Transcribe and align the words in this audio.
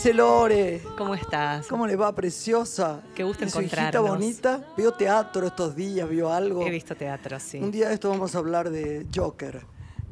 Dice 0.00 0.14
Lore? 0.14 0.80
¿Cómo 0.96 1.14
estás? 1.14 1.66
¿Cómo 1.66 1.86
le 1.86 1.94
va, 1.94 2.14
preciosa? 2.14 3.02
Qué 3.14 3.22
gusto 3.22 3.44
¿Y 3.44 3.50
su 3.50 3.58
encontrarnos. 3.58 4.08
bonita? 4.08 4.66
¿Vio 4.74 4.92
teatro 4.92 5.46
estos 5.46 5.76
días? 5.76 6.08
¿Vio 6.08 6.32
algo? 6.32 6.66
He 6.66 6.70
visto 6.70 6.96
teatro, 6.96 7.38
sí. 7.38 7.58
Un 7.58 7.70
día 7.70 7.88
de 7.88 7.94
esto 7.94 8.08
vamos 8.08 8.34
a 8.34 8.38
hablar 8.38 8.70
de 8.70 9.06
Joker. 9.14 9.60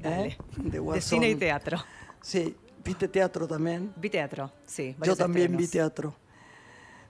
¿eh? 0.03 0.37
De, 0.59 0.81
De 0.81 1.01
cine 1.01 1.31
y 1.31 1.37
teatro. 1.37 1.79
Sí. 2.21 2.55
¿Viste 2.85 3.09
teatro 3.09 3.49
también? 3.49 3.91
Vi 3.97 4.11
teatro, 4.11 4.53
sí. 4.67 4.95
Yo 5.03 5.17
también 5.17 5.57
vi 5.57 5.67
teatro. 5.67 6.15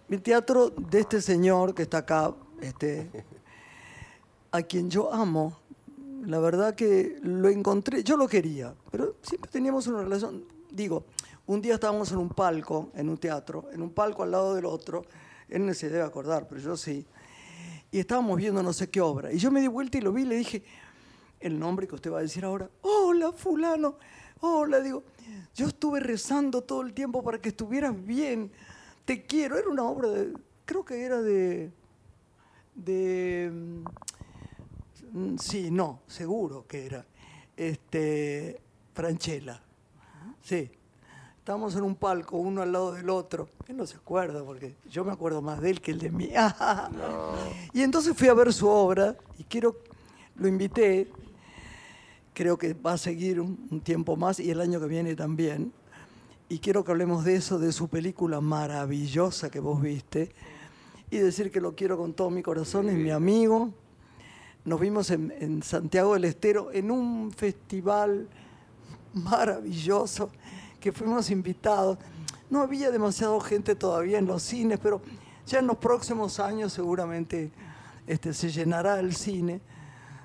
Vi 0.07 0.19
teatro 0.19 0.71
de 0.71 1.01
este 1.01 1.21
señor 1.21 1.75
que 1.75 1.83
está 1.83 1.99
acá, 1.99 2.33
este, 2.61 3.11
a 4.53 4.63
quien 4.63 4.89
yo 4.89 5.13
amo. 5.13 5.59
La 6.25 6.39
verdad 6.39 6.77
que 6.77 7.19
lo 7.23 7.49
encontré, 7.49 8.05
yo 8.05 8.17
lo 8.17 8.29
quería, 8.29 8.73
pero 8.93 9.17
siempre 9.23 9.51
teníamos 9.51 9.89
una 9.89 10.03
relación. 10.03 10.45
Digo, 10.71 11.07
un 11.49 11.63
día 11.63 11.75
estábamos 11.75 12.13
en 12.13 12.19
un 12.19 12.29
palco, 12.29 12.91
en 12.95 13.09
un 13.09 13.17
teatro, 13.17 13.71
en 13.73 13.81
un 13.81 13.91
palco 13.91 14.23
al 14.23 14.31
lado 14.31 14.55
del 14.55 14.67
otro. 14.67 15.07
Él 15.49 15.65
no 15.65 15.73
se 15.73 15.89
debe 15.89 16.05
acordar, 16.05 16.47
pero 16.47 16.61
yo 16.61 16.77
sí. 16.77 17.07
Y 17.91 17.99
estábamos 17.99 18.37
viendo 18.37 18.63
no 18.63 18.75
sé 18.75 18.91
qué 18.91 19.01
obra. 19.01 19.33
Y 19.33 19.39
yo 19.39 19.51
me 19.51 19.63
di 19.63 19.67
vuelta 19.67 19.97
y 19.97 20.03
lo 20.03 20.13
vi 20.13 20.23
y 20.23 20.27
le 20.27 20.37
dije 20.37 20.63
el 21.41 21.59
nombre 21.59 21.89
que 21.89 21.95
usted 21.95 22.13
va 22.13 22.19
a 22.19 22.23
decir 22.23 22.45
ahora. 22.45 22.69
Hola, 22.83 23.33
fulano. 23.33 23.97
Hola, 24.41 24.81
digo. 24.81 25.05
Yo 25.55 25.69
estuve 25.69 26.01
rezando 26.01 26.61
todo 26.65 26.83
el 26.83 26.93
tiempo 26.93 27.23
para 27.23 27.41
que 27.41 27.49
estuvieras 27.49 27.95
bien. 28.05 28.53
Te 29.07 29.25
quiero. 29.25 29.57
Era 29.57 29.71
una 29.71 29.85
obra 29.85 30.11
de. 30.11 30.35
Creo 30.67 30.85
que 30.85 31.03
era 31.03 31.23
de. 31.23 31.73
De. 32.75 33.51
mm, 35.13 35.39
Sí, 35.39 35.71
no, 35.71 36.03
seguro 36.07 36.67
que 36.67 36.85
era. 36.85 37.07
Este. 37.57 38.61
Franchella. 38.93 39.63
Sí. 40.43 40.71
Estábamos 41.49 41.75
en 41.77 41.83
un 41.83 41.95
palco, 41.95 42.37
uno 42.37 42.61
al 42.61 42.73
lado 42.73 42.93
del 42.93 43.09
otro. 43.09 43.49
Él 43.69 43.79
no 43.79 43.87
se 43.87 43.97
acuerda, 43.97 44.45
porque 44.45 44.77
yo 44.91 45.03
me 45.03 45.13
acuerdo 45.13 45.41
más 45.41 45.63
de 45.63 45.71
él 45.71 45.81
que 45.81 45.93
el 45.93 45.99
de 45.99 46.11
mí. 46.11 46.29
Y 47.73 47.81
entonces 47.81 48.15
fui 48.15 48.29
a 48.29 48.35
ver 48.35 48.53
su 48.53 48.69
obra 48.69 49.17
y 49.39 49.45
quiero, 49.45 49.79
lo 50.37 50.47
invité, 50.47 51.11
creo 52.35 52.59
que 52.59 52.75
va 52.75 52.93
a 52.93 52.99
seguir 52.99 53.41
un, 53.41 53.67
un 53.71 53.81
tiempo 53.81 54.15
más 54.15 54.41
y 54.41 54.51
el 54.51 54.61
año 54.61 54.79
que 54.79 54.89
viene 54.89 55.17
también. 55.17 55.73
Y 56.51 56.59
quiero 56.59 56.85
que 56.85 56.91
hablemos 56.91 57.25
de 57.25 57.37
eso, 57.37 57.59
de 57.59 57.73
su 57.73 57.89
película 57.89 58.43
maravillosa 58.43 59.49
que 59.49 59.61
vos 59.61 59.81
viste. 59.81 60.31
Y 61.11 61.17
decir 61.17 61.51
que 61.51 61.63
lo 61.63 61.75
quiero 61.75 61.97
con 61.97 62.13
todo 62.13 62.29
mi 62.29 62.43
corazón, 62.43 62.91
es 62.91 62.97
mi 62.97 63.11
amigo. 63.11 63.73
Nos 64.67 64.79
vimos 64.79 65.11
en, 65.11 65.33
en 65.41 65.63
Santiago 65.63 66.13
del 66.13 66.27
Estero 66.27 66.71
en 66.75 66.91
un 66.91 67.33
festival 67.33 68.29
maravilloso 69.15 70.31
que 70.89 70.93
fuimos 70.93 71.31
invitados. 71.31 71.99
No 72.49 72.63
había 72.63 72.91
demasiada 72.91 73.39
gente 73.43 73.75
todavía 73.75 74.19
en 74.19 74.27
los 74.27 74.43
cines, 74.43 74.79
pero 74.83 75.03
ya 75.47 75.59
en 75.59 75.67
los 75.67 75.77
próximos 75.77 76.41
años 76.41 76.73
seguramente 76.73 77.51
este, 78.07 78.33
se 78.33 78.51
llenará 78.51 78.99
el 78.99 79.15
cine, 79.15 79.61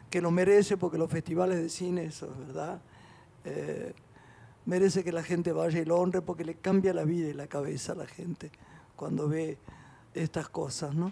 que 0.09 0.22
lo 0.22 0.31
merece 0.31 0.78
porque 0.78 0.97
los 0.97 1.12
festivales 1.12 1.57
de 1.57 1.68
cine, 1.68 2.06
eso 2.06 2.28
es 2.31 2.47
verdad, 2.47 2.79
eh, 3.44 3.94
merece 4.66 5.03
que 5.03 5.12
la 5.12 5.22
gente 5.22 5.52
vaya 5.52 5.81
y 5.81 5.85
lo 5.85 5.97
honre 5.97 6.22
porque 6.22 6.46
le 6.46 6.56
cambia 6.56 6.94
la 6.94 7.03
vida 7.03 7.28
y 7.28 7.34
la 7.34 7.47
cabeza 7.47 7.91
a 7.91 7.96
la 7.96 8.07
gente 8.07 8.50
cuando 8.96 9.28
ve 9.28 9.57
estas 10.13 10.47
cosas, 10.47 10.96
¿no? 10.96 11.12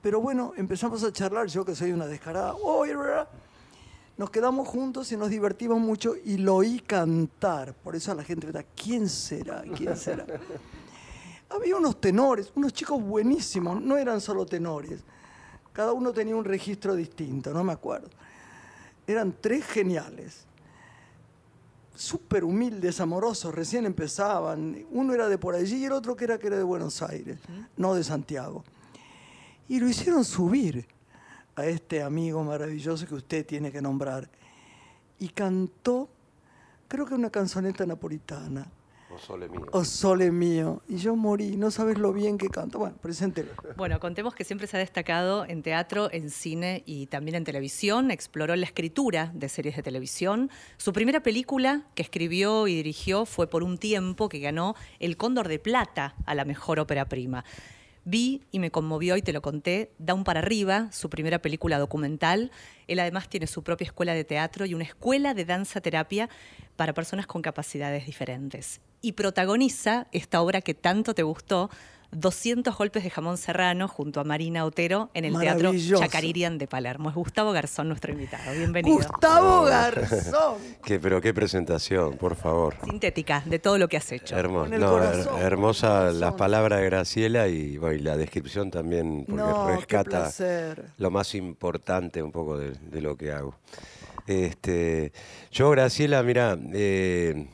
Pero 0.00 0.22
bueno, 0.22 0.54
empezamos 0.56 1.04
a 1.04 1.12
charlar, 1.12 1.48
yo 1.48 1.66
que 1.66 1.74
soy 1.74 1.92
una 1.92 2.06
descarada, 2.06 2.54
"Oye, 2.54 2.96
¿verdad?". 2.96 3.28
Nos 4.16 4.30
quedamos 4.30 4.68
juntos 4.68 5.10
y 5.10 5.16
nos 5.16 5.30
divertimos 5.30 5.80
mucho 5.80 6.14
y 6.24 6.36
lo 6.36 6.56
oí 6.56 6.80
cantar. 6.80 7.74
Por 7.74 7.96
eso 7.96 8.12
a 8.12 8.14
la 8.14 8.22
gente 8.22 8.46
pregunta, 8.46 8.68
¿quién 8.76 9.08
será? 9.08 9.62
¿Quién 9.76 9.96
será? 9.96 10.24
Había 11.50 11.76
unos 11.76 12.00
tenores, 12.00 12.52
unos 12.54 12.72
chicos 12.72 13.02
buenísimos, 13.02 13.80
no 13.80 13.96
eran 13.96 14.20
solo 14.20 14.46
tenores. 14.46 15.00
Cada 15.72 15.92
uno 15.92 16.12
tenía 16.12 16.36
un 16.36 16.44
registro 16.44 16.94
distinto, 16.94 17.52
no 17.52 17.64
me 17.64 17.72
acuerdo. 17.72 18.08
Eran 19.06 19.34
tres 19.40 19.66
geniales, 19.66 20.46
súper 21.94 22.44
humildes, 22.44 23.00
amorosos, 23.00 23.54
recién 23.54 23.84
empezaban. 23.84 24.86
Uno 24.90 25.12
era 25.12 25.28
de 25.28 25.38
por 25.38 25.54
allí 25.54 25.76
y 25.76 25.84
el 25.84 25.92
otro 25.92 26.16
que 26.16 26.24
era, 26.24 26.38
que 26.38 26.46
era 26.46 26.56
de 26.56 26.62
Buenos 26.62 27.02
Aires, 27.02 27.38
no 27.76 27.94
de 27.94 28.04
Santiago. 28.04 28.64
Y 29.68 29.80
lo 29.80 29.88
hicieron 29.88 30.24
subir 30.24 30.86
a 31.56 31.66
este 31.66 32.02
amigo 32.02 32.42
maravilloso 32.42 33.06
que 33.06 33.14
usted 33.14 33.46
tiene 33.46 33.70
que 33.70 33.80
nombrar. 33.80 34.28
Y 35.18 35.28
cantó, 35.28 36.08
creo 36.88 37.06
que 37.06 37.14
una 37.14 37.30
canzoneta 37.30 37.86
napolitana. 37.86 38.70
O 39.14 39.18
sole 39.18 39.48
mío. 39.48 39.66
O 39.70 39.84
sole 39.84 40.30
mío. 40.32 40.82
Y 40.88 40.96
yo 40.96 41.14
morí, 41.14 41.56
no 41.56 41.70
sabes 41.70 41.98
lo 41.98 42.12
bien 42.12 42.36
que 42.36 42.48
canto. 42.48 42.80
Bueno, 42.80 42.96
preséntelo. 43.00 43.50
Bueno, 43.76 44.00
contemos 44.00 44.34
que 44.34 44.42
siempre 44.42 44.66
se 44.66 44.76
ha 44.76 44.80
destacado 44.80 45.44
en 45.44 45.62
teatro, 45.62 46.08
en 46.10 46.30
cine 46.30 46.82
y 46.84 47.06
también 47.06 47.36
en 47.36 47.44
televisión. 47.44 48.10
Exploró 48.10 48.56
la 48.56 48.66
escritura 48.66 49.30
de 49.32 49.48
series 49.48 49.76
de 49.76 49.84
televisión. 49.84 50.50
Su 50.78 50.92
primera 50.92 51.22
película 51.22 51.82
que 51.94 52.02
escribió 52.02 52.66
y 52.66 52.74
dirigió 52.74 53.24
fue 53.24 53.46
Por 53.46 53.62
un 53.62 53.78
tiempo, 53.78 54.28
que 54.28 54.40
ganó 54.40 54.74
el 54.98 55.16
Cóndor 55.16 55.46
de 55.46 55.60
Plata 55.60 56.16
a 56.26 56.34
la 56.34 56.44
mejor 56.44 56.80
ópera 56.80 57.04
prima. 57.04 57.44
Vi 58.04 58.42
y 58.50 58.58
me 58.58 58.70
conmovió 58.70 59.16
y 59.16 59.22
te 59.22 59.32
lo 59.32 59.40
conté, 59.40 59.92
Down 59.98 60.24
para 60.24 60.40
arriba, 60.40 60.88
su 60.92 61.08
primera 61.08 61.40
película 61.40 61.78
documental. 61.78 62.50
Él 62.86 63.00
además 63.00 63.28
tiene 63.28 63.46
su 63.46 63.62
propia 63.62 63.86
escuela 63.86 64.14
de 64.14 64.24
teatro 64.24 64.66
y 64.66 64.74
una 64.74 64.84
escuela 64.84 65.32
de 65.32 65.46
danza 65.46 65.80
terapia 65.80 66.28
para 66.76 66.92
personas 66.92 67.26
con 67.26 67.40
capacidades 67.40 68.04
diferentes. 68.04 68.80
Y 69.00 69.12
protagoniza 69.12 70.06
esta 70.12 70.42
obra 70.42 70.60
que 70.60 70.74
tanto 70.74 71.14
te 71.14 71.22
gustó, 71.22 71.70
200 72.14 72.76
golpes 72.76 73.04
de 73.04 73.10
jamón 73.10 73.36
serrano 73.36 73.88
junto 73.88 74.20
a 74.20 74.24
Marina 74.24 74.64
Otero 74.64 75.10
en 75.14 75.24
el 75.24 75.38
Teatro. 75.38 75.72
Chacaririan 75.98 76.58
de 76.58 76.66
Palermo. 76.66 77.08
Es 77.10 77.14
Gustavo 77.14 77.52
Garzón 77.52 77.88
nuestro 77.88 78.12
invitado. 78.12 78.52
Bienvenido. 78.52 78.96
Gustavo 78.96 79.62
Garzón. 79.64 80.58
Qué, 80.84 80.98
pero 81.00 81.20
qué 81.20 81.32
presentación, 81.34 82.16
por 82.16 82.36
favor. 82.36 82.76
Sintética 82.84 83.42
de 83.46 83.58
todo 83.58 83.78
lo 83.78 83.88
que 83.88 83.96
has 83.96 84.12
hecho. 84.12 84.36
El 84.38 84.52
No, 84.52 84.98
her- 85.02 85.26
hermosa 85.40 86.10
las 86.12 86.34
palabras 86.34 86.80
de 86.80 86.84
Graciela 86.86 87.48
y, 87.48 87.78
bueno, 87.78 87.96
y 87.96 88.00
la 88.00 88.16
descripción 88.16 88.70
también, 88.70 89.24
porque 89.26 89.42
No, 89.42 89.66
rescata 89.68 90.30
lo 90.98 91.10
más 91.10 91.34
importante 91.34 92.22
un 92.22 92.32
poco 92.32 92.58
de, 92.58 92.72
de 92.72 93.00
lo 93.00 93.16
que 93.16 93.32
hago. 93.32 93.54
Este, 94.26 95.12
yo, 95.50 95.70
Graciela, 95.70 96.22
mira, 96.22 96.56
eh, 96.72 97.46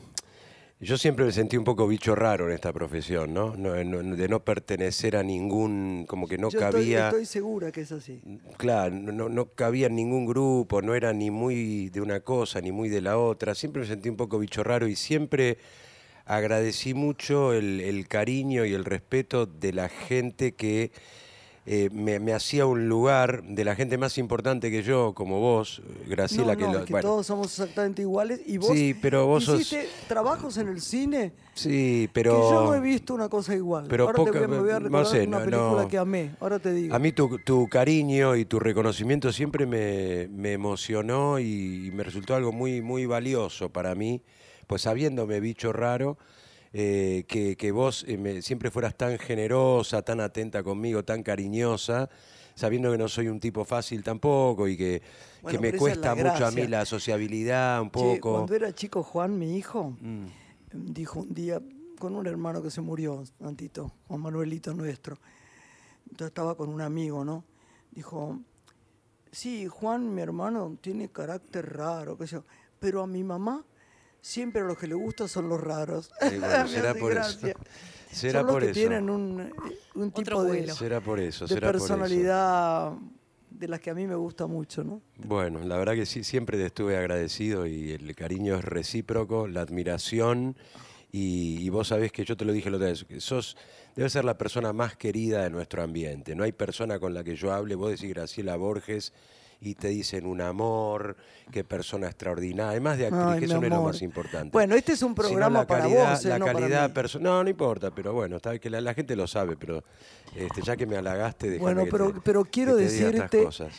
yo 0.81 0.97
siempre 0.97 1.25
me 1.25 1.31
sentí 1.31 1.57
un 1.57 1.63
poco 1.63 1.87
bicho 1.87 2.15
raro 2.15 2.47
en 2.47 2.53
esta 2.55 2.73
profesión, 2.73 3.33
¿no? 3.33 3.55
No- 3.55 3.83
no- 3.83 4.15
de 4.15 4.27
no 4.27 4.43
pertenecer 4.43 5.15
a 5.15 5.23
ningún, 5.23 6.05
como 6.07 6.27
que 6.27 6.37
no 6.37 6.49
yo 6.49 6.59
cabía. 6.59 7.09
estoy 7.09 7.25
segura 7.25 7.71
que 7.71 7.81
es 7.81 7.91
así. 7.91 8.19
Claro, 8.57 8.95
no, 8.95 9.11
no- 9.11 9.29
no 9.29 9.45
cabía 9.53 9.87
en 9.87 9.95
ningún 9.95 10.25
grupo, 10.25 10.81
no 10.81 10.95
era 10.95 11.13
ni 11.13 11.29
muy 11.29 11.89
de 11.89 12.01
una 12.01 12.21
cosa 12.21 12.59
ni 12.61 12.71
muy 12.71 12.89
de 12.89 13.01
la 13.01 13.17
otra. 13.17 13.53
Siempre 13.55 13.81
me 13.83 13.87
sentí 13.87 14.09
un 14.09 14.17
poco 14.17 14.39
bicho 14.39 14.63
raro 14.63 14.87
y 14.87 14.95
siempre 14.95 15.57
agradecí 16.25 16.93
mucho 16.93 17.53
el, 17.53 17.79
el 17.81 18.07
cariño 18.07 18.65
y 18.65 18.73
el 18.73 18.85
respeto 18.85 19.45
de 19.45 19.73
la 19.73 19.89
gente 19.89 20.53
que 20.53 20.91
eh, 21.67 21.89
me, 21.91 22.19
me 22.19 22.33
hacía 22.33 22.65
un 22.65 22.89
lugar, 22.89 23.43
de 23.43 23.63
la 23.63 23.75
gente 23.75 23.95
más 23.97 24.17
importante 24.17 24.71
que 24.71 24.81
yo, 24.81 25.13
como 25.13 25.39
vos, 25.39 25.81
Graciela. 26.07 26.53
no, 26.53 26.57
que 26.57 26.65
no, 26.65 26.73
lo- 26.73 26.79
es 26.79 26.85
que 26.85 26.93
bueno, 26.93 27.07
todos 27.07 27.27
somos 27.27 27.47
exactamente 27.51 28.01
iguales. 28.01 28.41
Y 28.47 28.57
vos 28.57 28.71
Sí, 28.75 28.95
pero 28.99 29.27
vos 29.27 29.43
sos- 29.45 29.61
hiciste 29.61 29.87
trabajos 30.07 30.57
en 30.57 30.69
el 30.69 30.81
cine 30.81 31.33
sí, 31.53 32.09
que 32.11 32.23
yo 32.23 32.31
no 32.65 32.73
he 32.73 32.79
pero 32.79 32.81
visto 32.81 33.13
una 33.13 33.29
cosa 33.29 33.53
igual. 33.55 33.85
pero 33.87 34.05
Ahora 34.05 34.17
te 34.17 34.25
poca- 34.31 34.39
voy 34.39 34.43
a, 34.43 34.47
me 34.47 34.59
voy 34.59 34.69
a 34.71 34.79
no 34.79 34.85
recordar 34.85 35.05
sé, 35.05 35.27
una 35.27 35.37
no- 35.37 35.45
película 35.45 35.81
no. 35.83 35.87
que 35.87 35.97
amé. 35.99 36.31
Ahora 36.39 36.57
te 36.59 36.73
digo. 36.73 36.95
a 36.95 36.99
mí 36.99 37.11
tu, 37.11 37.37
tu 37.45 37.67
cariño 37.69 38.35
y 38.35 38.45
tu 38.45 38.59
reconocimiento 38.59 39.31
siempre 39.31 39.67
me, 39.67 40.27
me 40.29 40.53
emocionó 40.53 41.37
y, 41.39 41.87
y 41.87 41.91
me 41.91 42.03
resultó 42.03 42.33
algo 42.35 42.51
muy, 42.51 42.81
muy 42.81 43.05
valioso 43.05 43.69
para 43.69 43.93
mí, 43.93 44.23
pues 44.65 44.81
sabiéndome 44.81 45.39
bicho 45.39 45.71
raro, 45.71 46.17
eh, 46.73 47.25
que, 47.27 47.55
que 47.57 47.71
vos 47.71 48.05
eh, 48.07 48.17
me- 48.17 48.41
siempre 48.41 48.71
fueras 48.71 48.95
tan 48.95 49.17
generosa, 49.19 50.01
tan 50.01 50.19
atenta 50.21 50.63
conmigo, 50.63 51.03
tan 51.03 51.21
cariñosa, 51.23 52.09
sabiendo 52.55 52.91
que 52.91 52.97
no 52.97 53.07
soy 53.07 53.27
un 53.27 53.39
tipo 53.39 53.65
fácil 53.65 54.03
tampoco 54.03 54.67
y 54.67 54.77
que, 54.77 55.01
Bueno, 55.41 55.59
que 55.59 55.71
me 55.71 55.77
cuesta 55.77 56.15
mucho 56.15 56.45
a 56.45 56.51
mí 56.51 56.67
la 56.67 56.85
sociabilidad 56.85 57.81
un 57.81 57.89
poco. 57.89 58.31
cuando 58.33 58.55
era 58.55 58.73
chico 58.73 59.03
Juan, 59.03 59.37
mi 59.37 59.57
hijo, 59.57 59.97
Mm. 59.99 60.27
dijo 60.73 61.19
un 61.21 61.33
día 61.33 61.61
con 61.99 62.15
un 62.15 62.25
hermano 62.25 62.61
que 62.63 62.71
se 62.71 62.81
murió, 62.81 63.23
Antito, 63.41 63.91
Juan 64.07 64.21
Manuelito 64.21 64.73
nuestro. 64.73 65.17
Estaba 66.19 66.55
con 66.55 66.69
un 66.69 66.81
amigo, 66.81 67.23
¿no? 67.25 67.43
Dijo, 67.91 68.39
sí, 69.31 69.67
Juan, 69.67 70.13
mi 70.13 70.21
hermano, 70.21 70.77
tiene 70.81 71.09
carácter 71.09 71.73
raro, 71.77 72.17
qué 72.17 72.27
sé 72.27 72.35
yo, 72.37 72.43
pero 72.79 73.01
a 73.01 73.07
mi 73.07 73.23
mamá 73.23 73.63
siempre 74.21 74.61
a 74.61 74.65
los 74.65 74.77
que 74.77 74.87
le 74.87 74.95
gusta 74.95 75.27
son 75.27 75.49
los 75.49 75.59
raros. 75.59 76.11
Eh, 76.21 76.37
bueno, 76.39 76.67
será 76.67 76.93
por 76.93 77.11
eso. 77.17 77.39
Será 78.11 78.39
son 78.39 78.47
los 78.47 78.53
por 78.55 78.61
que 78.63 78.71
eso. 78.71 78.79
tienen 78.79 79.09
un, 79.09 79.51
un 79.95 80.07
Otro 80.09 80.23
tipo 80.23 80.43
de, 80.43 80.49
vuelo. 80.49 80.75
Será 80.75 81.01
por 81.01 81.19
eso, 81.19 81.45
de 81.45 81.53
será 81.55 81.67
por 81.67 81.75
eso. 81.77 81.87
personalidad 81.87 82.93
de 83.49 83.67
las 83.67 83.79
que 83.79 83.89
a 83.89 83.93
mí 83.93 84.07
me 84.07 84.15
gusta 84.15 84.47
mucho, 84.47 84.83
¿no? 84.83 85.01
Bueno, 85.17 85.59
la 85.63 85.77
verdad 85.77 85.93
que 85.93 86.05
sí, 86.05 86.23
siempre 86.23 86.57
te 86.57 86.65
estuve 86.65 86.97
agradecido 86.97 87.67
y 87.67 87.91
el 87.91 88.15
cariño 88.15 88.55
es 88.55 88.65
recíproco, 88.65 89.47
la 89.47 89.61
admiración 89.61 90.55
y, 91.11 91.57
y 91.59 91.69
vos 91.69 91.89
sabés 91.89 92.11
que 92.11 92.25
yo 92.25 92.35
te 92.35 92.43
lo 92.45 92.53
dije 92.53 92.69
la 92.71 92.77
otra 92.77 92.89
vez, 92.89 93.03
que 93.03 93.21
sos, 93.21 93.55
debes 93.95 94.13
ser 94.13 94.25
la 94.25 94.37
persona 94.37 94.73
más 94.73 94.95
querida 94.95 95.43
de 95.43 95.49
nuestro 95.49 95.83
ambiente. 95.83 96.35
No 96.35 96.43
hay 96.43 96.53
persona 96.53 96.99
con 96.99 97.13
la 97.13 97.23
que 97.23 97.35
yo 97.35 97.51
hable, 97.53 97.75
vos 97.75 97.91
decís 97.91 98.09
Graciela 98.09 98.55
Borges 98.55 99.13
y 99.63 99.75
te 99.75 99.89
dicen 99.89 100.25
un 100.25 100.41
amor, 100.41 101.15
qué 101.51 101.63
persona 101.63 102.07
extraordinaria, 102.07 102.71
además 102.71 102.97
de 102.97 103.05
actriz, 103.05 103.23
Ay, 103.25 103.39
que 103.39 103.45
eso 103.45 103.59
no 103.59 103.63
es 103.67 103.69
lo 103.69 103.83
más 103.83 104.01
importante. 104.01 104.49
Bueno, 104.51 104.73
este 104.75 104.93
es 104.93 105.03
un 105.03 105.13
programa 105.13 105.67
para 105.67 105.83
calidad- 105.83 106.11
vos, 106.13 106.25
eh, 106.25 106.29
la 106.29 106.39
no 106.39 106.45
para 106.47 106.59
calidad 106.59 106.89
mí. 106.89 106.95
perso- 106.95 107.19
No, 107.19 107.43
no 107.43 107.49
importa, 107.49 107.91
pero 107.91 108.11
bueno, 108.13 108.37
está, 108.37 108.57
que 108.57 108.69
la, 108.71 108.81
la 108.81 108.95
gente 108.95 109.15
lo 109.15 109.27
sabe, 109.27 109.55
pero 109.55 109.83
este, 110.35 110.63
ya 110.63 110.75
que 110.75 110.87
me 110.87 110.97
halagaste, 110.97 111.59
Bueno, 111.59 111.85
que 111.85 111.91
pero, 111.91 112.11
te- 112.11 112.21
pero 112.21 112.43
quiero 112.43 112.75
que 112.75 112.85
te 112.85 112.89
diga 112.91 113.09
estas 113.09 113.31
decirte 113.31 113.69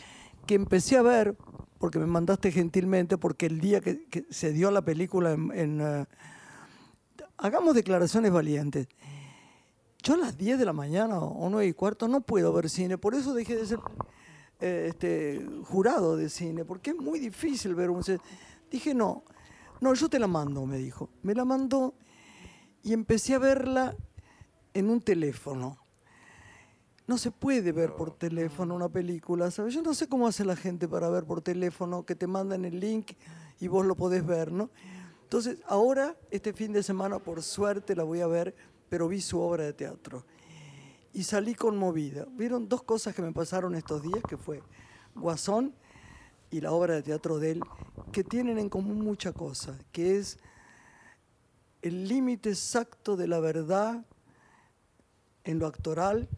que 0.47 0.55
empecé 0.55 0.97
a 0.97 1.03
ver, 1.03 1.35
porque 1.79 1.99
me 1.99 2.07
mandaste 2.07 2.53
gentilmente, 2.53 3.19
porque 3.19 3.47
el 3.47 3.61
día 3.61 3.81
que, 3.81 4.05
que 4.09 4.25
se 4.31 4.53
dio 4.53 4.71
la 4.71 4.83
película 4.83 5.33
en... 5.33 5.51
en, 5.53 5.81
eh, 5.81 6.05
hagamos 7.39 7.75
declaraciones 7.75 8.31
valientes. 8.31 8.87
Yo 10.05 10.15
a 10.15 10.17
las 10.17 10.37
10 10.39 10.59
de 10.59 10.65
la 10.65 10.73
mañana 10.73 11.19
o 11.19 11.49
9 11.51 11.67
y 11.67 11.73
cuarto 11.73 12.07
no 12.09 12.21
puedo 12.21 12.53
ver 12.53 12.69
cine, 12.71 12.99
por 12.99 13.15
eso 13.15 13.35
dejé 13.35 13.57
de 13.57 13.67
ser 13.67 13.79
eh, 13.79 13.83
este, 14.63 15.45
jurado 15.65 16.17
de 16.17 16.29
cine, 16.29 16.65
porque 16.65 16.91
es 16.91 16.97
muy 16.97 17.19
difícil 17.19 17.75
ver 17.75 17.91
un... 17.91 18.03
Dije, 18.71 18.95
no, 18.95 19.25
no, 19.81 19.95
yo 19.95 20.09
te 20.09 20.19
la 20.19 20.29
mando, 20.29 20.65
me 20.65 20.79
dijo. 20.79 21.11
Me 21.23 21.35
la 21.35 21.45
mandó 21.45 21.95
y 22.83 22.93
empecé 22.93 23.35
a 23.35 23.39
verla 23.39 23.97
en 24.75 24.91
un 24.91 25.01
teléfono. 25.01 25.79
No 27.07 27.19
se 27.19 27.31
puede 27.33 27.73
ver 27.73 27.95
por 27.95 28.17
teléfono 28.17 28.75
una 28.75 28.89
película, 28.89 29.51
¿sabes? 29.51 29.75
Yo 29.75 29.83
no 29.83 29.93
sé 29.93 30.09
cómo 30.09 30.29
hace 30.29 30.45
la 30.45 30.55
gente 30.55 30.87
para 30.87 31.11
ver 31.11 31.25
por 31.25 31.43
teléfono, 31.43 32.07
que 32.07 32.15
te 32.15 32.27
mandan 32.27 32.65
el 32.65 32.79
link 32.79 33.13
y 33.59 33.67
vos 33.69 33.85
lo 33.85 33.97
podés 33.97 34.25
ver, 34.25 34.53
¿no? 34.53 34.71
Entonces, 35.25 35.59
ahora, 35.67 36.17
este 36.31 36.53
fin 36.53 36.73
de 36.73 36.83
semana, 36.83 37.19
por 37.19 37.43
suerte, 37.43 37.97
la 37.97 38.05
voy 38.05 38.21
a 38.21 38.27
ver, 38.27 38.55
pero 38.89 39.09
vi 39.09 39.21
su 39.21 39.41
obra 39.41 39.65
de 39.65 39.73
teatro. 39.73 40.25
Y 41.13 41.25
salí 41.25 41.55
conmovida. 41.55 42.27
Vieron 42.31 42.69
dos 42.69 42.83
cosas 42.83 43.15
que 43.15 43.23
me 43.23 43.33
pasaron 43.33 43.75
estos 43.75 44.03
días, 44.03 44.23
que 44.29 44.37
fue 44.37 44.63
Guasón 45.15 45.75
y 46.51 46.61
la 46.61 46.73
obra 46.73 46.95
de 46.95 47.03
teatro 47.03 47.39
de 47.39 47.53
él, 47.53 47.61
que 48.13 48.25
tienen 48.25 48.59
en 48.59 48.69
común 48.69 49.01
mucha 49.03 49.33
cosa, 49.33 49.79
que 49.93 50.19
es 50.19 50.39
el 51.83 52.09
límite 52.09 52.51
exacto 52.51 53.17
de 53.17 53.27
la 53.27 53.41
verdad 53.41 54.05
en 55.45 55.59
lo 55.59 55.67
actoral 55.67 56.29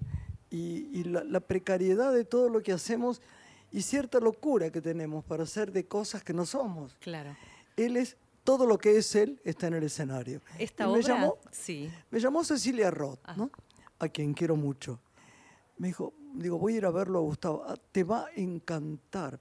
y, 0.50 0.88
y 0.98 1.04
la, 1.04 1.22
la 1.24 1.40
precariedad 1.40 2.12
de 2.12 2.24
todo 2.24 2.48
lo 2.48 2.62
que 2.62 2.72
hacemos 2.72 3.20
y 3.70 3.82
cierta 3.82 4.20
locura 4.20 4.70
que 4.70 4.80
tenemos 4.80 5.24
para 5.24 5.42
hacer 5.42 5.72
de 5.72 5.86
cosas 5.86 6.22
que 6.22 6.32
no 6.32 6.46
somos. 6.46 6.94
Claro. 7.00 7.36
Él 7.76 7.96
es, 7.96 8.16
todo 8.44 8.66
lo 8.66 8.78
que 8.78 8.96
es 8.96 9.14
él 9.16 9.40
está 9.44 9.66
en 9.66 9.74
el 9.74 9.82
escenario. 9.84 10.40
Esta 10.58 10.84
Y 10.84 10.86
obra, 10.86 10.96
me 10.98 11.02
llamó, 11.02 11.38
sí. 11.50 11.90
me 12.10 12.20
llamó 12.20 12.44
Cecilia 12.44 12.90
Roth, 12.90 13.18
Ah. 13.24 13.34
¿no? 13.36 13.50
A 14.04 14.08
quien 14.08 14.34
quiero 14.34 14.56
mucho. 14.56 15.00
Me 15.78 15.88
dijo, 15.88 16.14
digo, 16.34 16.58
voy 16.58 16.74
a 16.74 16.76
ir 16.78 16.86
a 16.86 16.90
verlo 16.90 17.18
a 17.18 17.22
Gustavo. 17.22 17.64
Ah, 17.66 17.76
te 17.92 18.04
va 18.04 18.26
a 18.26 18.30
encantar. 18.36 19.40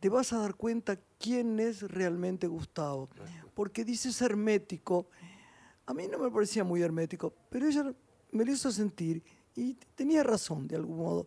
Te 0.00 0.08
vas 0.08 0.32
a 0.32 0.38
dar 0.38 0.54
cuenta 0.54 0.98
quién 1.18 1.60
es 1.60 1.82
realmente 1.82 2.46
Gustavo. 2.46 3.08
Porque 3.54 3.84
dices 3.84 4.20
hermético. 4.22 5.06
A 5.86 5.94
mí 5.94 6.08
no 6.08 6.18
me 6.18 6.30
parecía 6.30 6.64
muy 6.64 6.82
hermético, 6.82 7.32
pero 7.50 7.66
ella 7.66 7.92
me 8.30 8.44
lo 8.44 8.52
hizo 8.52 8.70
sentir 8.70 9.22
y 9.54 9.74
tenía 9.94 10.22
razón 10.22 10.66
de 10.66 10.76
algún 10.76 10.98
modo. 10.98 11.26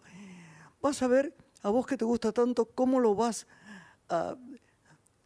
Vas 0.82 1.02
a 1.02 1.08
ver, 1.08 1.36
a 1.62 1.70
vos 1.70 1.86
que 1.86 1.98
te 1.98 2.06
gusta 2.06 2.32
tanto, 2.32 2.66
cómo 2.66 3.00
lo 3.00 3.16
vas 3.16 3.48
a 4.10 4.36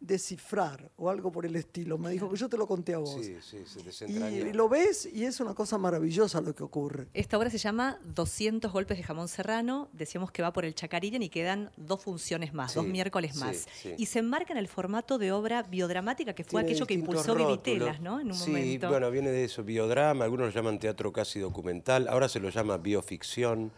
descifrar 0.00 0.90
o 0.96 1.10
algo 1.10 1.30
por 1.30 1.44
el 1.44 1.54
estilo. 1.56 1.98
Me 1.98 2.10
dijo 2.10 2.30
que 2.30 2.36
yo 2.36 2.48
te 2.48 2.56
lo 2.56 2.66
conté 2.66 2.94
a 2.94 2.98
vos. 2.98 3.22
Sí, 3.22 3.36
sí, 3.42 3.58
se 3.66 3.82
desentraña. 3.82 4.30
Y 4.30 4.52
lo 4.52 4.68
ves 4.68 5.06
y 5.12 5.24
es 5.24 5.40
una 5.40 5.54
cosa 5.54 5.76
maravillosa 5.76 6.40
lo 6.40 6.54
que 6.54 6.62
ocurre. 6.62 7.08
Esta 7.12 7.36
obra 7.36 7.50
se 7.50 7.58
llama 7.58 8.00
200 8.04 8.72
golpes 8.72 8.96
de 8.96 9.04
jamón 9.04 9.28
serrano. 9.28 9.88
Decíamos 9.92 10.32
que 10.32 10.42
va 10.42 10.52
por 10.52 10.64
el 10.64 10.74
Chacarilla 10.74 11.18
y 11.20 11.28
quedan 11.28 11.70
dos 11.76 12.02
funciones 12.02 12.54
más, 12.54 12.74
dos 12.74 12.86
miércoles 12.86 13.36
más. 13.36 13.66
sí. 13.72 13.94
Y 13.98 14.06
se 14.06 14.20
enmarca 14.20 14.52
en 14.52 14.58
el 14.58 14.68
formato 14.68 15.18
de 15.18 15.32
obra 15.32 15.62
biodramática 15.62 16.34
que 16.34 16.44
fue 16.44 16.62
Tiene 16.62 16.70
aquello 16.70 16.86
que 16.86 16.94
impulsó. 16.94 17.34
Vivitelas, 17.34 18.00
¿no? 18.00 18.20
En 18.20 18.28
un 18.28 18.34
sí, 18.34 18.50
momento. 18.50 18.88
bueno, 18.88 19.10
viene 19.10 19.30
de 19.30 19.44
eso, 19.44 19.62
biodrama, 19.62 20.24
algunos 20.24 20.46
lo 20.48 20.52
llaman 20.52 20.78
teatro 20.78 21.12
casi 21.12 21.40
documental, 21.40 22.08
ahora 22.08 22.28
se 22.28 22.40
lo 22.40 22.50
llama 22.50 22.76
bioficción, 22.76 23.70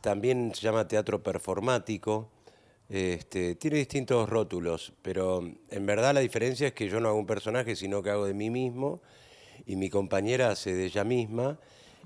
también 0.00 0.52
se 0.54 0.62
llama 0.62 0.88
teatro 0.88 1.22
performático. 1.22 2.28
Este, 2.90 3.54
tiene 3.54 3.76
distintos 3.78 4.28
rótulos, 4.28 4.92
pero 5.00 5.48
en 5.70 5.86
verdad 5.86 6.12
la 6.12 6.20
diferencia 6.20 6.66
es 6.66 6.72
que 6.72 6.88
yo 6.88 6.98
no 6.98 7.08
hago 7.08 7.18
un 7.18 7.26
personaje, 7.26 7.76
sino 7.76 8.02
que 8.02 8.10
hago 8.10 8.26
de 8.26 8.34
mí 8.34 8.50
mismo 8.50 9.00
y 9.64 9.76
mi 9.76 9.88
compañera 9.88 10.50
hace 10.50 10.74
de 10.74 10.86
ella 10.86 11.04
misma 11.04 11.56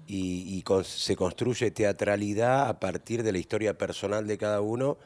y, 0.07 0.59
y 0.59 0.63
con- 0.63 0.85
se 0.85 1.17
construye 1.17 1.71
teatralidad 1.71 2.69
a 2.69 2.79
partir 2.79 3.23
de 3.23 3.33
la 3.33 3.39
historia 3.39 3.79
personal 3.79 4.27
de 4.27 4.37
cada 4.37 4.61
uno. 4.61 4.99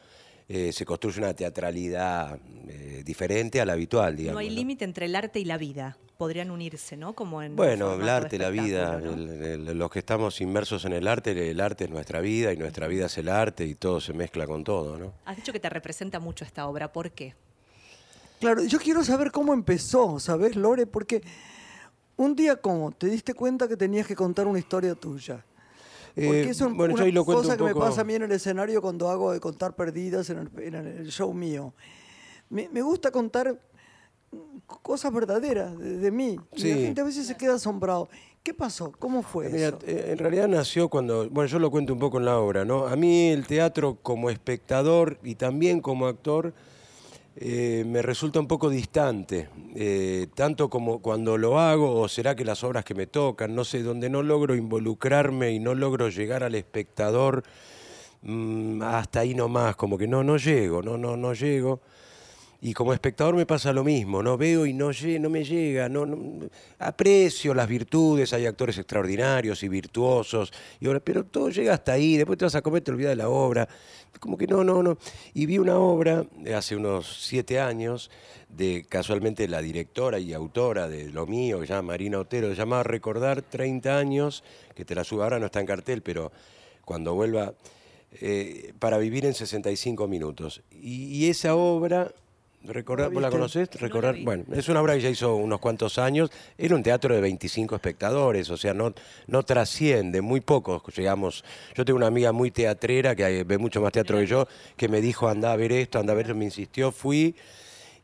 eh, 0.49 0.73
se 0.73 0.83
construye 0.83 1.19
una 1.19 1.33
teatralidad 1.35 2.39
eh, 2.67 3.03
diferente 3.05 3.61
a 3.61 3.65
la 3.65 3.73
habitual, 3.73 4.17
digamos. 4.17 4.33
no 4.33 4.39
hay 4.39 4.49
¿no? 4.49 4.55
límite 4.55 4.83
entre 4.83 5.05
el 5.05 5.15
arte 5.15 5.39
y 5.39 5.45
la 5.45 5.57
vida. 5.59 5.95
Podrían 6.19 6.51
unirse, 6.51 6.97
¿no? 6.97 7.13
Como 7.13 7.41
en 7.41 7.55
Bueno, 7.55 7.93
el 7.93 8.09
arte, 8.09 8.37
la 8.37 8.49
vida, 8.49 8.97
espectáculo, 8.97 9.15
¿no? 9.15 9.31
el- 9.45 9.67
el- 9.69 9.77
los 9.77 9.89
que 9.89 9.99
estamos 9.99 10.41
inmersos 10.41 10.83
en 10.83 10.91
el 10.91 11.07
arte, 11.07 11.49
el 11.49 11.61
arte 11.61 11.85
es 11.85 11.89
nuestra 11.89 12.19
vida 12.19 12.51
y 12.51 12.57
nuestra 12.57 12.87
vida 12.87 13.05
es 13.05 13.17
el 13.17 13.29
arte 13.29 13.63
y 13.63 13.73
todo 13.73 14.01
se 14.01 14.11
mezcla 14.11 14.45
con 14.45 14.65
todo, 14.65 14.97
¿no? 14.99 15.13
Has 15.23 15.37
dicho 15.37 15.53
que 15.53 15.61
te 15.61 15.69
representa 15.69 16.19
mucho 16.19 16.43
esta 16.43 16.67
obra. 16.67 16.91
¿Por 16.91 17.11
qué? 17.11 17.35
Claro, 18.41 18.61
yo 18.65 18.79
quiero 18.79 19.01
saber 19.05 19.31
cómo 19.31 19.53
empezó, 19.53 20.19
¿sabes, 20.19 20.57
Lore? 20.57 20.85
Porque 20.87 21.21
un 22.17 22.35
día, 22.35 22.57
¿cómo? 22.57 22.91
¿Te 22.91 23.07
diste 23.07 23.33
cuenta 23.33 23.69
que 23.69 23.77
tenías 23.77 24.05
que 24.05 24.17
contar 24.17 24.45
una 24.45 24.59
historia 24.59 24.95
tuya? 24.95 25.45
Porque 26.15 26.41
Eh, 26.41 26.49
es 26.49 26.59
un- 26.59 26.75
bueno, 26.75 26.97
yo 26.97 27.05
una 27.05 27.23
cosa 27.23 27.51
un 27.53 27.57
que 27.59 27.63
me 27.63 27.75
pasa 27.75 28.01
a 28.01 28.03
mí 28.03 28.15
en 28.15 28.23
el 28.23 28.31
escenario 28.33 28.81
cuando 28.81 29.09
hago 29.09 29.31
de 29.31 29.39
contar 29.39 29.73
perdidas 29.73 30.29
en 30.31 30.39
el, 30.39 30.49
en 30.63 30.75
el 30.75 31.11
show 31.11 31.33
mío. 31.33 31.73
Me, 32.49 32.67
me 32.67 32.81
gusta 32.81 33.09
contar 33.09 33.57
cosas 34.65 35.11
verdaderas 35.13 35.77
de, 35.77 35.97
de 35.97 36.11
mí. 36.11 36.37
Y 36.55 36.63
la 36.63 36.75
Sí. 36.75 36.81
gente 36.83 37.01
a 37.01 37.03
veces 37.03 37.27
se 37.27 37.35
queda 37.37 37.55
asombrado. 37.55 38.09
¿Qué 38.43 38.53
pasó? 38.53 38.91
¿Cómo 38.99 39.21
fue 39.21 39.49
Mira, 39.49 39.67
eso? 39.69 39.79
eh, 39.85 40.09
en 40.11 40.17
realidad 40.17 40.47
nació 40.47 40.87
cuando, 40.89 41.29
bueno, 41.29 41.47
yo 41.49 41.59
lo 41.59 41.69
cuento 41.71 41.93
un 41.93 41.99
poco 41.99 42.17
en 42.19 42.25
la 42.25 42.39
obra, 42.39 42.63
¿no? 42.65 42.87
A 42.87 42.95
mí 42.95 43.29
el 43.29 43.45
teatro 43.45 43.97
como 44.01 44.29
espectador 44.29 45.19
y 45.23 45.35
también 45.35 45.81
como 45.81 46.07
actor 46.07 46.53
eh, 47.35 47.83
me 47.87 48.01
resulta 48.01 48.39
un 48.39 48.47
poco 48.47 48.69
distante, 48.69 49.49
eh, 49.75 50.27
tanto 50.35 50.69
como 50.69 50.99
cuando 50.99 51.37
lo 51.37 51.59
hago, 51.59 51.99
o 51.99 52.07
será 52.09 52.35
que 52.35 52.43
las 52.45 52.63
obras 52.63 52.83
que 52.85 52.95
me 52.95 53.07
tocan, 53.07 53.55
no 53.55 53.63
sé, 53.63 53.81
donde 53.83 54.09
no 54.09 54.23
logro 54.23 54.55
involucrarme 54.55 55.51
y 55.51 55.59
no 55.59 55.73
logro 55.75 56.09
llegar 56.09 56.43
al 56.43 56.55
espectador 56.55 57.43
mm, 58.23 58.81
hasta 58.83 59.21
ahí 59.21 59.33
nomás, 59.35 59.75
como 59.75 59.97
que 59.97 60.07
no, 60.07 60.23
no 60.23 60.37
llego, 60.37 60.81
no, 60.81 60.97
no, 60.97 61.15
no 61.17 61.33
llego. 61.33 61.79
Y 62.61 62.73
como 62.73 62.93
espectador 62.93 63.35
me 63.35 63.45
pasa 63.45 63.71
lo 63.71 63.85
mismo, 63.85 64.21
no 64.21 64.37
veo 64.37 64.65
y 64.65 64.73
no, 64.73 64.89
me 65.29 65.45
llega, 65.45 65.87
no, 65.87 66.49
aprecio 66.79 67.53
las 67.53 67.69
virtudes, 67.69 68.33
hay 68.33 68.45
actores 68.45 68.77
extraordinarios 68.77 69.63
y 69.63 69.69
virtuosos, 69.69 70.51
pero 71.05 71.23
todo 71.23 71.49
llega 71.49 71.73
hasta 71.73 71.93
ahí, 71.93 72.17
después 72.17 72.37
te 72.37 72.43
vas 72.43 72.55
a 72.55 72.61
comer, 72.61 72.81
te 72.81 72.91
olvidas 72.91 73.11
de 73.11 73.15
la 73.15 73.29
obra, 73.29 73.69
como 74.19 74.37
que 74.37 74.45
no, 74.45 74.65
no, 74.65 74.83
no. 74.83 74.97
Y 75.33 75.45
vi 75.45 75.57
una 75.57 75.77
obra 75.77 76.25
hace 76.53 76.75
unos 76.75 77.23
siete 77.25 77.61
años 77.61 78.11
de 78.49 78.85
casualmente 78.89 79.47
la 79.47 79.61
directora 79.61 80.19
y 80.19 80.33
autora 80.33 80.89
de 80.89 81.11
lo 81.11 81.25
mío, 81.25 81.63
llama 81.63 81.93
Marina 81.93 82.19
Otero, 82.19 82.49
se 82.49 82.55
llamaba 82.55 82.83
Recordar 82.83 83.41
30 83.41 83.97
años, 83.97 84.43
que 84.75 84.83
te 84.83 84.95
la 84.95 85.05
subo 85.05 85.23
ahora, 85.23 85.39
no 85.39 85.45
está 85.45 85.61
en 85.61 85.65
cartel, 85.65 86.01
pero 86.01 86.33
cuando 86.83 87.13
vuelva, 87.13 87.53
eh, 88.19 88.73
para 88.79 88.97
vivir 88.97 89.25
en 89.25 89.33
65 89.33 90.09
minutos. 90.09 90.61
Y 90.71 91.29
esa 91.29 91.55
obra 91.55 92.11
Recordar, 92.63 93.07
¿La 93.07 93.13
¿Vos 93.13 93.21
la 93.21 93.29
conocés? 93.29 93.69
Recordar, 93.79 94.17
bueno, 94.21 94.43
es 94.51 94.67
una 94.67 94.81
obra 94.81 94.93
que 94.93 95.01
ya 95.01 95.09
hizo 95.09 95.35
unos 95.35 95.59
cuantos 95.59 95.97
años. 95.97 96.29
Era 96.57 96.75
un 96.75 96.83
teatro 96.83 97.15
de 97.15 97.21
25 97.21 97.75
espectadores, 97.75 98.49
o 98.49 98.57
sea, 98.57 98.73
no, 98.73 98.93
no 99.27 99.43
trasciende, 99.43 100.21
muy 100.21 100.41
pocos 100.41 100.83
llegamos. 100.95 101.45
Yo 101.75 101.85
tengo 101.85 101.97
una 101.97 102.07
amiga 102.07 102.33
muy 102.33 102.51
teatrera 102.51 103.15
que 103.15 103.45
ve 103.45 103.57
mucho 103.57 103.81
más 103.81 103.93
teatro 103.93 104.17
que 104.17 104.25
yo, 104.25 104.47
que 104.75 104.89
me 104.89 104.99
dijo, 104.99 105.29
anda 105.29 105.53
a 105.53 105.55
ver 105.55 105.71
esto, 105.71 105.99
anda 105.99 106.11
a 106.11 106.15
ver 106.15 106.25
esto, 106.25 106.35
me 106.35 106.45
insistió, 106.45 106.91
fui 106.91 107.33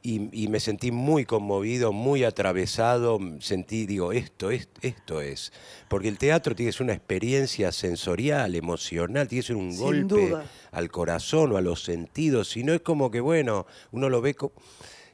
y, 0.05 0.29
y 0.43 0.47
me 0.49 0.59
sentí 0.59 0.91
muy 0.91 1.25
conmovido, 1.25 1.91
muy 1.91 2.23
atravesado, 2.23 3.19
sentí, 3.39 3.87
digo, 3.87 4.11
esto 4.11 4.51
es, 4.51 4.69
esto 4.81 5.19
es. 5.19 5.51
Porque 5.87 6.09
el 6.09 6.19
teatro 6.19 6.55
tiene 6.55 6.69
que 6.69 6.77
ser 6.77 6.83
una 6.83 6.93
experiencia 6.93 7.71
sensorial, 7.71 8.53
emocional, 8.53 9.27
tiene 9.27 9.41
que 9.41 9.47
ser 9.47 9.55
un 9.55 9.71
Sin 9.71 9.81
golpe 9.81 10.29
duda. 10.29 10.45
al 10.71 10.91
corazón 10.91 11.53
o 11.53 11.57
a 11.57 11.61
los 11.61 11.83
sentidos, 11.83 12.49
si 12.49 12.63
no 12.63 12.73
es 12.73 12.81
como 12.81 13.09
que, 13.09 13.19
bueno, 13.19 13.65
uno 13.91 14.07
lo 14.09 14.21
ve, 14.21 14.35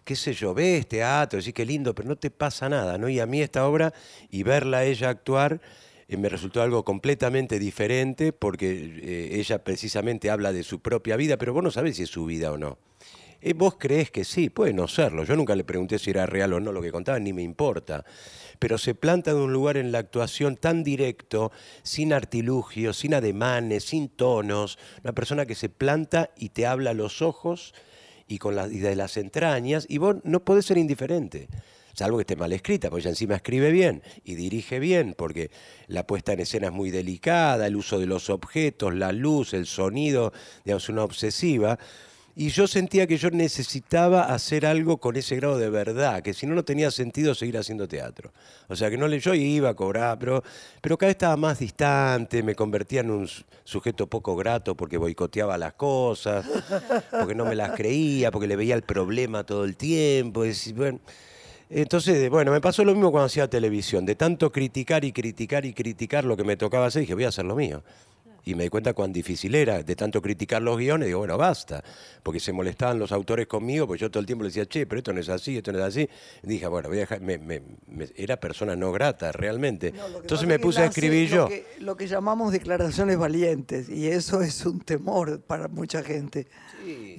qué 0.04 0.16
sé 0.18 0.34
yo, 0.34 0.54
ves 0.54 0.86
teatro, 0.88 1.40
decís 1.40 1.54
qué 1.54 1.66
lindo, 1.66 1.96
pero 1.96 2.10
no 2.10 2.18
te 2.18 2.30
pasa 2.30 2.68
nada, 2.68 2.98
¿no? 2.98 3.08
Y 3.08 3.22
a 3.22 3.26
mí 3.26 3.42
esta 3.42 3.66
obra 3.66 3.94
y 4.30 4.44
verla 4.44 4.80
a 4.80 4.84
ella 4.84 5.08
actuar 5.08 5.62
eh, 6.10 6.18
me 6.18 6.28
resultó 6.28 6.62
algo 6.62 6.84
completamente 6.84 7.60
diferente 7.60 8.34
porque 8.34 9.00
eh, 9.02 9.40
ella 9.40 9.64
precisamente 9.64 10.30
habla 10.30 10.52
de 10.52 10.64
su 10.64 10.82
propia 10.82 11.16
vida, 11.16 11.38
pero 11.38 11.54
vos 11.54 11.64
no 11.64 11.72
sabés 11.72 11.96
si 11.96 12.04
es 12.04 12.10
su 12.10 12.26
vida 12.26 12.52
o 12.52 12.58
no. 12.58 12.78
Vos 13.56 13.76
creés 13.80 14.12
que 14.12 14.24
sí, 14.24 14.50
puede 14.50 14.74
no 14.74 14.88
serlo. 14.88 15.24
Yo 15.24 15.36
nunca 15.36 15.56
le 15.56 15.64
pregunté 15.64 15.98
si 15.98 16.12
era 16.12 16.26
real 16.26 16.54
o 16.54 16.60
no 16.60 16.72
lo 16.72 16.82
que 16.82 16.92
contaba, 16.92 17.20
ni 17.20 17.34
me 17.34 17.42
importa. 17.42 18.06
Pero 18.60 18.78
se 18.78 18.94
planta 18.94 19.34
de 19.34 19.42
un 19.42 19.52
lugar 19.52 19.78
en 19.78 19.92
la 19.92 19.98
actuación 19.98 20.56
tan 20.56 20.84
directo, 20.84 21.52
sin 21.82 22.14
artilugios, 22.14 22.98
sin 22.98 23.16
ademanes, 23.16 23.86
sin 23.86 24.10
tonos. 24.10 24.78
Una 25.04 25.14
persona 25.14 25.46
que 25.46 25.56
se 25.56 25.70
planta 25.70 26.30
y 26.38 26.50
te 26.50 26.68
habla 26.68 26.92
a 26.92 26.94
los 26.94 27.22
ojos 27.22 27.74
y, 28.28 28.38
con 28.38 28.56
y 28.72 28.78
de 28.80 28.96
las 28.96 29.18
entrañas, 29.18 29.86
y 29.90 29.98
vos 29.98 30.18
no 30.24 30.46
podés 30.46 30.66
ser 30.68 30.78
indiferente. 30.78 31.50
Salvo 31.94 32.18
que 32.18 32.22
esté 32.22 32.36
mal 32.36 32.54
escrita, 32.54 32.90
porque 32.90 33.02
ella 33.02 33.10
encima 33.10 33.36
escribe 33.36 33.72
bien 33.72 34.02
y 34.24 34.36
dirige 34.36 34.80
bien, 34.80 35.14
porque 35.18 35.52
la 35.88 36.08
puesta 36.08 36.34
en 36.34 36.40
escena 36.40 36.68
es 36.68 36.74
muy 36.74 36.90
delicada, 36.90 37.68
el 37.68 37.76
uso 37.76 38.00
de 38.00 38.06
los 38.06 38.30
objetos, 38.30 38.94
la 38.96 39.12
luz, 39.12 39.54
el 39.54 39.66
sonido, 39.66 40.32
digamos, 40.64 40.88
una 40.88 41.04
obsesiva. 41.04 41.78
Y 42.36 42.50
yo 42.50 42.66
sentía 42.66 43.08
que 43.08 43.18
yo 43.18 43.30
necesitaba 43.30 44.24
hacer 44.34 44.66
algo 44.66 44.98
con 44.98 45.18
ese 45.18 45.36
grado 45.36 45.58
de 45.58 45.70
verdad, 45.70 46.22
que 46.22 46.34
si 46.34 46.48
no, 46.48 46.56
no 46.56 46.64
tenía 46.64 46.90
sentido 46.90 47.36
seguir 47.36 47.58
haciendo 47.58 47.88
teatro. 47.88 48.32
O 48.70 48.76
sea, 48.76 48.90
que 48.90 48.98
no 48.98 49.08
le, 49.08 49.20
yo 49.20 49.34
iba 49.34 49.70
a 49.70 49.74
cobrar, 49.74 50.18
pero, 50.18 50.42
pero 50.82 50.98
cada 50.98 51.10
vez 51.10 51.16
estaba 51.16 51.36
más 51.36 51.60
distante, 51.60 52.42
me 52.42 52.56
convertía 52.56 53.02
en 53.02 53.12
un 53.12 53.28
su- 53.28 53.44
sujeto 53.66 54.08
poco 54.08 54.36
grato 54.36 54.76
porque 54.76 54.98
boicoteaba 54.98 55.58
las 55.58 55.74
cosas, 55.74 56.46
porque 57.12 57.36
no 57.36 57.46
me 57.46 57.56
las 57.56 57.72
creía, 57.72 58.32
porque 58.32 58.48
le 58.48 58.56
veía 58.56 58.76
el 58.76 58.84
problema 58.84 59.44
todo 59.44 59.66
el 59.66 59.76
tiempo. 59.76 60.44
bueno, 60.76 61.00
entonces, 61.70 62.30
bueno, 62.30 62.52
me 62.52 62.60
pasó 62.62 62.84
lo 62.84 62.94
mismo 62.94 63.12
cuando 63.12 63.28
hacía 63.28 63.50
televisión, 63.50 64.06
de 64.06 64.16
tanto 64.16 64.52
criticar 64.52 65.06
y 65.06 65.12
criticar 65.12 65.66
y 65.66 65.74
criticar 65.74 66.26
lo 66.26 66.36
que 66.36 66.44
me 66.44 66.58
tocaba 66.58 66.86
hacer, 66.88 67.02
dije, 67.02 67.14
voy 67.14 67.26
a 67.26 67.30
hacer 67.30 67.46
lo 67.46 67.56
mío. 67.56 67.84
Y 68.44 68.56
me 68.56 68.64
di 68.64 68.70
cuenta 68.70 68.94
cuán 68.94 69.14
difícil 69.14 69.54
era, 69.54 69.84
de 69.84 69.96
tanto 69.96 70.22
criticar 70.22 70.62
los 70.62 70.78
guiones, 70.78 71.06
digo, 71.08 71.20
bueno, 71.20 71.38
basta, 71.38 71.84
porque 72.24 72.40
se 72.40 72.52
molestaban 72.52 72.98
los 72.98 73.12
autores 73.12 73.46
conmigo, 73.48 73.86
pues 73.86 74.02
yo 74.02 74.10
todo 74.10 74.20
el 74.20 74.26
tiempo 74.26 74.44
les 74.44 74.54
decía, 74.54 74.68
che, 74.68 74.88
pero 74.88 74.98
esto 75.00 75.14
no 75.14 75.20
es 75.20 75.30
así, 75.30 75.58
esto 75.58 75.72
no 75.72 75.78
es 75.78 75.84
así. 75.86 76.10
Y 76.44 76.48
dije, 76.48 76.66
bueno, 76.68 76.90
voy 76.90 76.98
a 76.98 77.02
dejar, 77.02 77.22
me- 77.22 77.38
me- 77.38 77.62
me- 77.88 78.10
era 78.16 78.40
persona 78.40 78.76
no 78.76 78.92
grata, 78.92 79.32
realmente. 79.32 79.92
No, 79.92 80.08
Entonces 80.22 80.48
me 80.48 80.58
puse 80.58 80.80
a 80.80 80.86
hace 80.86 81.00
escribir 81.00 81.30
lo 81.30 81.36
yo. 81.36 81.48
que- 81.50 81.66
lo 81.80 81.96
que 81.96 82.08
llamamos 82.08 82.52
declaraciones 82.52 83.18
valientes, 83.18 83.90
y 83.90 84.08
eso 84.08 84.42
es 84.42 84.66
un 84.66 84.80
temor 84.82 85.42
para 85.42 85.68
mucha 85.68 86.02
gente. 86.04 86.48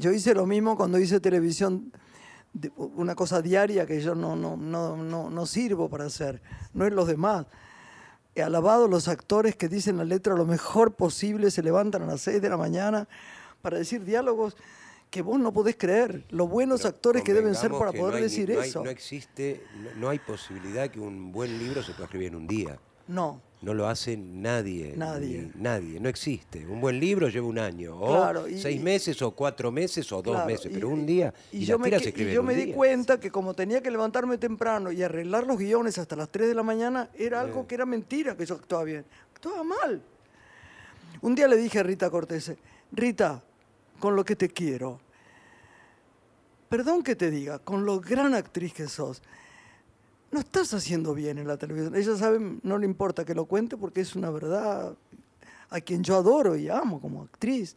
Yo 0.01 0.11
hice 0.11 0.35
lo 0.35 0.45
mismo 0.47 0.77
cuando 0.77 0.99
hice 0.99 1.21
televisión, 1.21 1.93
una 2.77 3.15
cosa 3.15 3.41
diaria 3.41 3.87
que 3.87 4.01
yo 4.01 4.15
no, 4.15 4.37
no, 4.37 4.57
no, 4.57 4.97
no, 4.97 5.31
no 5.31 5.47
sirvo 5.47 5.89
para 5.89 6.07
hacer, 6.07 6.43
no 6.75 6.85
es 6.87 6.93
los 6.93 7.07
demás. 7.07 7.47
He 8.35 8.43
alabado 8.43 8.87
a 8.87 8.89
los 8.89 9.09
actores 9.09 9.57
que 9.57 9.69
dicen 9.69 9.99
la 9.99 10.05
letra 10.05 10.35
lo 10.35 10.47
mejor 10.47 10.93
posible, 10.95 11.51
se 11.51 11.63
levantan 11.63 12.03
a 12.03 12.07
las 12.07 12.23
6 12.23 12.41
de 12.41 12.49
la 12.49 12.57
mañana 12.57 13.07
para 13.61 13.77
decir 13.79 14.05
diálogos 14.05 14.57
que 15.11 15.21
vos 15.21 15.39
no 15.39 15.53
podés 15.53 15.77
creer. 15.77 16.25
Los 16.31 16.49
buenos 16.49 16.81
Pero 16.81 16.89
actores 16.95 17.23
que 17.23 17.35
deben 17.35 17.55
ser 17.55 17.71
para 17.73 17.93
poder 17.93 18.13
no 18.13 18.17
hay 18.17 18.23
decir 18.23 18.49
no 18.51 18.61
hay- 18.61 18.69
eso. 18.71 18.83
no 18.83 18.89
existe, 18.91 19.63
no, 19.77 19.91
no 20.01 20.09
hay 20.09 20.19
posibilidad 20.19 20.89
que 20.91 20.99
un 21.01 21.31
buen 21.33 21.59
libro 21.59 21.83
se 21.83 21.93
pueda 21.93 22.05
escribir 22.05 22.29
en 22.29 22.37
un 22.37 22.47
día. 22.47 22.79
No. 23.07 23.43
No 23.63 23.75
lo 23.75 23.87
hace 23.89 24.17
nadie. 24.17 24.95
Nadie. 24.97 25.51
ni- 25.55 25.63
nadie. 25.63 26.01
No 26.01 26.09
existe. 26.09 26.67
Un 26.67 26.81
buen 26.81 26.99
libro 26.99 27.29
lleva 27.29 27.47
un 27.47 27.59
año. 27.61 27.97
O 27.97 28.09
Claro, 28.17 28.49
y- 28.49 28.59
seis 28.61 28.81
meses, 28.83 29.23
o 29.23 29.31
cuatro 29.31 29.71
meses, 29.71 30.11
o 30.13 30.21
dos 30.21 30.35
Claro, 30.35 30.47
meses. 30.49 30.67
y- 30.71 30.75
Pero 30.75 30.89
un 30.89 31.07
día. 31.07 31.33
Y, 31.53 31.59
Y, 31.59 31.65
yo, 31.67 31.79
me, 31.79 31.89
y 31.89 32.33
yo 32.33 32.43
me 32.43 32.55
di 32.57 32.65
día. 32.67 32.75
cuenta 32.75 33.21
que 33.21 33.31
como 33.31 33.55
tenía 33.55 33.81
que 33.81 33.91
levantarme 33.91 34.37
temprano 34.37 34.91
y 34.91 35.01
arreglar 35.03 35.47
los 35.47 35.57
guiones 35.59 35.97
hasta 35.99 36.17
las 36.17 36.29
3 36.29 36.49
de 36.49 36.55
la 36.57 36.65
mañana, 36.65 37.09
era 37.15 37.41
algo 37.41 37.67
que 37.69 37.77
era 37.77 37.87
mentira 37.87 38.37
que 38.37 38.45
yo 38.47 38.57
actuaba 38.57 38.83
bien. 38.85 39.05
Actuaba 39.35 39.63
mal. 39.63 40.03
Un 41.21 41.35
día 41.37 41.47
le 41.47 41.57
dije 41.57 41.79
a 41.79 41.83
Rita 41.85 42.11
Cortés, 42.11 42.53
Rita, 42.91 43.43
con 44.01 44.17
lo 44.17 44.25
que 44.25 44.35
te 44.35 44.49
quiero, 44.49 44.99
perdón 46.69 47.03
que 47.03 47.15
te 47.15 47.31
diga, 47.31 47.59
con 47.59 47.85
lo 47.85 48.01
gran 48.01 48.35
actriz 48.35 48.73
que 48.73 48.89
sos, 48.89 49.23
no 50.33 50.41
estás 50.41 50.73
haciendo 50.75 51.15
bien 51.15 51.39
en 51.39 51.47
la 51.47 51.57
televisión. 51.57 51.95
Ella 51.95 52.17
sabe, 52.17 52.59
no 52.63 52.79
le 52.79 52.87
importa 52.87 53.25
que 53.25 53.35
lo 53.35 53.45
cuente 53.45 53.77
porque 53.77 54.01
es 54.01 54.17
una 54.17 54.31
verdad 54.31 54.97
a 55.71 55.81
quien 55.81 56.03
yo 56.03 56.17
adoro 56.17 56.57
y 56.57 56.69
amo 56.69 57.01
como 57.01 57.23
actriz. 57.23 57.77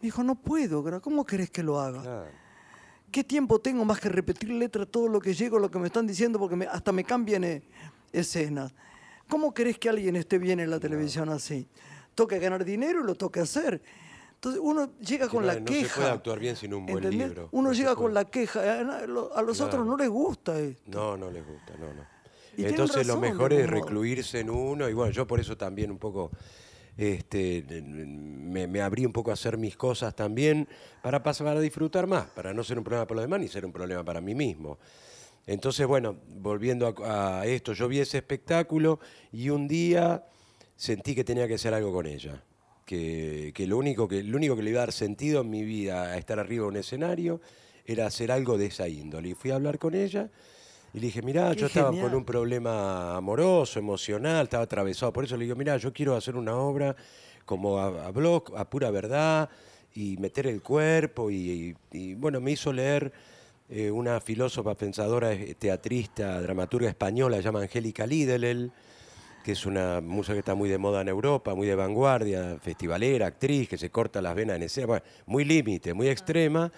Me 0.00 0.06
dijo, 0.06 0.22
no 0.24 0.34
puedo, 0.34 0.82
¿cómo 1.00 1.24
querés 1.24 1.50
que 1.50 1.62
lo 1.62 1.78
haga? 1.78 2.02
Claro. 2.02 2.26
¿Qué 3.10 3.22
tiempo 3.22 3.60
tengo 3.60 3.84
más 3.84 4.00
que 4.00 4.08
repetir 4.08 4.48
letra 4.50 4.86
todo 4.86 5.06
lo 5.06 5.20
que 5.20 5.34
llego, 5.34 5.58
lo 5.58 5.70
que 5.70 5.78
me 5.78 5.86
están 5.88 6.06
diciendo, 6.06 6.38
porque 6.38 6.56
me- 6.56 6.66
hasta 6.66 6.90
me 6.92 7.04
cambian 7.04 7.44
eh, 7.44 7.62
escenas? 8.12 8.74
¿Cómo 9.28 9.52
querés 9.52 9.78
que 9.78 9.88
alguien 9.90 10.16
esté 10.16 10.38
bien 10.38 10.60
en 10.60 10.70
la 10.70 10.80
televisión 10.80 11.28
así? 11.28 11.68
Toca 12.14 12.38
ganar 12.38 12.64
dinero 12.64 13.02
y 13.02 13.04
lo 13.06 13.14
toca 13.14 13.42
hacer. 13.42 13.82
Entonces 14.42 14.60
uno 14.60 14.90
llega 14.98 15.28
con 15.28 15.46
la 15.46 15.54
no 15.60 15.66
se 15.68 15.72
queja. 15.72 15.94
puede 15.94 16.10
actuar 16.10 16.38
bien 16.40 16.56
sin 16.56 16.74
un 16.74 16.84
buen 16.84 16.96
¿entendés? 17.04 17.28
libro. 17.28 17.48
Uno 17.52 17.68
No 17.68 17.74
llega 17.74 17.94
con 17.94 18.12
la 18.12 18.24
queja. 18.24 18.80
A, 18.80 19.06
lo- 19.06 19.32
a 19.36 19.40
los 19.40 19.60
otros 19.60 19.86
no 19.86 19.96
les 19.96 20.08
gusta 20.08 20.58
esto. 20.58 20.82
No, 20.90 21.16
no 21.16 21.30
les 21.30 21.46
gusta, 21.46 21.74
no, 21.78 21.94
no. 21.94 22.04
Y 22.56 22.64
Entonces 22.64 23.06
lo 23.06 23.14
razón, 23.14 23.20
mejor 23.20 23.52
es 23.52 23.70
recluirse 23.70 24.40
en 24.40 24.50
uno 24.50 24.88
y 24.88 24.94
bueno, 24.94 25.12
yo 25.12 25.28
por 25.28 25.38
eso 25.38 25.56
también 25.56 25.92
un 25.92 25.98
poco 25.98 26.32
este, 26.96 27.64
me, 27.70 28.66
me 28.66 28.82
abrí 28.82 29.06
un 29.06 29.12
poco 29.12 29.30
a 29.30 29.34
hacer 29.34 29.56
mis 29.56 29.76
cosas 29.76 30.12
también 30.16 30.66
para 31.02 31.22
pasar 31.22 31.46
para 31.46 31.60
disfrutar 31.60 32.08
más, 32.08 32.26
para 32.26 32.52
no 32.52 32.64
ser 32.64 32.78
un 32.78 32.84
problema 32.84 33.06
para 33.06 33.14
los 33.20 33.24
demás 33.24 33.38
ni 33.38 33.46
ser 33.46 33.64
un 33.64 33.72
problema 33.72 34.02
para 34.04 34.20
mí 34.20 34.34
mismo. 34.34 34.76
Entonces, 35.46 35.86
bueno, 35.86 36.16
volviendo 36.40 36.92
a, 37.04 37.42
a 37.42 37.46
esto, 37.46 37.74
yo 37.74 37.86
vi 37.86 38.00
ese 38.00 38.18
espectáculo 38.18 38.98
y 39.30 39.50
un 39.50 39.68
día 39.68 40.24
sentí 40.74 41.14
que 41.14 41.22
tenía 41.22 41.46
que 41.46 41.54
hacer 41.54 41.72
algo 41.74 41.92
con 41.92 42.06
ella. 42.06 42.42
Que, 42.92 43.52
que 43.54 43.66
lo, 43.66 43.78
único 43.78 44.06
que 44.06 44.22
lo 44.22 44.36
único 44.36 44.54
que 44.54 44.62
le 44.62 44.68
iba 44.68 44.80
a 44.80 44.84
dar 44.84 44.92
sentido 44.92 45.40
en 45.40 45.48
mi 45.48 45.62
vida 45.64 46.02
a 46.12 46.18
estar 46.18 46.38
arriba 46.38 46.64
de 46.64 46.68
un 46.68 46.76
escenario 46.76 47.40
era 47.86 48.04
hacer 48.04 48.30
algo 48.30 48.58
de 48.58 48.66
esa 48.66 48.86
índole. 48.86 49.30
Y 49.30 49.34
fui 49.34 49.50
a 49.50 49.54
hablar 49.54 49.78
con 49.78 49.94
ella 49.94 50.28
y 50.92 51.00
le 51.00 51.06
dije, 51.06 51.22
mirá, 51.22 51.52
Qué 51.54 51.60
yo 51.62 51.66
estaba 51.68 51.90
con 52.02 52.14
un 52.14 52.24
problema 52.26 53.16
amoroso, 53.16 53.78
emocional, 53.78 54.44
estaba 54.44 54.64
atravesado. 54.64 55.10
Por 55.10 55.24
eso 55.24 55.38
le 55.38 55.44
digo, 55.44 55.56
mirá, 55.56 55.78
yo 55.78 55.90
quiero 55.90 56.14
hacer 56.14 56.36
una 56.36 56.54
obra 56.54 56.94
como 57.46 57.78
a, 57.78 58.08
a 58.08 58.10
blog, 58.10 58.54
a 58.58 58.68
pura 58.68 58.90
verdad, 58.90 59.48
y 59.94 60.18
meter 60.18 60.46
el 60.46 60.60
cuerpo. 60.60 61.30
Y, 61.30 61.74
y- 61.92 61.98
y, 61.98 62.14
bueno, 62.14 62.42
me 62.42 62.50
hizo 62.50 62.74
leer 62.74 63.10
eh, 63.70 63.90
una 63.90 64.20
filósofa, 64.20 64.74
pensadora, 64.74 65.32
eh, 65.32 65.54
teatrista, 65.58 66.42
dramaturga 66.42 66.90
española, 66.90 67.38
se 67.38 67.44
llama 67.44 67.62
Angélica 67.62 68.04
Lidelel, 68.06 68.70
que 69.42 69.52
es 69.52 69.66
una 69.66 70.00
música 70.00 70.34
que 70.34 70.40
está 70.40 70.54
muy 70.54 70.68
de 70.68 70.78
moda 70.78 71.00
en 71.00 71.08
Europa, 71.08 71.54
muy 71.54 71.66
de 71.66 71.74
vanguardia, 71.74 72.58
festivalera, 72.60 73.26
actriz, 73.26 73.68
que 73.68 73.78
se 73.78 73.90
corta 73.90 74.22
las 74.22 74.34
venas 74.34 74.56
en 74.56 74.62
escena, 74.62 74.86
bueno, 74.86 75.04
muy 75.26 75.44
límite, 75.44 75.94
muy 75.94 76.08
extrema 76.08 76.70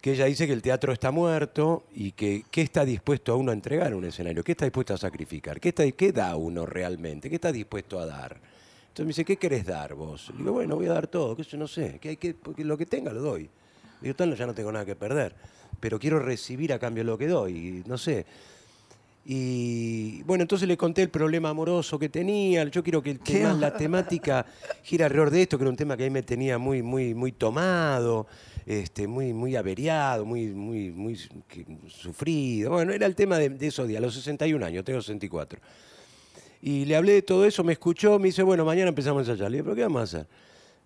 que 0.00 0.12
ella 0.12 0.26
dice 0.26 0.46
que 0.46 0.52
el 0.52 0.62
teatro 0.62 0.92
está 0.92 1.10
muerto 1.10 1.84
y 1.94 2.12
que 2.12 2.44
qué 2.50 2.62
está 2.62 2.84
dispuesto 2.84 3.32
a 3.32 3.36
uno 3.36 3.50
a 3.50 3.54
entregar 3.54 3.88
en 3.88 3.94
un 3.94 4.04
escenario, 4.04 4.44
qué 4.44 4.52
está 4.52 4.64
dispuesto 4.64 4.94
a 4.94 4.98
sacrificar, 4.98 5.60
qué, 5.60 5.70
está, 5.70 5.90
qué 5.90 6.12
da 6.12 6.36
uno 6.36 6.66
realmente, 6.66 7.28
qué 7.28 7.34
está 7.34 7.50
dispuesto 7.50 7.98
a 7.98 8.06
dar. 8.06 8.40
Entonces 8.88 9.04
me 9.04 9.08
dice, 9.08 9.24
¿qué 9.24 9.36
querés 9.36 9.66
dar 9.66 9.94
vos? 9.94 10.30
Le 10.30 10.38
digo, 10.38 10.52
bueno, 10.52 10.76
voy 10.76 10.86
a 10.86 10.92
dar 10.92 11.08
todo, 11.08 11.36
que 11.36 11.42
yo 11.42 11.58
no 11.58 11.66
sé, 11.66 11.98
que 12.00 12.10
hay 12.10 12.16
que, 12.16 12.34
porque 12.34 12.64
lo 12.64 12.76
que 12.76 12.86
tenga 12.86 13.12
lo 13.12 13.20
doy. 13.20 13.48
Digo, 14.00 14.14
tal, 14.14 14.34
ya 14.36 14.46
no 14.46 14.54
tengo 14.54 14.70
nada 14.70 14.84
que 14.84 14.94
perder, 14.94 15.34
pero 15.80 15.98
quiero 15.98 16.20
recibir 16.20 16.72
a 16.72 16.78
cambio 16.78 17.02
lo 17.02 17.18
que 17.18 17.26
doy, 17.26 17.52
y 17.56 17.88
no 17.88 17.98
sé. 17.98 18.24
Y 19.30 20.22
bueno, 20.22 20.40
entonces 20.40 20.66
le 20.66 20.78
conté 20.78 21.02
el 21.02 21.10
problema 21.10 21.50
amoroso 21.50 21.98
que 21.98 22.08
tenía. 22.08 22.64
Yo 22.64 22.82
quiero 22.82 23.02
que 23.02 23.10
el 23.10 23.20
tema- 23.20 23.52
la 23.52 23.76
temática 23.76 24.46
gira 24.82 25.04
alrededor 25.04 25.28
de 25.30 25.42
esto, 25.42 25.58
que 25.58 25.64
era 25.64 25.70
un 25.70 25.76
tema 25.76 25.98
que 25.98 26.04
a 26.04 26.06
mí 26.06 26.10
me 26.10 26.22
tenía 26.22 26.56
muy, 26.56 26.80
muy, 26.82 27.12
muy 27.12 27.32
tomado, 27.32 28.26
este, 28.64 29.06
muy, 29.06 29.34
muy 29.34 29.54
averiado, 29.54 30.24
muy, 30.24 30.46
muy, 30.46 30.90
muy 30.92 31.14
que- 31.46 31.66
sufrido. 31.88 32.70
Bueno, 32.70 32.90
era 32.94 33.04
el 33.04 33.14
tema 33.14 33.36
de, 33.36 33.50
de 33.50 33.66
esos 33.66 33.86
días, 33.86 33.98
a 33.98 34.00
los 34.06 34.14
61 34.14 34.62
años, 34.64 34.82
tengo 34.82 35.02
64. 35.02 35.60
Y 36.62 36.86
le 36.86 36.96
hablé 36.96 37.12
de 37.12 37.22
todo 37.22 37.44
eso, 37.44 37.62
me 37.62 37.72
escuchó, 37.74 38.18
me 38.18 38.28
dice, 38.28 38.42
bueno, 38.42 38.64
mañana 38.64 38.88
empezamos 38.88 39.28
a 39.28 39.32
ensayar. 39.32 39.50
Le 39.50 39.58
dije, 39.58 39.64
¿pero 39.64 39.76
qué 39.76 39.82
vamos 39.82 40.00
a 40.00 40.04
hacer? 40.04 40.26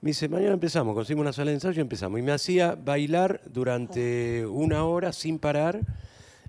Me 0.00 0.11
dice, 0.11 0.28
mañana 0.28 0.54
empezamos, 0.54 0.96
conseguimos 0.96 1.22
una 1.22 1.32
sala 1.32 1.52
de 1.52 1.54
ensayo 1.58 1.78
y 1.78 1.82
empezamos. 1.82 2.18
Y 2.18 2.22
me 2.22 2.32
hacía 2.32 2.75
bailar 2.75 3.40
durante 3.46 4.44
una 4.46 4.82
hora 4.84 5.12
sin 5.12 5.38
parar. 5.38 5.80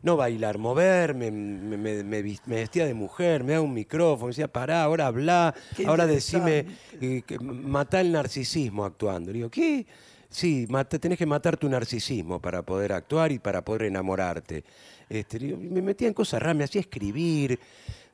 No 0.03 0.17
bailar, 0.17 0.57
moverme, 0.57 1.31
me, 1.31 1.77
me- 1.77 2.03
me 2.03 2.22
vis- 2.22 2.41
me 2.45 2.55
vestía 2.57 2.86
de 2.86 2.93
mujer, 2.93 3.43
me 3.43 3.53
daba 3.53 3.63
un 3.63 3.74
micrófono, 3.74 4.25
me 4.27 4.31
decía, 4.31 4.48
pará, 4.50 4.83
ahora 4.83 5.07
habla, 5.07 5.55
ahora 5.88 6.05
decime, 6.05 6.65
eh, 7.01 7.24
que 7.25 7.39
matá 7.39 8.01
el 8.01 8.12
narcisismo 8.12 8.83
actuando. 8.86 9.31
Le 9.31 9.38
digo, 9.38 9.50
¿qué? 9.50 9.86
Sí, 10.29 10.65
mata- 10.69 11.00
tenés 11.00 11.17
que 11.17 11.25
matar 11.25 11.55
tu 11.57 11.69
narcisismo 11.69 12.41
para 12.41 12.62
poder 12.63 12.91
actuar 12.91 13.31
y 13.31 13.39
para 13.39 13.63
poder 13.63 13.83
enamorarte. 13.83 14.63
Este, 15.07 15.39
digo, 15.39 15.57
me 15.57 15.81
metía 15.81 16.07
en 16.10 16.13
cosas 16.13 16.41
raras, 16.41 16.57
me 16.57 16.63
hacía 16.65 16.81
escribir, 16.81 17.57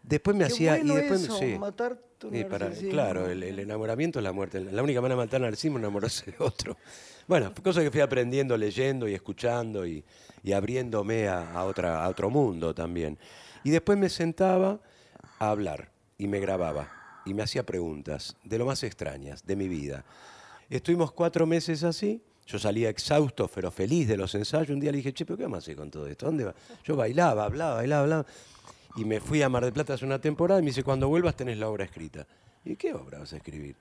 después 0.04 0.36
me 0.38 0.46
Qué 0.46 0.54
hacía... 0.54 0.76
bueno 0.78 0.94
y 0.94 0.98
después, 0.98 1.24
eso, 1.24 1.38
sí. 1.40 1.58
matar 1.58 1.98
tu 2.20 2.30
Sí, 2.30 2.44
para- 2.44 2.66
narcisismo. 2.66 2.92
claro, 2.92 3.30
el, 3.30 3.42
el 3.42 3.58
enamoramiento 3.60 4.20
es 4.20 4.24
la 4.24 4.32
muerte. 4.34 4.60
La 4.60 4.84
única 4.84 5.02
manera 5.02 5.20
de 5.20 5.26
matar 5.26 5.38
al 5.38 5.44
narcisismo 5.50 5.78
es 5.78 5.84
enamorarse 5.84 6.30
de 6.32 6.36
otro. 6.40 6.78
Bueno, 7.28 7.54
cosas 7.64 7.84
que 7.84 7.92
fui 7.92 8.02
aprendiendo, 8.02 8.58
leyendo 8.58 9.08
y 9.08 9.14
escuchando 9.14 9.86
y, 9.88 10.04
y 10.44 10.54
abriéndome 10.54 11.28
a, 11.28 11.52
a 11.54 11.64
otra, 11.66 12.04
a 12.04 12.10
otro 12.10 12.30
mundo 12.30 12.74
también. 12.74 13.18
Y 13.64 13.70
después 13.72 13.98
me 13.98 14.10
sentaba 14.10 14.80
a 15.40 15.50
hablar 15.50 15.92
y 16.18 16.28
me 16.28 16.40
grababa 16.40 16.90
y 17.26 17.34
me 17.34 17.44
hacía 17.44 17.66
preguntas 17.66 18.36
de 18.44 18.58
lo 18.58 18.66
más 18.66 18.84
extrañas 18.84 19.46
de 19.46 19.56
mi 19.56 19.68
vida. 19.68 20.04
Estuvimos 20.70 21.12
cuatro 21.12 21.46
meses 21.46 21.84
así. 21.84 22.22
Yo 22.46 22.58
salía 22.58 22.90
exhausto, 22.90 23.48
pero 23.54 23.70
feliz 23.70 24.08
de 24.08 24.18
los 24.18 24.34
ensayos. 24.34 24.72
Un 24.72 24.80
día 24.80 24.92
le 24.92 24.98
dije, 24.98 25.14
che, 25.14 25.26
¿pero 25.26 25.38
qué 25.38 25.46
a 25.46 25.58
hacer 25.58 25.76
con 25.76 25.92
todo 25.92 26.08
esto? 26.08 26.26
¿Dónde 26.26 26.46
va? 26.46 26.56
Yo 26.84 26.96
bailaba, 26.96 27.46
hablaba, 27.46 27.76
bailaba, 27.76 28.04
hablaba. 28.04 28.26
Y 28.96 29.06
me 29.06 29.20
fui 29.20 29.42
a 29.44 29.50
Mar 29.50 29.64
del 29.64 29.74
Plata 29.74 29.94
hace 29.94 30.06
una 30.06 30.20
temporada 30.20 30.60
y 30.60 30.64
me 30.64 30.70
dice, 30.70 30.84
cuando 30.84 31.08
vuelvas 31.08 31.36
tenés 31.36 31.58
la 31.58 31.70
obra 31.70 31.86
escrita. 31.86 32.26
¿Y 32.66 32.76
qué 32.76 32.94
obra 32.94 33.20
vas 33.20 33.34
a 33.34 33.38
escribir? 33.38 33.76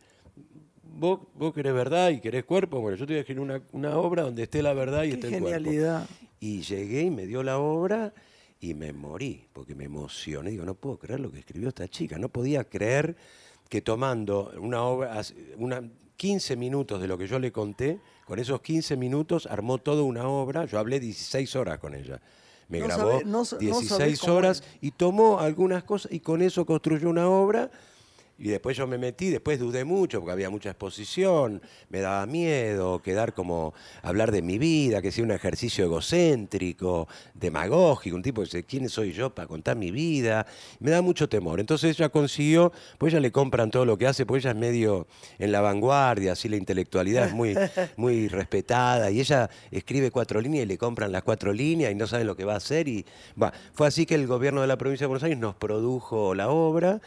Vos, 0.99 1.21
vos 1.37 1.55
querés 1.55 1.73
verdad 1.75 2.11
y 2.11 2.21
querés 2.21 2.45
cuerpo. 2.45 2.81
Bueno, 2.81 2.97
yo 2.97 3.07
te 3.07 3.13
voy 3.13 3.19
a 3.19 3.21
escribir 3.21 3.41
una, 3.43 3.63
una 3.73 3.97
obra 3.97 4.23
donde 4.23 4.43
esté 4.43 4.63
la 4.63 4.73
verdad 4.73 5.05
y 5.05 5.11
Qué 5.11 5.15
esté 5.15 5.27
el 5.29 5.43
cuerpo. 5.43 5.71
Y 6.41 6.63
llegué 6.63 7.03
y 7.03 7.11
me 7.11 7.27
dio 7.27 7.43
la 7.43 7.59
obra 7.59 8.13
y 8.61 8.75
me 8.75 8.93
morí, 8.93 9.45
porque 9.53 9.75
me 9.75 9.85
emocioné. 9.85 10.51
Digo, 10.51 10.65
no 10.65 10.75
puedo 10.75 10.99
creer 10.99 11.21
lo 11.21 11.31
que 11.31 11.39
escribió 11.41 11.69
esta 11.69 11.87
chica. 11.89 12.19
No 12.19 12.29
podía 12.29 12.65
creer 12.65 13.17
que 13.69 13.81
tomando 13.83 14.53
una 14.61 14.83
obra, 14.83 15.21
una, 15.57 15.83
15 16.17 16.57
minutos 16.57 17.01
de 17.01 17.07
lo 17.07 17.17
que 17.17 17.29
yo 17.29 17.39
le 17.39 17.53
conté, 17.53 18.01
con 18.27 18.41
esos 18.41 18.61
15 18.61 18.97
minutos 18.97 19.47
armó 19.47 19.79
toda 19.79 20.03
una 20.03 20.27
obra. 20.29 20.65
Yo 20.65 20.79
hablé 20.81 20.99
16 20.99 21.55
horas 21.55 21.79
con 21.79 21.95
ella. 21.95 22.21
Me 22.69 22.81
No 22.81 22.87
grabó 22.87 23.11
sabe- 23.13 23.25
no 23.25 23.45
sa- 23.45 23.57
no 23.57 23.61
16 23.61 23.89
sabés 23.89 24.21
cómo 24.21 24.35
horas 24.35 24.65
y 24.81 24.91
tomó 24.91 25.39
algunas 25.39 25.85
cosas 25.85 26.11
y 26.13 26.19
con 26.21 26.43
eso 26.43 26.67
construyó 26.67 27.09
una 27.09 27.29
obra. 27.29 27.71
Y 28.41 28.51
después 28.51 28.77
yo 28.77 28.87
me 28.87 28.99
metí, 28.99 29.31
después 29.31 29.59
dudé 29.59 29.85
mucho 29.85 30.21
porque 30.21 30.31
había 30.31 30.49
mucha 30.49 30.71
exposición, 30.71 31.61
me 31.89 31.99
daba 31.99 32.25
miedo 32.27 33.03
quedar 33.03 33.35
como 33.35 33.75
hablar 34.01 34.31
de 34.31 34.43
mi 34.43 34.59
vida, 34.59 35.03
que 35.03 35.11
sea 35.11 35.25
un 35.25 35.33
ejercicio 35.33 35.85
egocéntrico, 35.85 37.09
demagógico, 37.35 38.15
un 38.15 38.23
tipo 38.23 38.41
que 38.43 38.45
dice, 38.45 38.63
¿quién 38.63 38.89
soy 38.89 39.13
yo 39.13 39.35
para 39.35 39.49
contar 39.49 39.77
mi 39.77 39.91
vida? 39.91 40.47
Me 40.79 40.93
da 40.93 41.03
mucho 41.03 41.29
temor. 41.29 41.59
Entonces 41.59 41.99
ella 41.99 42.11
consiguió, 42.11 42.73
pues 42.97 43.13
ella 43.13 43.21
le 43.21 43.33
compran 43.33 43.73
todo 43.73 43.85
lo 43.85 43.99
que 43.99 44.07
hace, 44.07 44.25
pues 44.25 44.45
ella 44.45 44.53
es 44.53 44.57
medio 44.57 45.09
en 45.41 45.51
la 45.51 45.61
vanguardia, 45.61 46.33
así 46.33 46.49
la 46.49 46.57
intelectualidad 46.57 47.27
es 47.27 47.33
muy, 47.33 47.57
muy 47.97 48.29
respetada, 48.29 49.11
y 49.11 49.19
ella 49.19 49.51
escribe 49.73 50.13
cuatro 50.13 50.41
líneas 50.41 50.63
y 50.63 50.69
le 50.69 50.79
compran 50.79 51.11
las 51.11 51.25
cuatro 51.25 51.53
líneas 51.53 51.91
y 51.91 51.97
no 51.97 52.07
saben 52.07 52.29
lo 52.29 52.37
que 52.37 52.45
va 52.45 52.55
a 52.55 52.59
hacer. 52.59 52.87
Y 52.87 53.05
va, 53.41 53.53
fue 53.73 53.89
así 53.89 54.07
que 54.07 54.15
el 54.15 54.29
gobierno 54.29 54.61
de 54.61 54.69
la 54.69 54.79
provincia 54.79 55.05
de 55.05 55.09
Buenos 55.09 55.25
Aires 55.25 55.41
nos 55.41 55.57
produjo 55.57 56.37
la 56.37 56.51
obra. 56.51 57.01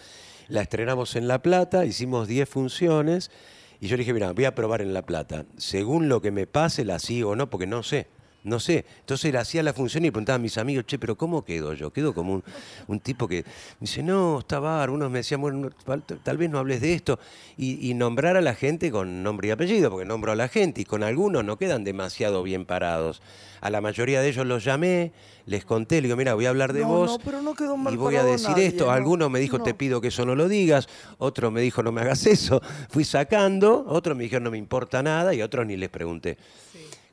La 0.52 0.64
estrenamos 0.64 1.16
en 1.16 1.30
La 1.30 1.42
Plata, 1.42 1.86
hicimos 1.86 2.28
10 2.28 2.50
funciones 2.50 3.32
y 3.80 3.88
yo 3.88 3.96
le 3.96 4.02
dije, 4.02 4.14
mira, 4.14 4.34
voy 4.34 4.44
a 4.44 4.54
probar 4.54 4.82
en 4.82 4.94
La 4.94 5.06
Plata. 5.06 5.46
Según 5.56 6.10
lo 6.10 6.22
que 6.22 6.30
me 6.32 6.46
pase, 6.46 6.84
la 6.84 7.00
sigo 7.00 7.30
o 7.30 7.36
no, 7.38 7.50
porque 7.50 7.68
no 7.68 7.84
sé. 7.84 8.08
No 8.44 8.60
sé. 8.60 8.86
Entonces 9.02 9.32
le 9.32 9.38
hacía 9.38 9.62
la 9.62 9.72
función 9.74 10.04
y 10.04 10.10
preguntaba 10.12 10.38
a 10.38 10.40
mis 10.40 10.58
amigos, 10.58 10.86
che, 10.88 10.98
pero 10.98 11.16
¿cómo 11.16 11.44
quedo 11.46 11.74
yo? 11.74 11.92
Quedo 11.92 12.14
como 12.14 12.34
un, 12.34 12.44
un 12.88 13.00
tipo 13.00 13.28
que 13.28 13.44
me 13.44 13.82
dice, 13.82 14.02
no, 14.02 14.40
está 14.40 14.60
bar. 14.60 14.90
Unos 14.90 15.12
me 15.12 15.20
decían, 15.20 15.42
bueno, 15.42 15.60
no, 15.60 16.02
tal, 16.24 16.38
vez 16.38 16.50
no 16.50 16.58
hables 16.58 16.82
de 16.82 16.94
esto. 16.94 17.20
Y, 17.58 17.88
y 17.90 17.94
nombrar 17.94 18.38
a 18.38 18.42
la 18.42 18.56
gente 18.56 18.90
con 18.90 19.22
nombre 19.22 19.50
y 19.50 19.52
apellido, 19.52 19.92
porque 19.92 20.06
nombro 20.06 20.32
a 20.32 20.36
la 20.36 20.48
gente 20.48 20.82
y 20.82 20.86
con 20.86 21.04
algunos 21.04 21.46
no 21.46 21.58
quedan 21.58 21.84
demasiado 21.84 22.42
bien 22.42 22.66
parados. 22.66 23.22
A 23.62 23.70
la 23.70 23.80
mayoría 23.80 24.22
de 24.22 24.30
ellos 24.30 24.48
los 24.48 24.64
llamé, 24.64 25.12
les 25.46 25.64
conté, 25.64 25.98
le 26.02 26.08
digo, 26.08 26.18
mira, 26.18 26.34
voy 26.34 26.48
a 26.48 26.50
hablar 26.50 26.74
de 26.74 26.82
No, 26.82 26.88
vos 26.88 27.12
no, 27.12 27.20
pero 27.20 27.44
no 27.44 27.54
quedó 27.54 27.78
mal 27.78 27.94
y 27.94 27.98
voy 27.98 28.16
a 28.16 28.24
decir 28.24 28.50
nadie, 28.50 28.66
esto. 28.66 28.86
¿no? 28.86 28.92
Alguno 28.92 29.30
me 29.30 29.40
dijo, 29.40 29.60
No. 29.60 29.64
te 29.64 29.76
pido 29.76 30.02
que 30.02 30.08
eso 30.08 30.26
no 30.26 30.34
lo 30.34 30.48
digas. 30.50 30.88
Otro 31.20 31.52
me 31.52 31.62
dijo, 31.62 31.84
no 31.84 31.92
me 31.92 32.02
hagas 32.02 32.26
eso. 32.26 32.60
Fui 32.90 33.04
sacando. 33.04 33.86
Otros 33.88 34.18
me 34.18 34.24
dijeron, 34.24 34.46
no 34.46 34.50
me 34.52 34.58
importa 34.58 35.04
nada. 35.04 35.36
Y 35.36 35.44
otros 35.44 35.68
ni 35.68 35.78
les 35.78 35.90
pregunté. 35.90 36.40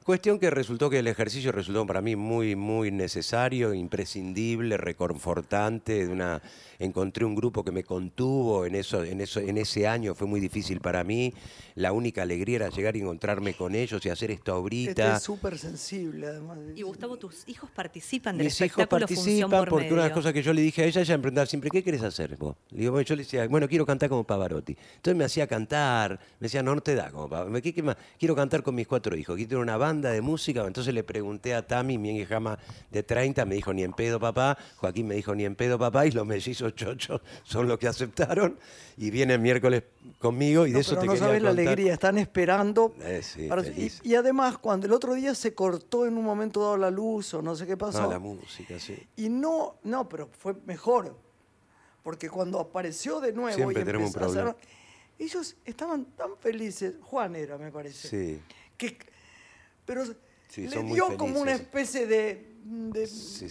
Cuestión 0.08 0.38
que 0.38 0.48
resultó 0.48 0.88
que 0.88 1.00
el 1.00 1.06
ejercicio 1.06 1.52
resultó 1.52 1.86
para 1.86 2.00
mí 2.00 2.16
muy, 2.16 2.56
muy 2.56 2.90
necesario, 2.90 3.74
imprescindible, 3.74 4.78
reconfortante. 4.78 6.06
De 6.06 6.10
una, 6.10 6.40
encontré 6.78 7.26
un 7.26 7.34
grupo 7.34 7.62
que 7.62 7.72
me 7.72 7.84
contuvo 7.84 8.64
en, 8.64 8.74
eso, 8.74 9.04
en, 9.04 9.20
eso, 9.20 9.38
en 9.38 9.58
ese 9.58 9.86
año, 9.86 10.14
fue 10.14 10.26
muy 10.26 10.40
difícil 10.40 10.80
para 10.80 11.04
mí. 11.04 11.34
La 11.74 11.92
única 11.92 12.22
alegría 12.22 12.56
era 12.56 12.70
llegar 12.70 12.96
y 12.96 13.00
encontrarme 13.00 13.52
con 13.52 13.74
ellos 13.74 14.02
y 14.06 14.08
hacer 14.08 14.30
esta 14.30 14.52
Este 14.52 14.58
obrita. 14.58 15.16
es 15.18 15.22
súper 15.22 15.58
sensible, 15.58 16.26
además. 16.28 16.56
Y 16.74 16.80
Gustavo, 16.80 17.18
tus 17.18 17.46
hijos 17.46 17.68
participan 17.70 18.38
del 18.38 18.46
Mis 18.46 18.54
hijos 18.62 18.78
espectáculo 18.78 19.06
participan 19.06 19.50
por 19.50 19.68
porque 19.68 19.88
una 19.88 19.96
de 19.96 19.96
las 19.96 20.04
medio. 20.06 20.14
cosas 20.14 20.32
que 20.32 20.42
yo 20.42 20.54
le 20.54 20.62
dije 20.62 20.84
a 20.84 20.86
ella, 20.86 21.02
ella 21.02 21.16
me 21.18 21.22
preguntaba 21.22 21.44
siempre, 21.44 21.68
¿qué 21.68 21.84
querés 21.84 22.02
hacer 22.02 22.34
vos? 22.38 22.56
Le 22.70 22.78
digo, 22.78 22.92
bueno, 22.92 23.04
yo 23.04 23.14
le 23.14 23.24
decía, 23.24 23.46
bueno, 23.46 23.68
quiero 23.68 23.84
cantar 23.84 24.08
como 24.08 24.24
Pavarotti. 24.24 24.74
Entonces 24.96 25.18
me 25.18 25.24
hacía 25.24 25.46
cantar, 25.46 26.18
me 26.40 26.46
decía, 26.46 26.62
no, 26.62 26.74
no 26.74 26.80
te 26.80 26.94
da 26.94 27.10
como 27.10 27.28
Pavarotti. 27.28 27.60
¿Qué, 27.60 27.74
qué 27.74 27.82
más? 27.82 27.98
Quiero 28.18 28.34
cantar 28.34 28.62
con 28.62 28.74
mis 28.74 28.88
cuatro 28.88 29.14
hijos, 29.14 29.36
quiero 29.36 29.50
tener 29.50 29.62
una 29.62 29.76
banda 29.76 29.97
de 30.00 30.20
música. 30.20 30.64
Entonces 30.66 30.94
le 30.94 31.02
pregunté 31.02 31.54
a 31.54 31.66
Tami, 31.66 31.98
mi 31.98 32.16
hija 32.18 32.38
más 32.40 32.58
de 32.90 33.02
30, 33.02 33.44
me 33.44 33.56
dijo, 33.56 33.72
ni 33.74 33.82
en 33.82 33.92
pedo 33.92 34.20
papá. 34.20 34.56
Joaquín 34.76 35.08
me 35.08 35.16
dijo, 35.16 35.34
ni 35.34 35.44
en 35.44 35.56
pedo 35.56 35.78
papá. 35.78 36.06
Y 36.06 36.12
los 36.12 36.24
mellizos 36.24 36.74
chochos 36.76 37.20
son 37.44 37.66
los 37.68 37.78
que 37.78 37.88
aceptaron. 37.88 38.56
Y 38.96 39.10
vienen 39.10 39.42
miércoles 39.42 39.82
conmigo 40.18 40.64
y 40.66 40.70
de 40.70 40.74
No, 40.74 40.80
eso 40.80 40.90
pero 40.90 41.00
te 41.02 41.06
no 41.08 41.16
sabes 41.16 41.42
la 41.42 41.50
contar. 41.50 41.66
alegría, 41.66 41.92
están 41.94 42.18
esperando. 42.18 42.94
Eh, 43.02 43.20
sí, 43.22 43.46
para- 43.48 43.66
y, 43.66 43.92
y 44.04 44.14
además, 44.14 44.58
cuando 44.58 44.86
el 44.86 44.92
otro 44.92 45.14
día 45.14 45.34
se 45.34 45.54
cortó 45.54 46.06
en 46.06 46.16
un 46.16 46.24
momento 46.24 46.60
dado 46.62 46.76
la 46.76 46.90
luz 46.90 47.34
o 47.34 47.42
no 47.42 47.54
sé 47.56 47.66
qué 47.66 47.76
pasó. 47.76 48.04
Ah, 48.04 48.06
la 48.06 48.18
música, 48.18 48.78
sí. 48.78 48.96
Y 49.16 49.28
no, 49.28 49.76
no, 49.82 50.08
pero 50.08 50.28
fue 50.38 50.54
mejor. 50.66 51.14
Porque 52.02 52.30
cuando 52.30 52.58
apareció 52.58 53.20
de 53.20 53.32
nuevo 53.32 53.54
Siempre 53.54 53.82
y 53.82 53.84
tenemos 53.84 54.08
un 54.08 54.14
problema. 54.14 54.56
ellos 55.18 55.56
estaban 55.64 56.04
tan 56.16 56.36
felices, 56.40 56.94
Juan 57.02 57.36
era, 57.36 57.58
me 57.58 57.70
parece. 57.70 58.08
Sí. 58.08 58.40
Que, 58.78 58.96
pero 59.88 60.04
Sí, 60.48 60.66
le 60.68 60.82
dio 60.82 61.16
como 61.16 61.40
una 61.40 61.52
especie 61.52 62.06
de, 62.06 62.54
de 62.64 63.06
Sí, 63.06 63.48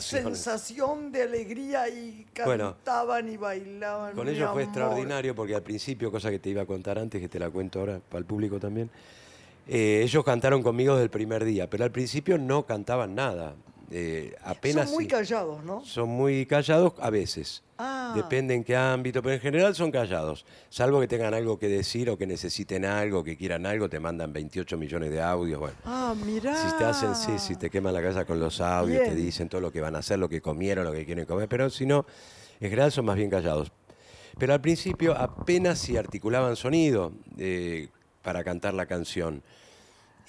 sensación 0.00 1.10
de 1.10 1.22
alegría 1.22 1.88
y 1.88 2.26
Bueno, 2.44 2.74
cantaban 2.74 3.28
y 3.28 3.36
bailaban. 3.36 4.14
Con 4.14 4.28
ellos 4.28 4.38
fue 4.52 4.62
amor. 4.62 4.62
extraordinario 4.62 5.34
porque 5.34 5.54
al 5.54 5.62
principio, 5.62 6.10
cosa 6.10 6.30
que 6.30 6.38
te 6.38 6.50
iba 6.50 6.62
a 6.62 6.66
contar 6.66 6.98
antes, 6.98 7.20
que 7.20 7.28
te 7.28 7.38
la 7.38 7.50
cuento 7.50 7.80
ahora 7.80 8.00
para 8.00 8.18
el 8.20 8.24
público 8.24 8.60
también, 8.60 8.90
eh, 9.66 10.00
ellos 10.04 10.24
cantaron 10.24 10.62
conmigo 10.62 10.94
desde 10.94 11.04
el 11.04 11.10
primer 11.10 11.44
día, 11.44 11.68
pero 11.68 11.84
al 11.84 11.90
principio 11.92 12.38
no 12.38 12.66
cantaban 12.66 13.14
nada. 13.14 13.54
Eh, 13.90 14.34
apenas 14.44 14.86
Son 14.88 14.94
muy 14.94 15.06
callados, 15.06 15.64
¿no? 15.64 15.84
Son 15.84 16.08
muy 16.08 16.46
callados 16.46 16.92
a 17.00 17.10
veces. 17.10 17.62
Ah. 17.78 18.12
Depende 18.14 18.54
en 18.54 18.64
qué 18.64 18.74
ámbito, 18.76 19.22
pero 19.22 19.34
en 19.34 19.40
general 19.40 19.74
son 19.74 19.90
callados. 19.90 20.44
Salvo 20.68 21.00
que 21.00 21.06
tengan 21.08 21.32
algo 21.34 21.58
que 21.58 21.68
decir 21.68 22.10
o 22.10 22.18
que 22.18 22.26
necesiten 22.26 22.84
algo, 22.84 23.22
que 23.22 23.36
quieran 23.36 23.66
algo, 23.66 23.88
te 23.88 24.00
mandan 24.00 24.32
28 24.32 24.76
millones 24.76 25.10
de 25.10 25.22
audios. 25.22 25.60
Bueno, 25.60 25.76
Ah, 25.84 26.14
mirá. 26.24 26.56
si 26.70 26.76
te 26.76 26.84
hacen, 26.84 27.14
sí, 27.14 27.38
si 27.38 27.56
te 27.56 27.70
queman 27.70 27.94
la 27.94 28.02
casa 28.02 28.24
con 28.24 28.40
los 28.40 28.60
audios, 28.60 29.04
te 29.04 29.14
dicen 29.14 29.48
todo 29.48 29.60
lo 29.60 29.70
que 29.70 29.80
van 29.80 29.94
a 29.96 30.00
hacer, 30.00 30.18
lo 30.18 30.28
que 30.28 30.40
comieron, 30.40 30.84
lo 30.84 30.92
que 30.92 31.04
quieren 31.04 31.24
comer, 31.24 31.48
pero 31.48 31.70
si 31.70 31.86
no, 31.86 32.04
en 32.60 32.70
general 32.70 32.90
son 32.90 33.04
más 33.04 33.16
bien 33.16 33.30
callados. 33.30 33.70
Pero 34.38 34.52
al 34.54 34.60
principio 34.60 35.16
apenas 35.16 35.78
si 35.78 35.96
articulaban 35.96 36.56
sonido 36.56 37.12
eh, 37.38 37.88
para 38.22 38.44
cantar 38.44 38.74
la 38.74 38.86
canción. 38.86 39.42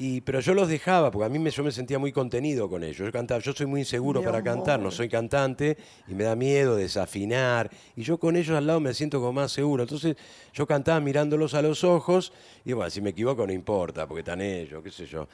Y, 0.02 0.22
pero 0.22 0.40
yo 0.40 0.54
los 0.54 0.70
dejaba, 0.70 1.12
porque 1.12 1.26
a 1.26 1.30
mí 1.30 1.40
me, 1.40 1.52
yo 1.52 1.62
me 1.62 1.74
sentía 1.74 2.00
muy 2.00 2.14
contenido 2.14 2.70
con 2.70 2.86
ellos. 2.86 3.06
Yo 3.06 3.12
cantaba, 3.12 3.42
yo 3.42 3.52
soy 3.52 3.66
muy 3.66 3.82
inseguro 3.82 4.22
Mi 4.22 4.28
para 4.28 4.42
cantar, 4.42 4.80
no 4.80 4.92
soy 4.92 5.10
cantante 5.10 5.78
y 6.08 6.14
me 6.14 6.24
da 6.24 6.38
miedo 6.38 6.78
desafinar. 6.78 7.70
Y 7.98 8.04
yo 8.04 8.18
con 8.18 8.38
ellos 8.38 8.56
al 8.56 8.66
lado 8.66 8.80
me 8.80 8.94
siento 8.94 9.20
como 9.20 9.34
más 9.34 9.52
seguro. 9.52 9.84
Entonces 9.84 10.16
yo 10.54 10.66
cantaba 10.66 11.02
mirándolos 11.02 11.54
a 11.54 11.62
los 11.62 11.84
ojos 11.84 12.32
y 12.64 12.72
bueno, 12.72 12.90
si 12.90 13.02
me 13.02 13.10
equivoco 13.10 13.46
no 13.46 13.52
importa, 13.52 14.08
porque 14.08 14.22
están 14.22 14.40
ellos, 14.40 14.82
qué 14.82 14.90
sé 14.90 15.06
yo. 15.06 15.28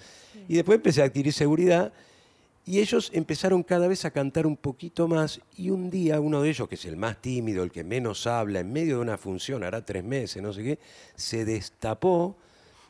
Y 0.47 0.55
después 0.55 0.77
empecé 0.77 1.03
a 1.03 1.05
adquirir 1.05 1.31
seguridad 1.31 1.93
y 2.65 2.79
ellos 2.79 3.11
empezaron 3.13 3.61
cada 3.61 3.87
vez 3.87 4.03
a 4.03 4.09
cantar 4.09 4.47
un 4.47 4.57
poquito 4.57 5.07
más 5.07 5.39
y 5.55 5.69
un 5.69 5.91
día 5.91 6.19
uno 6.19 6.41
de 6.41 6.49
ellos, 6.49 6.67
que 6.67 6.73
es 6.73 6.85
el 6.85 6.97
más 6.97 7.21
tímido, 7.21 7.63
el 7.63 7.71
que 7.71 7.83
menos 7.83 8.25
habla, 8.25 8.61
en 8.61 8.73
medio 8.73 8.95
de 8.95 9.01
una 9.03 9.19
función, 9.19 9.63
hará 9.63 9.85
tres 9.85 10.03
meses, 10.03 10.41
no 10.41 10.51
sé 10.51 10.63
qué, 10.63 10.79
se 11.15 11.45
destapó 11.45 12.35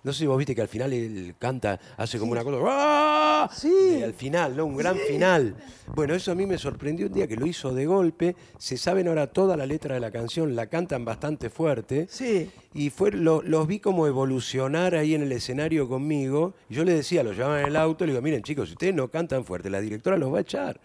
No 0.05 0.13
sé 0.13 0.19
si 0.19 0.25
vos 0.27 0.37
viste 0.37 0.53
que 0.53 0.61
al 0.61 0.67
final 0.67 0.93
él 0.93 1.33
canta, 1.39 1.79
hace 1.97 2.19
como 2.19 2.31
una 2.31 2.43
cosa. 2.43 2.57
¡ah! 2.65 3.49
Sí. 3.51 3.97
Y 3.99 4.03
al 4.03 4.13
final, 4.13 4.55
¿no? 4.55 4.65
Un 4.67 4.77
gran 4.77 4.95
final. 4.97 5.55
Bueno, 5.95 6.13
eso 6.13 6.31
a 6.31 6.35
mí 6.35 6.45
me 6.45 6.57
sorprendió 6.59 7.07
un 7.07 7.13
día 7.13 7.27
que 7.27 7.35
lo 7.35 7.45
hizo 7.47 7.73
de 7.73 7.87
golpe. 7.87 8.35
Se 8.59 8.77
saben 8.77 9.07
ahora 9.07 9.27
toda 9.27 9.57
la 9.57 9.65
letra 9.65 9.95
de 9.95 9.99
la 10.01 10.11
canción, 10.11 10.55
la 10.55 10.67
cantan 10.67 11.03
bastante 11.05 11.49
fuerte. 11.49 12.05
Sí. 12.09 12.49
Y 12.73 12.91
fue, 12.91 13.11
lo- 13.11 13.41
los 13.41 13.65
vi 13.67 13.79
como 13.79 14.05
evolucionar 14.05 14.93
ahí 14.95 15.15
en 15.15 15.23
el 15.23 15.31
escenario 15.31 15.87
conmigo. 15.89 16.53
Y 16.69 16.75
yo 16.75 16.83
le 16.85 16.93
decía, 16.93 17.23
los 17.23 17.35
llevaban 17.35 17.61
en 17.61 17.67
el 17.67 17.75
auto, 17.75 18.05
le 18.05 18.11
digo, 18.11 18.21
miren 18.21 18.43
chicos, 18.43 18.67
si 18.69 18.73
ustedes 18.73 18.93
no 18.93 19.07
cantan 19.09 19.43
fuerte, 19.43 19.69
la 19.71 19.81
directora 19.81 20.17
los 20.17 20.31
va 20.31 20.37
a 20.37 20.41
echar. 20.41 20.79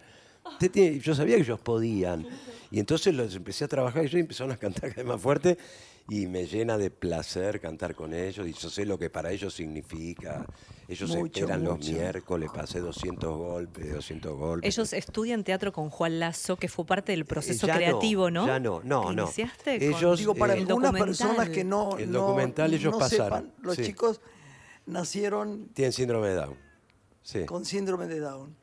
Usted 0.53 0.71
tiene- 0.71 0.99
yo 0.99 1.13
sabía 1.13 1.35
que 1.35 1.43
ellos 1.43 1.59
podían. 1.59 2.25
Y 2.71 2.79
entonces 2.79 3.13
los 3.13 3.35
empecé 3.35 3.65
a 3.65 3.67
trabajar 3.67 4.01
y 4.03 4.07
ellos 4.07 4.19
empezaron 4.21 4.51
a 4.51 4.57
cantar 4.57 4.89
cada 4.89 5.03
vez 5.03 5.05
más 5.05 5.21
fuerte. 5.21 5.57
Y 6.13 6.27
me 6.27 6.45
llena 6.45 6.77
de 6.77 6.91
placer 6.91 7.61
cantar 7.61 7.95
con 7.95 8.13
ellos. 8.13 8.45
Y 8.45 8.51
yo 8.51 8.69
sé 8.69 8.85
lo 8.85 8.99
que 8.99 9.09
para 9.09 9.31
ellos 9.31 9.53
significa. 9.53 10.45
Ellos 10.89 11.09
Mucho, 11.15 11.39
esperan 11.39 11.63
los 11.63 11.79
miércoles, 11.79 12.49
pasé 12.53 12.81
200 12.81 13.37
golpes, 13.37 13.93
200 13.93 14.35
golpes. 14.37 14.67
Ellos 14.75 14.91
estudian 14.91 15.45
teatro 15.45 15.71
con 15.71 15.89
Juan 15.89 16.19
Lazo, 16.19 16.57
que 16.57 16.67
fue 16.67 16.85
parte 16.85 17.13
del 17.13 17.23
proceso 17.23 17.65
Eh, 17.65 17.67
ya 17.67 17.73
no, 17.75 17.79
creativo, 17.79 18.29
¿no? 18.29 18.45
ya 18.45 18.59
no, 18.59 18.81
no, 18.83 19.07
¿Que 19.07 19.15
no. 19.15 19.23
Iniciaste 19.23 19.79
con- 19.79 19.87
Ellos, 19.87 20.19
Digo, 20.19 20.35
para 20.35 20.53
eh, 20.53 20.59
algunas 20.59 20.91
personas 20.91 21.47
que 21.49 21.63
no, 21.63 21.97
El 21.97 22.11
no- 22.11 22.19
documental 22.23 22.73
ellos 22.73 22.91
no 22.91 22.99
pasaron, 22.99 23.25
sepan, 23.47 23.53
los 23.61 23.75
sí. 23.77 23.83
chicos 23.85 24.19
nacieron 24.85 25.69
Tienen 25.73 25.93
síndrome 25.93 26.27
de 26.27 26.35
Down. 26.35 26.55
Sí. 27.23 27.45
con 27.45 27.63
síndrome 27.63 28.07
de 28.07 28.19
Down. 28.19 28.53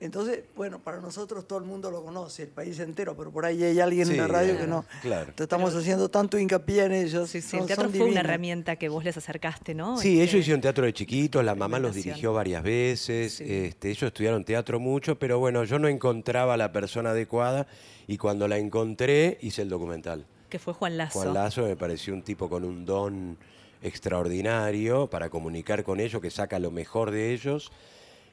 Entonces, 0.00 0.44
bueno, 0.54 0.78
para 0.78 1.00
nosotros 1.00 1.48
todo 1.48 1.58
el 1.58 1.64
mundo 1.64 1.90
lo 1.90 2.04
conoce, 2.04 2.44
el 2.44 2.50
país 2.50 2.78
entero, 2.78 3.16
pero 3.16 3.32
por 3.32 3.44
ahí 3.44 3.64
hay 3.64 3.80
alguien 3.80 4.06
Sí, 4.06 4.12
en 4.12 4.18
la 4.18 4.28
radio 4.28 4.56
que 4.56 4.66
no. 4.68 4.84
claro. 5.02 5.22
Entonces, 5.30 5.44
estamos 5.46 5.74
haciendo 5.74 6.08
tanto 6.08 6.38
hincapié 6.38 6.84
en 6.84 6.92
ellos. 6.92 7.28
Sí, 7.28 7.40
sí, 7.42 7.48
son- 7.50 7.60
el 7.60 7.66
teatro 7.66 7.88
fue 7.90 8.04
una 8.04 8.20
herramienta 8.20 8.76
que 8.76 8.88
vos 8.88 9.02
les 9.02 9.16
acercaste, 9.16 9.74
¿no? 9.74 9.98
Sí, 9.98 10.12
Este, 10.20 10.22
ellos 10.22 10.34
hicieron 10.42 10.60
teatro 10.60 10.84
de 10.84 10.92
chiquitos, 10.92 11.44
la 11.44 11.56
mamá 11.56 11.80
los 11.80 11.96
dirigió 11.96 12.32
varias 12.32 12.62
veces, 12.62 13.34
Sí. 13.34 13.44
este, 13.48 13.90
ellos 13.90 14.04
estudiaron 14.04 14.44
teatro 14.44 14.78
mucho, 14.78 15.18
pero 15.18 15.40
bueno, 15.40 15.64
yo 15.64 15.80
no 15.80 15.88
encontraba 15.88 16.54
a 16.54 16.56
la 16.56 16.70
persona 16.70 17.10
adecuada 17.10 17.66
y 18.06 18.18
cuando 18.18 18.46
la 18.46 18.56
encontré 18.58 19.38
hice 19.40 19.62
el 19.62 19.68
documental. 19.68 20.26
Que 20.48 20.60
fue 20.60 20.74
Juan 20.74 20.96
Lazo. 20.96 21.18
Juan 21.18 21.34
Lazo 21.34 21.62
me 21.64 21.74
pareció 21.76 22.14
un 22.14 22.22
tipo 22.22 22.48
con 22.48 22.62
un 22.64 22.84
don 22.86 23.36
extraordinario 23.82 25.08
para 25.08 25.28
comunicar 25.28 25.84
con 25.84 26.00
ellos, 26.00 26.22
que 26.22 26.30
saca 26.30 26.58
lo 26.58 26.70
mejor 26.70 27.10
de 27.10 27.32
ellos. 27.32 27.70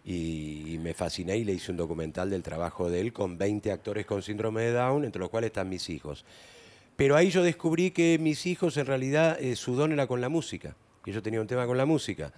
Y, 0.06 0.78
me 0.82 0.94
fasciné 0.94 1.36
y 1.38 1.44
le 1.44 1.54
hice 1.54 1.72
un 1.72 1.78
documental 1.78 2.30
del 2.30 2.44
trabajo 2.44 2.92
de 2.92 3.02
él 3.02 3.12
con 3.12 3.40
20 3.40 3.72
actores 3.72 4.06
con 4.06 4.22
síndrome 4.22 4.62
de 4.62 4.72
Down, 4.72 5.04
entre 5.04 5.20
los 5.20 5.32
cuales 5.32 5.48
están 5.48 5.68
mis 5.68 5.90
hijos. 5.90 6.26
Pero 6.96 7.16
ahí 7.16 7.32
yo 7.32 7.42
descubrí 7.42 7.90
que 7.90 8.20
mis 8.20 8.46
hijos 8.46 8.78
en 8.78 8.86
realidad 8.86 9.42
eh, 9.42 9.56
su 9.56 9.76
don 9.76 9.92
era 9.92 10.06
con 10.06 10.22
la 10.22 10.30
música. 10.30 10.76
Y 11.06 11.12
yo 11.12 11.24
tenía 11.24 11.42
un 11.42 11.48
tema 11.48 11.66
con 11.66 11.78
la 11.78 11.86
música. 11.86 12.32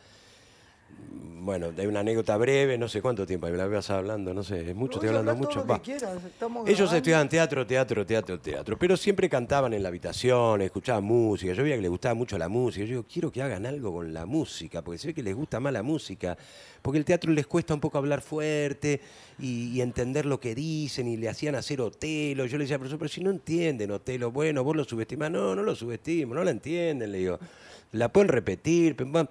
Bueno, 1.40 1.68
hay 1.78 1.86
una 1.86 2.02
anécdota 2.02 2.36
breve, 2.36 2.78
no 2.78 2.90
sé 2.90 3.02
cuánto 3.02 3.26
tiempo, 3.26 3.48
me 3.48 3.56
la 3.56 3.68
vas 3.68 3.90
hablando, 3.90 4.34
no 4.34 4.44
sé, 4.44 4.70
es 4.72 4.76
mucho, 4.76 4.96
estoy 4.96 5.08
hablando 5.16 5.32
todo 5.32 5.44
mucho. 5.44 5.60
lo 5.60 5.66
que 5.66 5.72
Va. 5.72 5.82
quieras, 5.82 6.22
estamos 6.26 6.68
Ellos 6.68 6.92
estudiaban 6.92 7.30
teatro, 7.30 7.66
teatro, 7.66 8.06
teatro, 8.06 8.38
teatro, 8.38 8.78
pero 8.78 8.98
siempre 8.98 9.30
cantaban 9.30 9.74
en 9.74 9.82
la 9.82 9.88
habitación, 9.88 10.62
escuchaban 10.62 11.06
música. 11.06 11.54
Yo 11.54 11.64
veía 11.64 11.78
que 11.78 11.84
les 11.84 11.90
gustaba 11.90 12.16
mucho 12.16 12.38
la 12.38 12.50
música. 12.50 12.84
Yo 12.84 12.90
digo, 12.90 13.06
quiero 13.10 13.32
que 13.32 13.42
hagan 13.42 13.66
algo 13.66 13.94
con 13.94 14.14
la 14.14 14.26
música, 14.26 14.82
porque 14.82 14.98
se 14.98 15.08
ve 15.08 15.14
que 15.14 15.24
les 15.24 15.34
gusta 15.36 15.62
más 15.62 15.72
la 15.72 15.84
música. 15.84 16.38
Porque 16.82 16.98
el 16.98 17.06
teatro 17.06 17.32
les 17.32 17.48
cuesta 17.48 17.74
un 17.74 17.80
poco 17.80 17.98
hablar 17.98 18.20
fuerte 18.20 19.00
y, 19.40 19.70
y 19.70 19.80
entender 19.80 20.26
lo 20.26 20.42
que 20.42 20.54
dicen, 20.54 21.08
y 21.08 21.16
le 21.16 21.30
hacían 21.30 21.56
hacer 21.56 21.80
Otelo. 21.80 22.46
Yo 22.46 22.58
le 22.58 22.66
decía, 22.66 22.78
profesor, 22.78 23.00
pero 23.00 23.10
si 23.10 23.24
no 23.24 23.30
entienden 23.30 23.92
Otelo, 23.92 24.32
bueno, 24.34 24.66
vos 24.66 24.76
lo 24.76 24.84
subestimás. 24.84 25.32
No, 25.32 25.56
no 25.56 25.64
lo 25.64 25.76
subestimo, 25.76 26.34
no 26.36 26.44
la 26.44 26.52
entienden, 26.52 27.10
le 27.10 27.20
digo. 27.20 27.40
La 27.94 28.12
pueden 28.12 28.28
repetir. 28.28 28.98
pero, 28.98 29.10
bueno, 29.10 29.30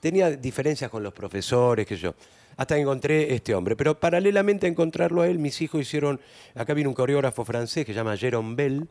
tenía 0.00 0.30
diferencias 0.30 0.90
con 0.90 1.02
los 1.02 1.12
profesores, 1.12 1.86
qué 1.86 1.96
sé 1.96 2.02
yo. 2.02 2.14
Hasta 2.56 2.78
encontré 2.78 3.34
este 3.34 3.54
hombre. 3.54 3.76
Pero 3.76 4.00
paralelamente 4.00 4.66
a 4.66 4.70
encontrarlo 4.70 5.22
a 5.22 5.28
él, 5.28 5.38
mis 5.38 5.60
hijos 5.60 5.82
hicieron. 5.82 6.20
Acá 6.54 6.72
viene 6.72 6.88
un 6.88 6.94
coreógrafo 6.94 7.44
francés 7.44 7.84
que 7.84 7.92
se 7.92 7.98
llama 7.98 8.16
Jérôme 8.16 8.56
Bell. 8.56 8.88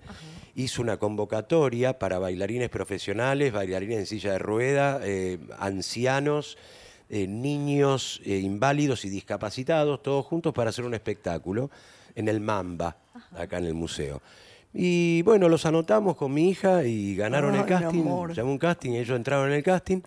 Hizo 0.55 0.81
una 0.81 0.97
convocatoria 0.97 1.97
para 1.97 2.19
bailarines 2.19 2.69
profesionales, 2.69 3.51
bailarines 3.51 3.99
en 3.99 4.05
silla 4.05 4.33
de 4.33 4.39
rueda, 4.39 4.99
eh, 5.03 5.39
ancianos, 5.59 6.57
eh, 7.09 7.27
niños 7.27 8.21
eh, 8.23 8.37
inválidos 8.37 9.03
y 9.05 9.09
discapacitados, 9.09 10.01
todos 10.01 10.25
juntos 10.25 10.53
para 10.53 10.69
hacer 10.69 10.85
un 10.85 10.93
espectáculo 10.93 11.69
en 12.15 12.27
el 12.29 12.39
Mamba, 12.39 12.97
acá 13.35 13.57
en 13.57 13.65
el 13.65 13.73
museo. 13.73 14.21
Y 14.73 15.21
bueno, 15.23 15.47
los 15.49 15.65
anotamos 15.65 16.15
con 16.15 16.33
mi 16.33 16.49
hija 16.49 16.83
y 16.83 17.15
ganaron 17.15 17.53
Ay, 17.53 17.61
el 17.61 17.65
casting. 17.65 18.03
Llamó 18.33 18.51
un 18.51 18.57
casting, 18.57 18.91
ellos 18.91 19.15
entraron 19.15 19.47
en 19.47 19.53
el 19.53 19.63
casting. 19.63 20.01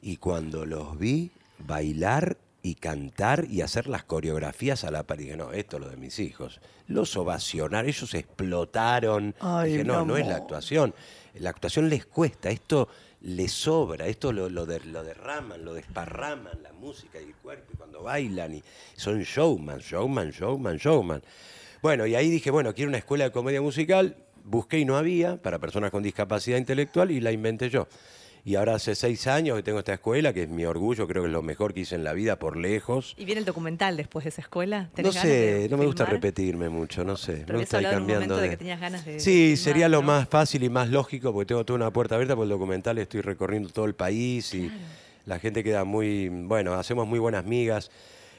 Y 0.00 0.16
cuando 0.18 0.64
los 0.66 0.98
vi 0.98 1.30
bailar 1.58 2.36
y 2.62 2.74
cantar 2.76 3.46
y 3.48 3.62
hacer 3.62 3.86
las 3.88 4.04
coreografías 4.04 4.84
a 4.84 4.90
la 4.90 5.04
par, 5.04 5.18
dije, 5.18 5.36
no, 5.36 5.52
esto 5.52 5.76
es 5.76 5.82
lo 5.82 5.88
de 5.90 5.96
mis 5.96 6.18
hijos. 6.18 6.60
Los 6.86 7.16
ovacionaron, 7.16 7.88
ellos 7.88 8.14
explotaron. 8.14 9.34
Ay, 9.40 9.72
dije, 9.72 9.84
no, 9.84 10.04
no 10.04 10.16
es 10.16 10.26
la 10.26 10.36
actuación. 10.36 10.94
La 11.34 11.50
actuación 11.50 11.88
les 11.88 12.04
cuesta, 12.06 12.50
esto 12.50 12.88
les 13.20 13.52
sobra, 13.52 14.06
esto 14.06 14.32
lo, 14.32 14.48
lo, 14.48 14.66
de- 14.66 14.80
lo 14.80 15.02
derraman, 15.04 15.64
lo 15.64 15.74
desparraman, 15.74 16.62
la 16.62 16.72
música 16.72 17.20
y 17.20 17.24
el 17.24 17.34
cuerpo, 17.34 17.72
y 17.74 17.76
cuando 17.76 18.02
bailan, 18.02 18.54
y 18.54 18.62
son 18.96 19.20
showman, 19.22 19.78
showman, 19.78 20.30
showman, 20.30 20.76
showman. 20.78 21.22
Bueno, 21.82 22.06
y 22.06 22.14
ahí 22.14 22.28
dije, 22.30 22.50
bueno, 22.50 22.74
quiero 22.74 22.88
una 22.88 22.98
escuela 22.98 23.24
de 23.24 23.32
comedia 23.32 23.60
musical, 23.60 24.16
busqué 24.44 24.78
y 24.78 24.84
no 24.84 24.96
había 24.96 25.36
para 25.40 25.58
personas 25.58 25.90
con 25.90 26.02
discapacidad 26.02 26.58
intelectual 26.58 27.10
y 27.10 27.20
la 27.20 27.30
inventé 27.32 27.70
yo. 27.70 27.86
Y 28.48 28.56
ahora 28.56 28.76
hace 28.76 28.94
seis 28.94 29.26
años 29.26 29.58
que 29.58 29.62
tengo 29.62 29.80
esta 29.80 29.92
escuela, 29.92 30.32
que 30.32 30.44
es 30.44 30.48
mi 30.48 30.64
orgullo, 30.64 31.06
creo 31.06 31.22
que 31.24 31.26
es 31.26 31.32
lo 31.34 31.42
mejor 31.42 31.74
que 31.74 31.80
hice 31.80 31.96
en 31.96 32.02
la 32.02 32.14
vida 32.14 32.38
por 32.38 32.56
lejos. 32.56 33.14
¿Y 33.18 33.26
viene 33.26 33.40
el 33.40 33.44
documental 33.44 33.98
después 33.98 34.24
de 34.24 34.30
esa 34.30 34.40
escuela? 34.40 34.84
No 34.84 34.88
¿Tenés 34.94 35.14
ganas 35.16 35.28
sé, 35.30 35.68
no 35.70 35.76
me 35.76 35.84
gusta 35.84 36.06
repetirme 36.06 36.70
mucho, 36.70 37.04
no 37.04 37.18
sé. 37.18 37.42
Pero 37.44 37.58
me 37.58 37.64
gusta 37.64 37.82
ir 37.82 37.88
cambiando 37.90 38.24
momento 38.24 38.40
de 38.40 38.48
que 38.48 38.56
tenías 38.56 38.80
ganas 38.80 39.04
de- 39.04 39.20
Sí, 39.20 39.58
sería 39.58 39.90
lo 39.90 40.00
¿no? 40.00 40.06
más 40.06 40.30
fácil 40.30 40.62
y 40.62 40.70
más 40.70 40.88
lógico, 40.88 41.30
porque 41.34 41.48
tengo 41.48 41.62
toda 41.66 41.76
una 41.76 41.90
puerta 41.92 42.14
abierta 42.14 42.34
por 42.36 42.44
el 42.44 42.48
documental, 42.48 42.96
estoy 42.96 43.20
recorriendo 43.20 43.68
todo 43.68 43.84
el 43.84 43.94
país 43.94 44.54
y 44.54 44.72
la 45.26 45.38
gente 45.38 45.62
queda 45.62 45.84
muy, 45.84 46.30
bueno, 46.30 46.72
hacemos 46.72 47.06
muy 47.06 47.18
buenas 47.18 47.44
migas. 47.44 47.90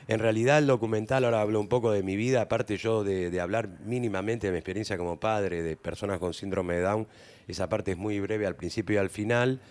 En 0.08 0.18
realidad 0.18 0.58
el 0.58 0.66
documental, 0.66 1.24
ahora 1.24 1.42
hablo 1.42 1.60
un 1.60 1.68
poco 1.68 1.92
de 1.92 2.02
mi 2.02 2.16
vida, 2.16 2.42
aparte 2.42 2.78
yo 2.78 3.04
de, 3.04 3.30
de 3.30 3.40
hablar 3.42 3.70
mínimamente 3.86 4.48
de 4.48 4.54
mi 4.54 4.58
experiencia 4.58 4.98
como 4.98 5.20
padre 5.20 5.62
de 5.62 5.78
personas 5.78 6.18
con 6.18 6.34
síndrome 6.34 6.78
de 6.78 6.82
Down, 6.82 7.08
esa 7.48 7.70
parte 7.70 7.92
es 7.92 7.98
muy 8.00 8.20
breve 8.20 8.48
al 8.48 8.56
principio 8.56 8.96
y 8.96 8.98
al 8.98 9.12
final. 9.12 9.62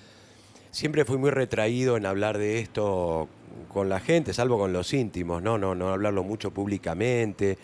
Siempre 0.71 1.05
fui 1.05 1.19
muy 1.19 1.31
retraído 1.31 1.97
en 1.97 2.07
hablar 2.07 2.39
de 2.39 2.61
esto 2.61 3.29
con 3.73 3.89
la 3.89 4.01
gente, 4.01 4.33
salvo 4.33 4.59
con 4.59 4.73
los 4.73 4.93
íntimos, 4.95 5.43
no, 5.43 5.59
no, 5.59 5.75
no 5.75 5.89
hablarlo 5.91 6.23
mucho 6.23 6.51
públicamente. 6.51 7.59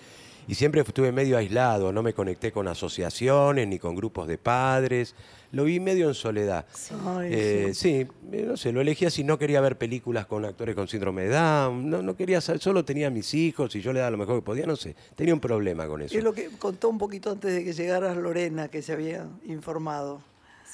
Y 0.47 0.57
siempre 0.57 0.83
estuve 0.83 1.11
medio 1.11 1.39
aislado, 1.39 1.91
no 1.91 2.03
me 2.03 2.13
conecté 2.13 2.53
con 2.53 2.69
asociaciones 2.69 3.67
ni 3.67 3.79
con 3.79 3.95
grupos 3.97 4.29
de 4.29 4.37
padres. 4.37 5.15
Lo 5.53 5.65
vi 5.65 5.81
medio 5.81 6.07
en 6.09 6.15
soledad. 6.15 6.67
Ay, 7.07 7.31
Eh, 7.33 7.71
sí. 7.73 8.05
sí, 8.05 8.07
eh, 8.33 8.45
no 8.47 8.57
sé, 8.59 8.71
lo 8.73 8.83
elegí 8.83 9.07
así, 9.07 9.25
no 9.25 9.39
quería 9.39 9.63
ver 9.63 9.79
películas 9.79 10.27
con 10.27 10.45
actores 10.45 10.75
con 10.75 10.87
síndrome 10.87 11.23
de 11.23 11.29
Down, 11.31 11.89
no, 11.89 12.03
no 12.03 12.15
quería, 12.15 12.41
solo 12.43 12.85
tenía 12.85 13.07
a 13.07 13.11
mis 13.11 13.33
hijos 13.33 13.75
y 13.75 13.81
yo 13.81 13.93
le 13.95 14.01
daba 14.01 14.11
lo 14.11 14.19
mejor 14.19 14.37
que 14.41 14.43
podía, 14.43 14.67
no 14.67 14.77
sé, 14.77 14.95
tenía 15.15 15.33
un 15.33 15.41
problema 15.41 15.87
con 15.87 16.03
eso. 16.03 16.19
Es 16.19 16.23
lo 16.25 16.35
que 16.35 16.51
contó 16.59 16.91
un 16.91 16.99
poquito 16.99 17.31
antes 17.31 17.55
de 17.55 17.65
que 17.65 17.73
llegaras 17.73 18.15
Lorena, 18.17 18.69
que 18.69 18.83
se 18.83 18.93
había 18.93 19.27
informado. 19.47 20.21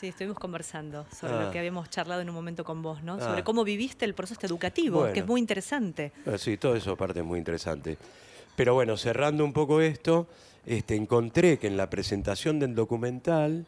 Sí, 0.00 0.08
estuvimos 0.08 0.38
conversando 0.38 1.04
sobre 1.14 1.34
Ah. 1.34 1.42
lo 1.44 1.50
que 1.50 1.58
habíamos 1.58 1.90
charlado 1.90 2.22
en 2.22 2.28
un 2.30 2.34
momento 2.34 2.64
con 2.64 2.80
vos, 2.80 3.02
¿no? 3.02 3.14
Ah. 3.14 3.20
Sobre 3.20 3.44
cómo 3.44 3.64
viviste 3.64 4.06
el 4.06 4.14
proceso 4.14 4.40
educativo, 4.46 5.00
Bueno. 5.00 5.12
que 5.12 5.20
es 5.20 5.26
muy 5.26 5.40
interesante. 5.40 6.12
Ah, 6.26 6.38
Sí, 6.38 6.56
todo 6.56 6.74
eso 6.74 6.96
parte 6.96 7.20
es 7.20 7.26
muy 7.26 7.38
interesante. 7.38 7.98
Pero 8.56 8.72
bueno, 8.72 8.96
cerrando 8.96 9.44
un 9.44 9.52
poco 9.52 9.82
esto, 9.82 10.26
este, 10.64 10.94
encontré 10.96 11.58
que 11.58 11.66
en 11.66 11.76
la 11.76 11.90
presentación 11.90 12.58
del 12.58 12.74
documental 12.74 13.66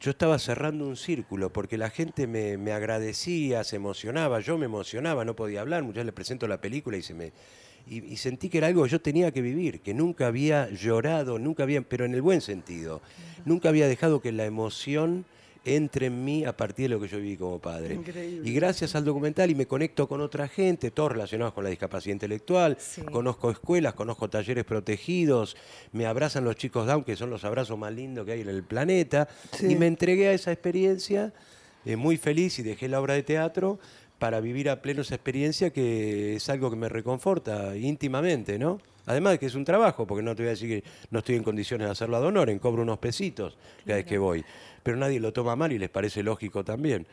yo 0.00 0.10
estaba 0.10 0.38
cerrando 0.38 0.86
un 0.86 0.96
círculo 0.96 1.50
porque 1.50 1.78
la 1.78 1.88
gente 1.88 2.26
me, 2.26 2.58
me 2.58 2.72
agradecía, 2.72 3.64
se 3.64 3.76
emocionaba, 3.76 4.40
yo 4.40 4.58
me 4.58 4.66
emocionaba, 4.66 5.24
no 5.24 5.34
podía 5.34 5.62
hablar, 5.62 5.82
muchas 5.82 5.96
veces 5.96 6.06
le 6.06 6.12
presento 6.12 6.46
la 6.46 6.60
película 6.60 6.98
y 6.98 7.02
se 7.02 7.14
me... 7.14 7.32
Y, 7.86 8.04
y 8.04 8.16
sentí 8.18 8.48
que 8.50 8.58
era 8.58 8.66
algo 8.66 8.84
que 8.84 8.90
yo 8.90 9.00
tenía 9.00 9.30
que 9.30 9.40
vivir, 9.40 9.80
que 9.80 9.94
nunca 9.94 10.26
había 10.26 10.68
llorado, 10.70 11.38
nunca 11.38 11.62
había, 11.62 11.80
pero 11.82 12.04
en 12.04 12.12
el 12.14 12.20
buen 12.22 12.40
sentido, 12.42 13.00
nunca 13.46 13.68
había 13.70 13.88
dejado 13.88 14.20
que 14.20 14.30
la 14.32 14.44
emoción 14.46 15.24
entre 15.64 16.06
en 16.06 16.24
mí 16.24 16.44
a 16.44 16.56
partir 16.56 16.84
de 16.90 16.94
lo 16.96 17.00
que 17.00 17.08
yo 17.08 17.16
viví 17.18 17.36
como 17.36 17.58
padre. 17.58 17.94
Increíble. 17.94 18.48
Y 18.48 18.52
gracias 18.52 18.94
al 18.94 19.04
documental 19.04 19.50
y 19.50 19.54
me 19.54 19.66
conecto 19.66 20.06
con 20.06 20.20
otra 20.20 20.46
gente, 20.48 20.90
todos 20.90 21.12
relacionados 21.12 21.54
con 21.54 21.64
la 21.64 21.70
discapacidad 21.70 22.12
intelectual, 22.12 22.76
Sí. 22.78 23.02
conozco 23.02 23.50
escuelas, 23.50 23.94
conozco 23.94 24.28
talleres 24.28 24.64
protegidos, 24.64 25.56
me 25.92 26.06
abrazan 26.06 26.44
los 26.44 26.56
chicos 26.56 26.86
Down, 26.86 27.04
que 27.04 27.16
son 27.16 27.30
los 27.30 27.44
abrazos 27.44 27.78
más 27.78 27.92
lindos 27.92 28.26
que 28.26 28.32
hay 28.32 28.40
en 28.42 28.48
el 28.48 28.62
planeta, 28.62 29.28
Sí. 29.52 29.72
y 29.72 29.76
me 29.76 29.86
entregué 29.86 30.28
a 30.28 30.32
esa 30.32 30.52
experiencia 30.52 31.32
eh, 31.86 31.96
muy 31.96 32.16
feliz 32.16 32.58
y 32.58 32.62
dejé 32.62 32.88
la 32.88 32.98
obra 33.00 33.12
de 33.12 33.22
teatro 33.22 33.78
para 34.24 34.40
vivir 34.40 34.70
a 34.70 34.80
pleno 34.80 35.02
esa 35.02 35.16
experiencia 35.16 35.68
que 35.68 36.36
es 36.36 36.48
algo 36.48 36.70
que 36.70 36.76
me 36.76 36.88
reconforta 36.88 37.76
íntimamente, 37.76 38.58
¿no? 38.58 38.80
Además 39.04 39.32
de 39.32 39.38
que 39.38 39.44
es 39.44 39.54
un 39.54 39.66
trabajo, 39.66 40.06
porque 40.06 40.22
no 40.22 40.34
te 40.34 40.44
voy 40.44 40.46
a 40.46 40.50
decir 40.52 40.80
que 40.80 40.88
no 41.10 41.18
estoy 41.18 41.34
en 41.34 41.42
condiciones 41.42 41.88
de 41.88 41.92
hacerlo 41.92 42.16
ad 42.16 42.24
honorem, 42.24 42.58
cobro 42.58 42.84
unos 42.84 42.98
pesitos 42.98 43.58
cada 43.84 43.96
vez 43.96 44.06
que 44.06 44.16
voy, 44.16 44.42
pero 44.82 44.96
nadie 44.96 45.20
lo 45.20 45.34
toma 45.34 45.56
mal 45.56 45.72
y 45.72 45.78
les 45.78 45.90
parece 45.90 46.22
lógico 46.22 46.64
también. 46.64 47.06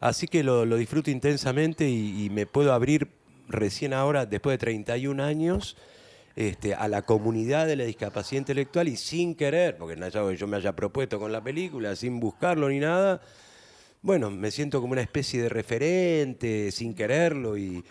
Así 0.00 0.26
que 0.26 0.42
lo, 0.42 0.66
lo 0.66 0.76
disfruto 0.76 1.12
intensamente 1.12 1.88
y, 1.88 2.24
y 2.24 2.30
me 2.30 2.44
puedo 2.44 2.72
abrir 2.72 3.06
recién 3.46 3.92
ahora, 3.92 4.26
después 4.26 4.54
de 4.54 4.58
31 4.58 5.22
años, 5.22 5.76
este, 6.34 6.74
a 6.74 6.88
la 6.88 7.02
comunidad 7.02 7.68
de 7.68 7.76
la 7.76 7.84
discapacidad 7.84 8.40
intelectual 8.40 8.88
y 8.88 8.96
sin 8.96 9.36
querer, 9.36 9.76
porque 9.76 9.94
no 9.94 10.06
es 10.06 10.16
algo 10.16 10.30
que 10.30 10.36
yo 10.36 10.48
me 10.48 10.56
haya 10.56 10.74
propuesto 10.74 11.20
con 11.20 11.30
la 11.30 11.40
película, 11.40 11.94
sin 11.94 12.18
buscarlo 12.18 12.68
ni 12.68 12.80
nada, 12.80 13.20
bueno, 14.08 14.30
me 14.30 14.50
siento 14.50 14.80
como 14.80 14.92
una 14.92 15.02
especie 15.02 15.42
de 15.42 15.50
referente, 15.50 16.72
sin 16.72 16.94
quererlo, 16.94 17.58
y, 17.58 17.84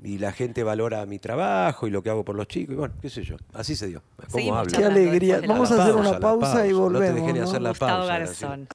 y 0.00 0.18
la 0.18 0.30
gente 0.30 0.62
valora 0.62 1.04
mi 1.06 1.18
trabajo 1.18 1.88
y 1.88 1.90
lo 1.90 2.04
que 2.04 2.10
hago 2.10 2.24
por 2.24 2.36
los 2.36 2.46
chicos, 2.46 2.74
y 2.74 2.76
bueno, 2.76 2.94
qué 3.02 3.10
sé 3.10 3.24
yo, 3.24 3.34
así 3.52 3.74
se 3.74 3.88
dio. 3.88 4.00
¿Cómo 4.30 4.54
hablo? 4.54 4.70
Qué 4.70 4.84
alegría. 4.84 5.40
de 5.40 5.48
Vamos 5.48 5.72
a 5.72 5.82
hacer 5.82 5.94
pausa, 5.94 6.08
una 6.10 6.20
pausa 6.20 6.68
y 6.68 6.70
pausa. 6.70 6.70
No 6.70 6.70
te 6.70 6.74
volvemos. 6.74 7.14
dejé 7.16 7.32
ni 7.32 7.38
¿no? 7.40 7.44
hacer 7.46 7.62
la 7.62 7.70
Gustavo 7.70 8.06
pausa, 8.06 8.18
Garzón. 8.18 8.68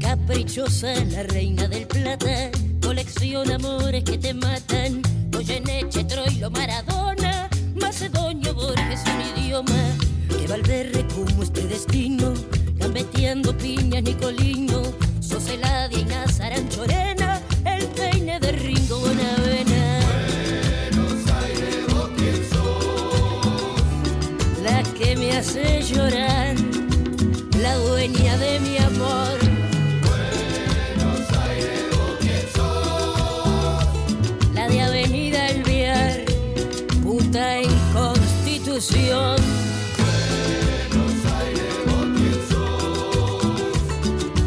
Caprichosa, 0.00 0.94
la 1.04 1.24
reina 1.24 1.68
del 1.68 1.86
plata, 1.86 2.50
colecciona 2.82 3.56
amores 3.56 4.02
que 4.02 4.16
te 4.16 4.32
matan. 4.32 5.19
Goyeneche, 5.40 6.04
Troilo, 6.04 6.50
Maradona, 6.50 7.48
Macedonio, 7.74 8.52
Borges, 8.52 9.00
un 9.06 9.38
idioma. 9.38 9.96
Que 10.28 10.46
Valverde 10.46 11.06
como 11.14 11.42
este 11.42 11.62
destino, 11.66 12.34
gambeteando 12.76 13.56
piñas, 13.56 14.02
Nicolino, 14.02 14.82
Soseladia 15.20 15.98
y 15.98 16.04
Nazaran 16.04 16.68
Chorena, 16.68 17.40
el 17.64 17.86
peine 17.86 18.38
de 18.38 18.52
Ringo 18.52 18.98
Bonavena. 18.98 20.00
La 24.62 24.82
que 24.92 25.16
me 25.16 25.38
hace 25.38 25.82
llorar, 25.82 26.54
la 27.62 27.74
dueña 27.76 28.36
de 28.36 28.60
mi 28.60 28.76
amor. 28.76 29.49
Constitución. 38.80 39.36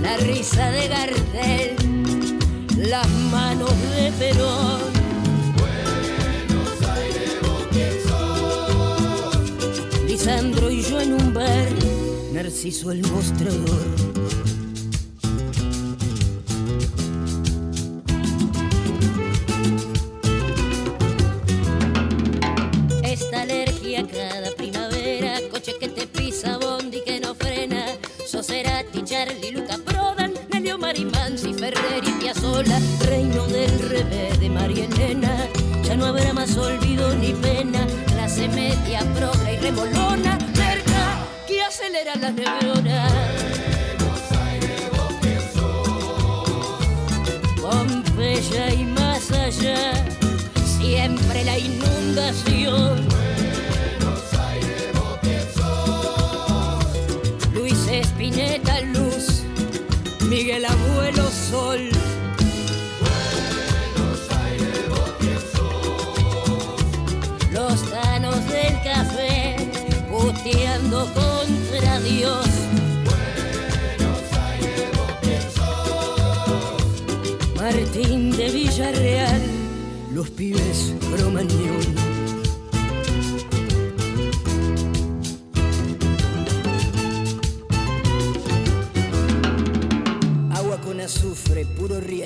La 0.02 0.17
risa 0.17 0.72
de 0.72 0.88
Gardel, 0.88 1.76
las 2.78 3.08
manos 3.32 3.69
de 3.91 4.12
Perón. 4.17 4.82
Lisandro 10.08 10.72
y 10.72 10.82
yo 10.82 11.00
en 11.00 11.13
un 11.13 11.32
bar, 11.32 11.67
Narciso 12.32 12.91
el 12.91 13.04
mostrador. 13.04 13.84
Pisa, 26.34 26.58
bondi 26.58 27.02
que 27.06 27.19
no 27.19 27.36
frena. 27.36 27.86
Soserati, 28.26 29.04
Charlie, 29.04 29.52
Luca 29.52 29.78
Prodan, 29.78 30.34
Nelio 30.52 30.78
Marimansi, 30.78 31.54
Ferrer 31.54 32.04
y 32.04 32.12
Piazzolla, 32.19 32.80
reino 33.08 33.46
del 33.48 33.80
revés 33.89 34.39
de 34.39 34.50
María 34.50 34.86
Elena. 34.86 35.48
Ya 35.84 35.96
no 35.96 36.06
habrá 36.08 36.34
más 36.34 36.58
olvido 36.58 37.13
ni 37.15 37.34
pena, 37.34 37.86
clase 38.08 38.48
media, 38.48 39.02
progra 39.15 39.52
y 39.52 39.58
remolona, 39.58 40.38
merca 40.58 41.04
que 41.48 41.62
acelera 41.62 42.15
las 42.15 42.34
neuronas. 42.34 43.12
Pompeya 47.62 48.74
y 48.74 48.86
más 48.86 49.32
allá, 49.32 50.06
siempre 50.80 51.43
la 51.43 51.58
inundación. 51.58 53.22
Espineta 58.36 58.82
Luz, 58.82 59.43
Miguel 60.28 60.65
Abuelo 60.65 61.30
Sol. 61.30 61.88
Los 67.52 67.91
tanos 67.91 68.48
del 68.48 68.74
café, 68.82 69.56
puteando 70.10 71.08
contra 71.13 72.00
Dios. 72.00 72.48
Martín 77.56 78.32
de 78.32 78.50
Villarreal, 78.50 79.41
los 80.12 80.28
pibes 80.32 80.96
cromañón. 81.15 82.03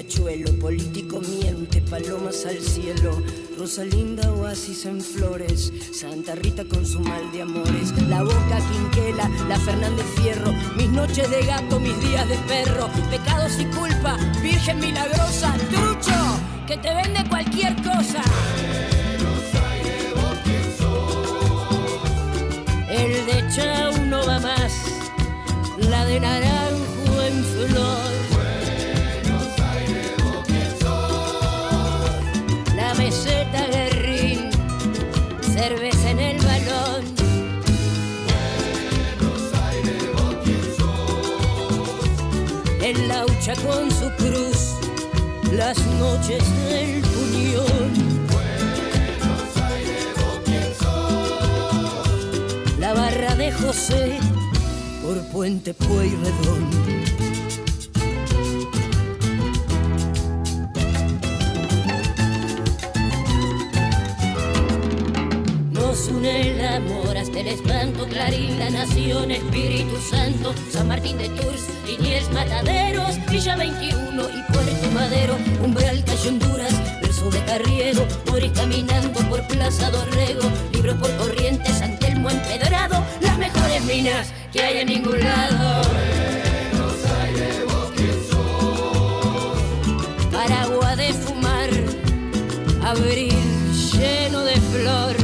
Riachuelo, 0.07 0.51
político 0.59 1.19
miente, 1.19 1.81
palomas 1.81 2.45
al 2.45 2.59
cielo. 2.59 3.21
Rosalinda, 3.57 4.31
oasis 4.33 4.85
en 4.85 5.01
flores, 5.01 5.73
Santa 5.91 6.35
Rita 6.35 6.63
con 6.65 6.85
su 6.85 6.99
mal 6.99 7.31
de 7.31 7.41
amores. 7.41 7.91
La 8.07 8.23
boca 8.23 8.59
quinquela, 8.71 9.29
la 9.47 9.59
Fernández 9.59 10.05
Fierro, 10.15 10.51
mis 10.77 10.89
noches 10.89 11.29
de 11.29 11.45
gato, 11.45 11.79
mis 11.79 11.99
días 11.99 12.27
de 12.29 12.37
perro. 12.47 12.87
Pecados 13.09 13.59
y 13.59 13.65
culpa, 13.65 14.17
Virgen 14.41 14.79
milagrosa, 14.79 15.53
trucho, 15.69 16.39
que 16.67 16.77
te 16.77 16.93
vende 16.93 17.27
cualquier 17.29 17.75
cosa. 17.83 18.21
El 22.89 23.25
de 23.25 23.43
Chau 23.53 24.05
no 24.05 24.25
va 24.25 24.39
más, 24.39 24.73
la 25.77 26.05
de 26.05 26.19
naranjo 26.19 27.21
en 27.21 27.43
flor. 27.43 28.06
Con 43.47 43.89
su 43.89 44.11
cruz, 44.17 44.75
las 45.53 45.77
noches 45.99 46.43
del 46.67 47.01
puñón. 47.01 48.27
La 52.77 52.93
barra 52.93 53.35
de 53.35 53.53
José 53.53 54.19
por 55.01 55.21
Puente 55.31 55.73
Pueyrredón. 55.73 56.69
Nos 65.71 66.07
une 66.09 66.51
el 66.51 66.65
amor 66.65 67.17
hasta 67.17 67.39
el 67.39 67.47
espanto, 67.47 68.07
Clarín, 68.07 68.59
la 68.59 68.69
nación, 68.71 69.31
Espíritu 69.31 69.95
Santo, 70.11 70.53
San 70.69 70.89
Martín 70.89 71.17
de 71.17 71.29
Tours, 71.29 71.76
Liniers, 71.87 72.29
Mataderos, 72.33 73.17
Villa 73.31 73.55
21 73.55 74.23
y 74.29 74.51
Puerto 74.51 74.91
Madero, 74.93 75.37
Umbral, 75.63 76.03
Calle 76.03 76.29
Honduras, 76.29 76.73
verso 77.01 77.29
de 77.29 77.41
Carriego, 77.45 78.05
Moris 78.25 78.51
caminando 78.51 79.19
por 79.29 79.47
Plaza 79.47 79.89
Dorrego, 79.89 80.41
libros 80.73 80.97
por 80.97 81.15
Corrientes, 81.15 81.77
San 81.77 81.97
Telmo 81.97 82.29
empedrado, 82.29 83.01
las 83.21 83.37
mejores 83.37 83.83
minas 83.85 84.33
que 84.51 84.61
hay 84.61 84.79
en 84.79 84.87
ningún 84.87 85.19
lado. 85.19 85.81
Paragua 90.29 90.95
de 90.97 91.13
fumar, 91.13 91.69
abril 92.83 93.33
lleno 93.93 94.43
de 94.43 94.55
flor. 94.55 95.16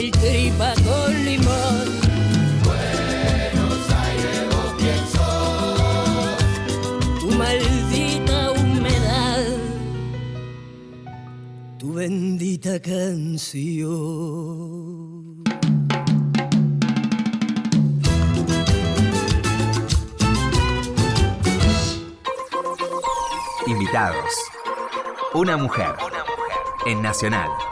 El 0.00 0.10
tripa 0.12 0.72
con 0.82 1.24
limón. 1.24 2.00
Maldita 7.38 8.52
humedad 8.52 9.44
tu 11.78 11.94
bendita 11.94 12.80
canción. 12.80 13.70
Invitados. 23.66 24.34
Una 25.34 25.56
mujer. 25.56 25.94
En 26.86 27.02
Nacional. 27.02 27.69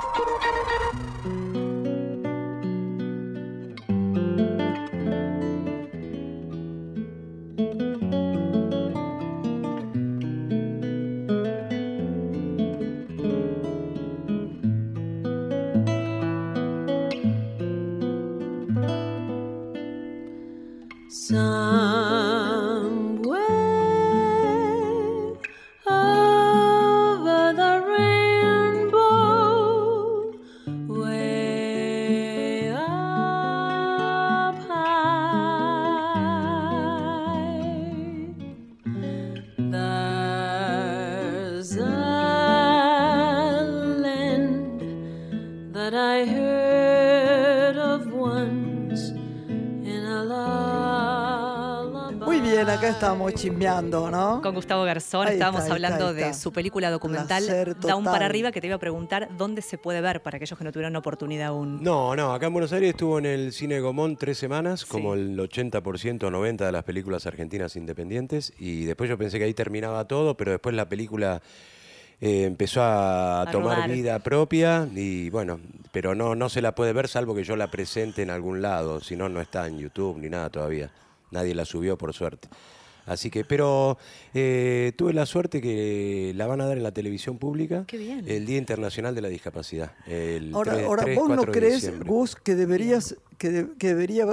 Muy 52.24 52.40
bien, 52.40 52.68
acá 52.68 52.88
estamos 52.90 53.32
chismeando, 53.34 54.10
¿no? 54.10 54.40
Con 54.42 54.54
Gustavo 54.54 54.84
Garzón 54.84 55.26
Ahí 55.26 55.34
estábamos 55.34 55.62
está, 55.62 55.74
ahí 55.74 55.82
está, 55.82 55.94
hablando 55.96 56.14
de 56.14 56.34
su 56.34 56.52
película 56.52 56.90
documental 56.90 57.44
un 57.96 58.04
para 58.04 58.26
arriba 58.26 58.52
que 58.52 58.60
te 58.60 58.66
iba 58.66 58.76
a 58.76 58.78
preguntar 58.78 59.28
dónde 59.36 59.62
se 59.62 59.78
puede 59.78 60.00
ver 60.00 60.22
para 60.22 60.36
aquellos 60.36 60.58
que 60.58 60.64
no 60.64 60.72
tuvieron 60.72 60.94
oportunidad 60.96 61.48
aún. 61.48 61.82
No, 61.82 62.14
no, 62.14 62.32
acá 62.32 62.46
en 62.46 62.52
Buenos 62.52 62.72
Aires 62.72 62.90
estuvo 62.90 63.18
en 63.18 63.26
el 63.26 63.52
Cine 63.52 63.80
Gomón 63.80 64.16
tres 64.16 64.38
semanas, 64.38 64.84
como 64.84 65.14
el 65.14 65.38
80% 65.38 66.24
o 66.24 66.30
90% 66.30 66.56
de 66.66 66.72
las 66.72 66.84
películas 66.84 67.26
argentinas 67.26 67.76
independientes, 67.76 68.52
y 68.58 68.84
después 68.84 69.08
yo 69.08 69.16
pensé 69.16 69.38
que 69.38 69.44
ahí 69.44 69.54
terminaba 69.54 70.06
todo, 70.06 70.36
pero 70.36 70.52
después 70.52 70.74
la 70.74 70.88
película 70.88 71.40
eh, 72.20 72.44
empezó 72.44 72.83
a, 72.83 73.42
A 73.42 73.50
tomar 73.50 73.76
rodar. 73.76 73.90
vida 73.90 74.18
propia, 74.18 74.88
y 74.94 75.31
bueno, 75.31 75.61
pero 75.92 76.14
no, 76.14 76.35
no 76.35 76.48
se 76.48 76.62
la 76.62 76.74
puede 76.74 76.92
ver 76.92 77.09
salvo 77.09 77.35
que 77.35 77.44
yo 77.44 77.57
la 77.57 77.70
presente 77.70 78.22
en 78.22 78.31
algún 78.31 78.61
lado, 78.62 79.00
si 79.00 79.16
no, 79.16 79.28
no 79.28 79.40
está 79.40 79.66
en 79.66 79.78
YouTube 79.78 80.18
ni 80.18 80.28
nada 80.28 80.50
todavía. 80.50 80.90
Nadie 81.31 81.54
la 81.54 81.64
subió, 81.64 81.96
por 81.98 82.14
suerte. 82.14 82.48
Así 83.07 83.31
que, 83.31 83.42
pero 83.44 83.96
eh, 84.35 84.92
tuve 84.96 85.14
la 85.14 85.24
suerte 85.24 85.62
que 85.62 86.33
la 86.35 86.46
van 86.46 86.61
a 86.61 86.66
dar 86.66 86.76
en 86.76 86.83
la 86.83 86.92
televisión 86.92 87.38
pública 87.38 87.85
Qué 87.87 87.96
bien. 87.96 88.24
el 88.28 88.44
Día 88.44 88.59
Internacional 88.59 89.14
de 89.14 89.22
la 89.22 89.28
Discapacidad. 89.28 89.92
El 90.07 90.54
Ahora, 90.54 90.74
3, 90.74 90.85
ahora 90.87 91.02
3, 91.04 91.16
¿vos 91.16 91.28
no 91.31 91.37
4 91.37 91.52
de 91.52 91.59
crees. 91.59 92.00
Gus, 92.04 92.37
que 92.37 92.54
deberías 92.54 93.16
que, 93.38 93.51
de- 93.51 93.68
que 93.79 93.88
debería 93.88 94.27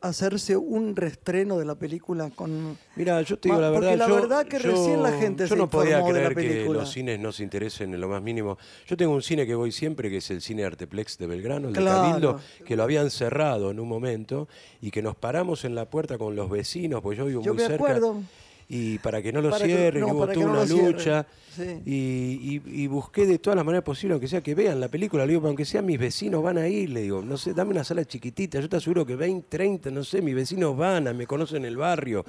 hacerse 0.00 0.56
un 0.56 0.96
restreno 0.96 1.58
de 1.58 1.64
la 1.66 1.74
película 1.74 2.30
con 2.34 2.78
Mira, 2.96 3.20
yo 3.22 3.38
te 3.38 3.48
digo 3.50 3.60
la 3.60 3.70
porque 3.70 3.86
verdad. 3.90 3.98
la 3.98 4.08
yo- 4.08 4.14
verdad 4.14 4.46
que 4.46 4.58
yo- 4.58 4.70
recién 4.70 5.02
la 5.02 5.12
gente 5.12 5.44
Yo 5.44 5.48
se 5.48 5.56
no 5.56 5.68
podía 5.68 5.98
informó 5.98 6.14
de 6.14 6.22
la 6.22 6.34
creer 6.34 6.64
que 6.66 6.72
los 6.72 6.90
cines 6.90 7.20
no 7.20 7.32
se 7.32 7.42
interesen 7.42 7.92
en 7.94 8.00
lo 8.00 8.08
más 8.08 8.22
mínimo. 8.22 8.56
Yo 8.86 8.96
tengo 8.96 9.12
un 9.14 9.22
cine 9.22 9.46
que 9.46 9.54
voy 9.54 9.72
siempre, 9.72 10.08
que 10.10 10.16
es 10.16 10.30
el 10.30 10.40
Cine 10.40 10.64
Arteplex 10.64 11.18
de 11.18 11.26
Belgrano, 11.26 11.68
el 11.68 11.74
Claro. 11.74 12.02
de 12.02 12.08
Cabildo, 12.08 12.40
que 12.64 12.76
lo 12.76 12.82
habían 12.82 13.10
cerrado 13.10 13.70
en 13.70 13.78
un 13.78 13.88
momento 13.88 14.48
y 14.80 14.90
que 14.90 15.02
nos 15.02 15.14
paramos 15.16 15.64
en 15.66 15.74
la 15.74 15.90
puerta 15.90 16.16
con 16.16 16.34
los 16.34 16.48
vecinos, 16.50 17.02
pues 17.02 17.18
yo 17.18 17.26
vivo 17.26 17.42
Yo 17.42 17.52
muy 17.52 17.62
me 17.62 17.68
cerca. 17.68 17.84
acuerdo. 17.84 18.22
Y 18.68 18.98
para 18.98 19.22
que 19.22 19.32
no 19.32 19.40
lo 19.40 19.50
Para 19.50 19.64
que- 19.64 19.76
cierren, 19.76 20.00
no, 20.00 20.08
hubo 20.08 20.26
toda 20.26 20.34
no 20.46 20.52
una 20.52 20.64
lucha. 20.64 21.26
Sí. 21.54 21.80
Y, 21.86 22.60
y- 22.66 22.82
y 22.82 22.86
busqué 22.88 23.24
de 23.24 23.38
todas 23.38 23.56
las 23.56 23.64
maneras 23.64 23.84
posibles, 23.84 24.14
aunque 24.14 24.28
sea 24.28 24.40
que 24.42 24.54
vean 24.54 24.80
la 24.80 24.88
película, 24.88 25.24
le 25.24 25.32
digo, 25.34 25.46
aunque 25.46 25.64
sean 25.64 25.86
mis 25.86 25.98
vecinos 25.98 26.42
van 26.42 26.58
a 26.58 26.68
ir, 26.68 26.90
le 26.90 27.02
digo, 27.02 27.22
no 27.22 27.36
sé, 27.38 27.54
dame 27.54 27.70
una 27.70 27.84
sala 27.84 28.04
chiquitita, 28.04 28.60
yo 28.60 28.68
te 28.68 28.76
aseguro 28.76 29.06
que 29.06 29.14
20, 29.16 29.46
30, 29.48 29.90
no 29.90 30.02
sé, 30.04 30.20
mis 30.20 30.34
vecinos 30.34 30.76
van, 30.76 31.06
a- 31.08 31.12
me 31.14 31.26
conocen 31.26 31.64
el 31.64 31.76
barrio. 31.76 32.24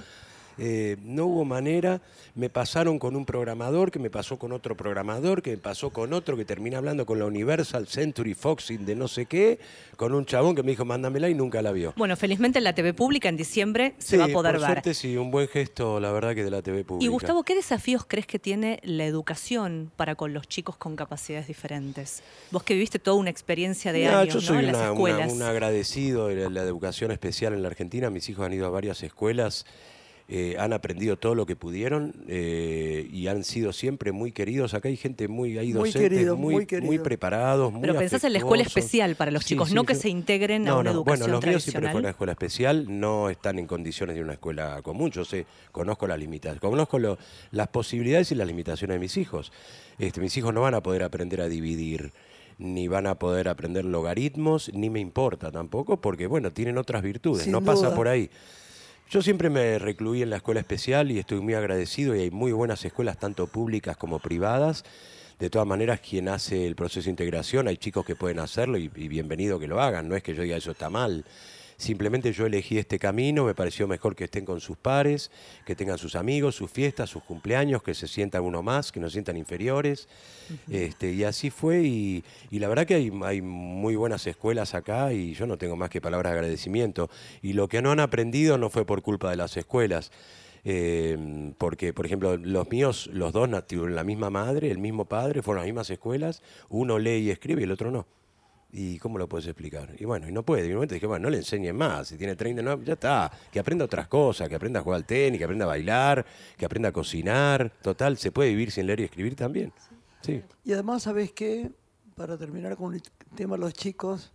Eh, 0.60 0.98
no 1.04 1.26
hubo 1.28 1.46
manera, 1.46 2.02
me 2.36 2.50
pasaron 2.50 2.98
con 3.00 3.16
un 3.16 3.26
programador, 3.26 3.92
que 3.92 4.00
me 4.00 4.10
pasó 4.10 4.38
con 4.40 4.52
otro 4.52 4.76
programador, 4.76 5.42
que 5.42 5.52
me 5.52 5.58
pasó 5.58 5.92
con 5.92 6.14
otro 6.14 6.36
que 6.36 6.46
termina 6.46 6.78
hablando 6.80 7.06
con 7.06 7.20
la 7.20 7.26
Universal 7.26 7.88
Century 7.88 8.34
Foxing 8.34 8.86
de 8.86 8.96
no 8.96 9.08
sé 9.08 9.26
qué, 9.28 9.60
con 9.96 10.14
un 10.14 10.26
chabón 10.26 10.56
que 10.56 10.64
me 10.64 10.72
dijo, 10.72 10.84
mándamela 10.86 11.30
y 11.30 11.36
nunca 11.36 11.62
la 11.62 11.72
vio. 11.72 11.94
Bueno, 11.96 12.16
felizmente 12.16 12.58
en 12.58 12.64
la 12.64 12.74
TV 12.74 12.94
pública 12.94 13.30
en 13.30 13.38
diciembre 13.38 13.94
se 14.00 14.18
va 14.18 14.26
a 14.26 14.28
poder 14.30 14.54
por 14.54 14.62
ver. 14.62 14.70
suerte 14.72 14.94
sí, 14.94 15.16
un 15.18 15.30
buen 15.32 15.48
gesto, 15.48 16.00
la 16.00 16.12
verdad, 16.12 16.34
que 16.36 16.44
de 16.44 16.52
la 16.52 16.62
TV 16.62 16.84
pública. 16.84 17.06
Y 17.06 17.08
Gustavo, 17.10 17.44
¿qué 17.44 17.56
desafíos 17.56 18.06
crees 18.08 18.26
que 18.28 18.40
tiene 18.40 18.80
la 18.84 19.06
educación 19.06 19.92
para 19.96 20.16
con 20.16 20.34
los 20.34 20.48
chicos 20.48 20.76
con 20.78 20.96
capacidades 20.96 21.48
diferentes? 21.48 22.24
Vos 22.52 22.64
que 22.64 22.74
viviste 22.74 23.00
toda 23.00 23.18
una 23.18 23.30
experiencia 23.30 23.92
de 23.94 24.00
Mira, 24.00 24.22
años 24.22 24.34
yo 24.34 24.40
¿no? 24.42 24.48
soy 24.48 24.58
en 24.60 24.66
las 24.68 24.76
una- 24.76 24.84
una- 24.92 24.94
escuelas. 24.94 25.32
un 25.34 25.42
agradecido 25.44 26.28
de 26.28 26.36
la, 26.36 26.50
la 26.50 26.62
educación 26.64 27.12
especial 27.12 27.54
en 27.54 27.62
la 27.62 27.68
Argentina. 27.68 28.10
Mis 28.10 28.28
hijos 28.30 28.46
han 28.46 28.54
ido 28.54 28.66
a 28.66 28.70
varias 28.70 29.04
escuelas, 29.04 29.66
eh, 30.30 30.58
han 30.60 30.74
aprendido 30.74 31.16
todo 31.18 31.36
lo 31.36 31.46
que 31.46 31.56
pudieron 31.56 32.14
eh, 32.28 33.08
y 33.12 33.28
han 33.28 33.46
sido 33.46 33.72
siempre 33.72 34.12
muy 34.12 34.34
queridos. 34.34 34.74
Acá 34.74 34.90
hay 34.90 34.98
gente 34.98 35.28
muy, 35.30 35.58
hay 35.58 35.68
Muy 35.74 35.88
docentes 35.90 36.10
querido, 36.10 36.36
muy, 36.36 36.56
muy 36.56 36.66
querido. 36.66 37.02
preparados, 37.04 37.72
muy 37.72 37.82
Pero 37.82 37.96
pensás 37.98 38.24
en 38.26 38.34
la 38.34 38.40
escuela 38.40 38.64
especial 38.64 39.16
para 39.16 39.32
los 39.32 39.46
chicos, 39.46 39.72
no 39.72 39.86
que 39.86 39.96
se 39.96 40.10
integren 40.10 40.68
a 40.68 40.74
una 40.76 40.92
no, 40.92 40.98
educación 40.98 41.20
Bueno, 41.30 41.34
los 41.34 41.46
míos 41.46 41.64
siempre 41.64 41.82
tradicional. 41.82 41.92
fueron 41.94 42.06
a 42.08 42.10
escuela 42.12 42.32
especial, 42.34 43.00
no 43.00 43.30
están 43.30 43.58
en 43.58 43.68
condiciones 43.68 44.16
de 44.18 44.22
una 44.22 44.34
escuela 44.34 44.82
común. 44.82 45.12
Yo 45.12 45.24
sé, 45.24 45.46
conozco 45.72 46.08
las 46.08 46.20
limitaciones, 46.20 46.60
conozco 46.60 47.00
lo- 47.00 47.18
las 47.52 47.70
posibilidades 47.70 48.32
y 48.34 48.36
las 48.36 48.48
limitaciones 48.48 48.96
de 48.96 49.00
mis 49.00 49.16
hijos. 49.16 49.54
Este, 49.98 50.20
mis 50.20 50.36
hijos 50.36 50.54
no 50.54 50.60
van 50.62 50.74
a 50.74 50.84
poder 50.84 51.04
aprender 51.04 51.40
a 51.40 51.48
dividir 51.48 52.12
ni 52.60 52.88
van 52.88 53.06
a 53.08 53.20
poder 53.20 53.48
aprender 53.50 53.86
logaritmos, 53.86 54.72
ni 54.74 54.90
me 54.90 55.00
importa 55.00 55.52
tampoco, 55.52 56.02
porque 56.02 56.26
bueno, 56.28 56.52
tienen 56.52 56.78
otras 56.80 57.04
virtudes, 57.04 57.44
Sin 57.44 57.52
no 57.54 57.62
pasa 57.64 57.94
por 57.96 58.08
ahí. 58.08 58.30
Yo 59.10 59.22
siempre 59.22 59.50
me 59.50 59.80
recluí 59.80 60.22
en 60.22 60.30
la 60.30 60.36
escuela 60.36 60.60
especial 60.60 61.12
y 61.12 61.20
estoy 61.20 61.40
muy 61.40 61.54
agradecido 61.54 62.14
y 62.14 62.24
hay 62.24 62.32
muy 62.32 62.52
buenas 62.52 62.84
escuelas, 62.84 63.18
tanto 63.18 63.48
públicas 63.48 63.96
como 63.96 64.20
privadas. 64.20 64.84
De 65.40 65.50
todas 65.50 65.66
maneras, 65.66 66.02
quien 66.02 66.28
hace 66.28 66.68
el 66.68 66.76
proceso 66.76 67.06
de 67.06 67.12
integración, 67.12 67.70
hay 67.70 67.78
chicos 67.78 68.06
que 68.06 68.18
pueden 68.18 68.40
hacerlo 68.40 68.78
y, 68.78 68.92
y 68.94 69.08
bienvenido 69.08 69.60
que 69.60 69.68
lo 69.68 69.80
hagan, 69.80 70.10
no 70.10 70.18
es 70.18 70.24
que 70.24 70.36
yo 70.36 70.44
diga 70.44 70.58
eso 70.58 70.72
está 70.72 70.90
mal. 70.90 71.24
Simplemente 71.80 72.34
yo 72.34 72.48
elegí 72.48 72.80
este 72.80 72.98
camino, 72.98 73.46
me 73.46 73.54
pareció 73.54 73.88
mejor 73.88 74.16
que 74.16 74.24
estén 74.24 74.46
con 74.46 74.60
sus 74.60 74.78
pares, 74.78 75.30
que 75.64 75.76
tengan 75.76 76.00
sus 76.00 76.16
amigos, 76.16 76.56
sus 76.56 76.72
fiestas, 76.72 77.08
sus 77.12 77.22
cumpleaños, 77.24 77.84
que 77.84 77.94
se 77.94 78.08
sientan 78.08 78.42
uno 78.44 78.64
más, 78.64 78.92
que 78.92 79.00
no 79.00 79.08
se 79.10 79.14
sientan 79.14 79.38
inferiores. 79.38 80.08
este, 80.72 81.14
y 81.14 81.24
así 81.24 81.52
fue 81.52 81.84
y, 81.84 82.24
y 82.50 82.58
la 82.60 82.68
verdad 82.68 82.88
que 82.88 82.96
hay, 82.96 83.12
hay 83.24 83.42
muy 83.42 83.96
buenas 83.96 84.26
escuelas 84.26 84.74
acá 84.74 85.14
y 85.14 85.34
yo 85.36 85.46
no 85.46 85.58
tengo 85.60 85.76
más 85.76 85.92
que 85.92 86.02
palabras 86.02 86.32
de 86.34 86.40
agradecimiento. 86.40 87.12
Y 87.44 87.54
lo 87.54 87.68
que 87.68 87.82
no 87.84 87.92
han 87.92 88.00
aprendido 88.00 88.58
no 88.58 88.72
fue 88.72 88.84
por 88.86 89.04
culpa 89.04 89.30
de 89.30 89.38
las 89.38 89.56
escuelas. 89.56 90.12
eh, 90.64 91.54
porque, 91.58 91.94
por 91.94 92.06
ejemplo, 92.06 92.38
los 92.38 92.70
míos, 92.70 93.08
los 93.14 93.32
dos 93.34 93.50
tuvieron 93.68 93.96
la 93.96 94.04
misma 94.04 94.30
madre, 94.32 94.72
el 94.72 94.80
mismo 94.80 95.06
padre, 95.06 95.42
fueron 95.42 95.60
a 95.60 95.64
las 95.64 95.68
mismas 95.68 95.90
escuelas, 95.92 96.42
uno 96.70 97.00
lee 97.00 97.20
y 97.20 97.30
escribe 97.30 97.62
y 97.62 97.66
el 97.66 97.72
otro 97.72 97.92
no. 97.92 98.06
¿Y 98.72 98.98
cómo 99.00 99.18
lo 99.18 99.28
puedes 99.30 99.48
explicar? 99.48 99.94
Y 99.98 100.04
bueno, 100.06 100.28
y 100.28 100.32
no 100.32 100.44
puede. 100.44 100.64
Y 100.64 100.66
en 100.66 100.72
un 100.72 100.76
momento 100.78 100.94
dije, 100.94 101.08
bueno, 101.08 101.24
no 101.24 101.30
le 101.30 101.38
enseñes 101.38 101.74
más. 101.74 102.10
Si 102.10 102.18
tiene 102.18 102.36
30, 102.36 102.62
no, 102.62 102.84
ya 102.84 102.94
está. 102.94 103.32
Que 103.52 103.60
aprenda 103.60 103.86
otras 103.86 104.08
cosas, 104.08 104.50
que 104.50 104.56
aprenda 104.56 104.82
a 104.82 104.84
jugar 104.84 104.98
al 104.98 105.06
tenis, 105.06 105.38
que 105.40 105.46
aprenda 105.46 105.66
a 105.66 105.70
bailar, 105.70 106.26
que 106.58 106.66
aprenda 106.66 106.90
a 106.90 106.92
cocinar. 106.92 107.72
Total, 107.82 108.18
se 108.18 108.32
puede 108.32 108.50
vivir 108.50 108.72
sin 108.72 108.86
leer 108.86 109.00
y 109.00 109.04
escribir 109.06 109.36
también. 109.36 109.72
Sí. 110.22 110.42
Y 110.66 110.74
además, 110.74 111.04
¿sabes 111.04 111.32
qué? 111.32 111.72
Para 112.16 112.38
terminar 112.38 112.76
con 112.76 112.94
el 112.94 113.02
tema, 113.36 113.56
los 113.58 113.74
chicos 113.74 114.34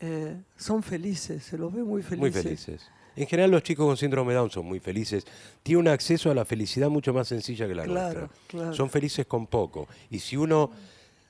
eh, 0.00 0.40
son 0.56 0.82
felices, 0.82 1.42
se 1.42 1.58
los 1.58 1.72
ve 1.72 1.82
muy 1.82 2.02
felices. 2.02 2.20
Muy 2.20 2.30
felices. 2.30 2.86
En 3.16 3.26
general 3.26 3.50
los 3.50 3.62
chicos 3.62 3.86
con 3.86 3.96
síndrome 3.96 4.32
de 4.34 4.38
Down 4.38 4.50
son 4.50 4.66
muy 4.66 4.78
felices. 4.78 5.24
Tienen 5.62 5.80
un 5.86 5.88
acceso 5.88 6.30
a 6.30 6.34
la 6.34 6.44
felicidad 6.44 6.90
mucho 6.90 7.14
más 7.14 7.26
sencilla 7.28 7.66
que 7.66 7.74
la 7.74 7.84
Claro, 7.84 8.20
nuestra. 8.20 8.38
claro. 8.46 8.74
Son 8.74 8.90
felices 8.90 9.24
con 9.26 9.46
poco. 9.46 9.88
Y 10.10 10.18
si 10.18 10.36
uno 10.36 10.70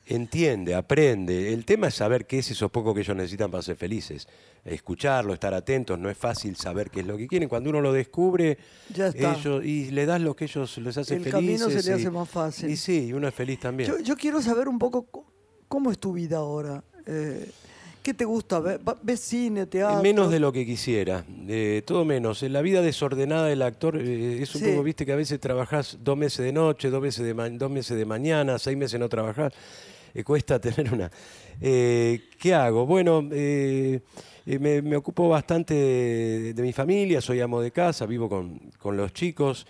entiende, 0.07 0.75
aprende, 0.75 1.53
el 1.53 1.65
tema 1.65 1.89
es 1.89 1.95
saber 1.95 2.27
qué 2.27 2.39
es 2.39 2.51
eso 2.51 2.69
poco 2.69 2.95
que 2.95 3.01
ellos 3.01 3.17
necesitan 3.17 3.51
para 3.51 3.63
ser 3.63 3.77
felices. 3.77 4.29
Escucharlo, 4.65 5.33
estar 5.35 5.55
atentos, 5.55 5.99
no 5.99 6.09
es 6.11 6.17
fácil 6.17 6.57
saber 6.57 6.91
qué 6.91 7.01
es 7.01 7.07
lo 7.07 7.17
que 7.17 7.27
quieren. 7.29 7.49
Cuando 7.49 7.71
uno 7.71 7.81
lo 7.81 7.93
descubre, 7.93 8.59
Ya 8.95 9.09
está. 9.09 9.35
ellos, 9.35 9.65
y 9.65 9.91
le 9.91 10.07
das 10.07 10.21
lo 10.21 10.35
que 10.35 10.45
ellos 10.47 10.79
les 10.79 10.97
hace 10.97 11.15
El 11.15 11.21
felices. 11.23 11.33
camino 11.33 11.71
se 11.71 11.83
le 11.83 11.97
y- 11.97 12.01
hace 12.01 12.11
más 12.11 12.29
fácil. 12.29 12.71
Y 12.71 12.77
sí, 12.77 13.07
y 13.09 13.13
uno 13.13 13.29
es 13.29 13.35
feliz 13.35 13.61
también. 13.61 13.89
Yo, 13.91 13.99
yo 14.01 14.17
quiero 14.17 14.41
saber 14.43 14.69
un 14.69 14.79
poco 14.79 15.03
co- 15.07 15.27
cómo 15.69 15.91
es 15.91 15.99
tu 15.99 16.13
vida 16.13 16.39
ahora. 16.39 16.83
Eh, 17.07 17.49
¿Qué 18.03 18.15
te 18.15 18.25
gusta 18.25 18.61
¿Ves 19.03 19.19
cine, 19.21 19.67
teatro? 19.67 20.01
Menos 20.01 20.31
de 20.31 20.39
lo 20.39 20.53
que 20.53 20.65
quisiera, 20.65 21.25
eh, 21.49 21.83
todo 21.85 22.05
menos. 22.05 22.41
En 22.45 22.53
la 22.53 22.63
vida 22.63 22.81
desordenada 22.81 23.47
del 23.47 23.63
actor 23.63 23.99
eh, 24.01 24.41
es 24.43 24.55
un 24.55 24.61
Sí. 24.61 24.69
poco, 24.71 24.85
viste, 24.85 25.05
que 25.05 25.11
a 25.13 25.17
veces 25.17 25.41
trabajás 25.41 25.99
dos 26.05 26.17
meses 26.17 26.45
de 26.45 26.53
noche, 26.53 26.89
dos 26.89 27.03
meses 27.03 27.25
de, 27.27 27.35
dos 27.59 27.69
meses 27.71 27.97
de 27.99 28.05
mañana, 28.05 28.61
seis 28.61 28.77
meses 28.77 29.01
no 29.01 29.09
trabajás. 29.09 29.53
Eh, 30.15 30.25
cuesta 30.25 30.61
tener 30.61 30.93
una. 30.93 31.11
Eh, 31.61 32.29
¿Qué 32.39 32.55
hago? 32.55 32.87
Bueno, 32.87 33.27
eh, 33.33 34.01
me, 34.45 34.83
me 34.83 34.97
ocupo 34.97 35.29
bastante 35.29 35.75
de, 35.75 36.55
de 36.55 36.63
mi 36.63 36.73
familia, 36.73 37.21
soy 37.21 37.41
amo 37.41 37.61
de 37.61 37.71
casa, 37.71 38.07
vivo 38.07 38.29
con, 38.29 38.59
con 38.79 38.97
los 38.97 39.13
chicos, 39.13 39.67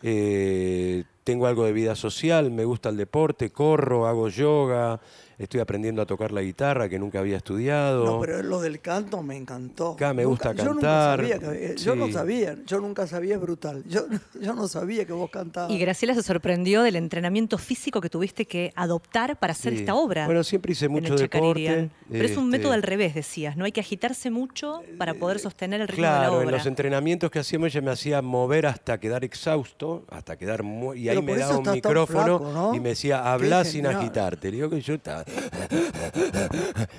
tengo 0.00 1.46
algo 1.46 1.64
de 1.64 1.72
vida 1.72 1.94
social, 1.94 2.50
me 2.50 2.64
gusta 2.64 2.88
el 2.88 2.96
deporte, 2.96 3.50
corro, 3.50 4.06
hago 4.06 4.28
yoga, 4.28 5.00
estoy 5.44 5.60
aprendiendo 5.60 6.02
a 6.02 6.06
tocar 6.06 6.32
la 6.32 6.42
guitarra 6.42 6.88
que 6.88 6.98
nunca 6.98 7.18
había 7.20 7.36
estudiado. 7.36 8.04
No, 8.04 8.20
pero 8.20 8.42
lo 8.42 8.60
del 8.60 8.80
canto 8.80 9.22
me 9.22 9.36
encantó. 9.36 9.92
Acá 9.92 10.12
me 10.14 10.22
Nunca- 10.24 10.50
gusta 10.50 10.62
yo 10.64 10.72
nunca 10.74 10.80
cantar, 10.86 11.20
sabía 11.20 11.38
que- 11.38 11.74
yo 11.76 11.94
no 11.96 12.10
sabía, 12.12 12.56
yo 12.66 12.80
nunca 12.80 13.06
sabía, 13.06 13.34
es 13.36 13.40
brutal. 13.40 13.82
Yo, 13.86 14.06
yo 14.40 14.54
no 14.54 14.68
sabía 14.68 15.04
que 15.04 15.12
vos 15.12 15.30
cantabas. 15.30 15.70
Y 15.70 15.78
Graciela 15.78 16.14
se 16.14 16.22
sorprendió 16.22 16.82
del 16.82 16.96
entrenamiento 16.96 17.58
físico 17.58 18.00
que 18.00 18.08
tuviste 18.10 18.46
que 18.46 18.72
adoptar 18.76 19.38
para 19.38 19.52
hacer 19.52 19.72
Sí. 19.74 19.80
esta 19.80 19.94
obra. 19.94 20.26
Bueno, 20.26 20.44
siempre 20.44 20.72
hice 20.72 20.88
mucho 20.88 21.14
el 21.14 21.20
deporte. 21.20 21.90
Pero 22.10 22.24
es 22.24 22.36
un 22.36 22.44
este- 22.46 22.58
método 22.58 22.72
al 22.72 22.82
revés, 22.82 23.14
decías, 23.14 23.56
¿no? 23.56 23.64
Hay 23.64 23.72
que 23.72 23.80
agitarse 23.80 24.30
mucho 24.30 24.82
para 24.98 25.14
poder 25.14 25.38
sostener 25.38 25.80
el 25.80 25.88
ritmo 25.88 26.04
de 26.04 26.10
la 26.10 26.18
Claro, 26.18 26.40
en 26.42 26.48
obra. 26.48 26.56
los 26.58 26.66
entrenamientos 26.66 27.30
que 27.30 27.38
hacíamos 27.38 27.68
ella 27.68 27.80
me 27.80 27.90
hacía 27.90 28.22
mover 28.22 28.66
hasta 28.66 28.98
quedar 28.98 29.24
exhausto, 29.24 30.04
hasta 30.10 30.36
quedar 30.36 30.62
mu- 30.62 30.94
y 30.94 31.08
ahí 31.08 31.16
Pero 31.16 31.22
me 31.22 31.36
daba 31.36 31.58
un 31.58 31.70
micrófono 31.70 32.38
flaco, 32.38 32.52
¿no? 32.52 32.74
y 32.74 32.80
me 32.80 32.90
decía, 32.90 33.32
habla 33.32 33.64
sin 33.64 33.86
agitarte. 33.86 34.50
Le 34.50 34.56
digo 34.56 34.70
que 34.70 34.80
yo 34.80 34.94
estaba 34.94 35.24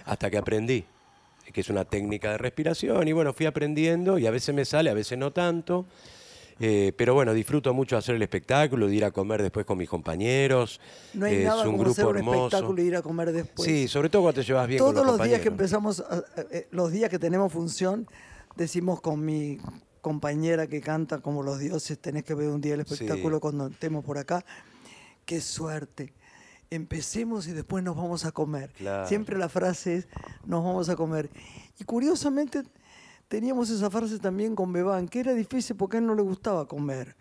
hasta 0.05 0.29
que 0.29 0.37
aprendí, 0.37 0.85
que 1.51 1.61
es 1.61 1.69
una 1.69 1.85
técnica 1.85 2.31
de 2.31 2.37
respiración 2.37 3.07
y 3.07 3.11
bueno, 3.11 3.33
fui 3.33 3.45
aprendiendo 3.45 4.17
y 4.17 4.25
a 4.27 4.31
veces 4.31 4.53
me 4.55 4.65
sale, 4.65 4.89
a 4.89 4.93
veces 4.93 5.17
no 5.17 5.31
tanto. 5.31 5.85
Eh, 6.59 6.93
pero 6.95 7.15
bueno, 7.15 7.33
disfruto 7.33 7.73
mucho 7.73 7.97
hacer 7.97 8.13
el 8.15 8.21
espectáculo, 8.21 8.87
de 8.87 8.95
ir 8.95 9.03
a 9.05 9.11
comer 9.11 9.41
después 9.41 9.65
con 9.65 9.75
mis 9.77 9.89
compañeros. 9.89 10.79
no 11.15 11.25
hay 11.25 11.37
Eh, 11.37 11.43
nada 11.45 11.61
es 11.61 11.65
un 11.67 11.71
como 11.73 11.83
grupo 11.83 11.91
hacer 11.93 12.05
un 12.05 12.17
hermoso. 12.17 12.45
espectáculo 12.47 12.81
y 12.81 12.85
ir 12.85 12.95
a 12.95 13.01
comer 13.01 13.31
después. 13.31 13.67
Sí, 13.67 13.87
sobre 13.87 14.09
todo 14.09 14.21
cuando 14.21 14.39
te 14.41 14.45
llevas 14.47 14.67
bien 14.67 14.79
con 14.79 14.93
Todos 14.93 15.05
los 15.05 15.17
los 15.17 15.27
días 15.27 15.41
que 15.41 15.47
empezamos, 15.47 15.99
a- 16.01 16.23
eh, 16.51 16.67
los 16.69 16.91
días 16.91 17.09
que 17.09 17.17
tenemos 17.17 17.51
función, 17.51 18.07
decimos 18.55 19.01
con 19.01 19.25
mi 19.25 19.57
compañera 20.01 20.67
que 20.67 20.79
canta 20.79 21.19
como 21.19 21.41
los 21.41 21.57
dioses, 21.59 21.97
tenés 21.97 22.23
que 22.23 22.35
ver 22.35 22.49
un 22.49 22.61
día 22.61 22.75
el 22.75 22.85
Sí. 22.85 22.93
espectáculo 22.93 23.39
cuando 23.39 23.67
estemos 23.67 24.05
por 24.05 24.19
acá. 24.19 24.45
Qué 25.25 25.41
suerte. 25.41 26.13
Empecemos 26.73 27.47
y 27.47 27.51
después 27.51 27.83
nos 27.83 27.95
vamos 27.95 28.25
a 28.25 28.31
comer. 28.31 28.71
Claro. 28.73 29.07
Siempre 29.07 29.37
la 29.37 29.49
frase 29.49 29.95
es, 29.97 30.07
nos 30.45 30.63
vamos 30.63 30.89
a 30.89 30.95
comer. 30.95 31.29
Y 31.79 31.83
curiosamente 31.83 32.63
teníamos 33.27 33.69
esa 33.69 33.89
frase 33.89 34.19
también 34.19 34.55
con 34.55 34.71
Bebán, 34.73 35.07
que 35.07 35.19
era 35.19 35.33
difícil 35.33 35.75
porque 35.75 35.97
a 35.97 35.99
él 35.99 36.05
no 36.07 36.15
le 36.15 36.21
gustaba 36.23 36.67
comer. 36.67 37.15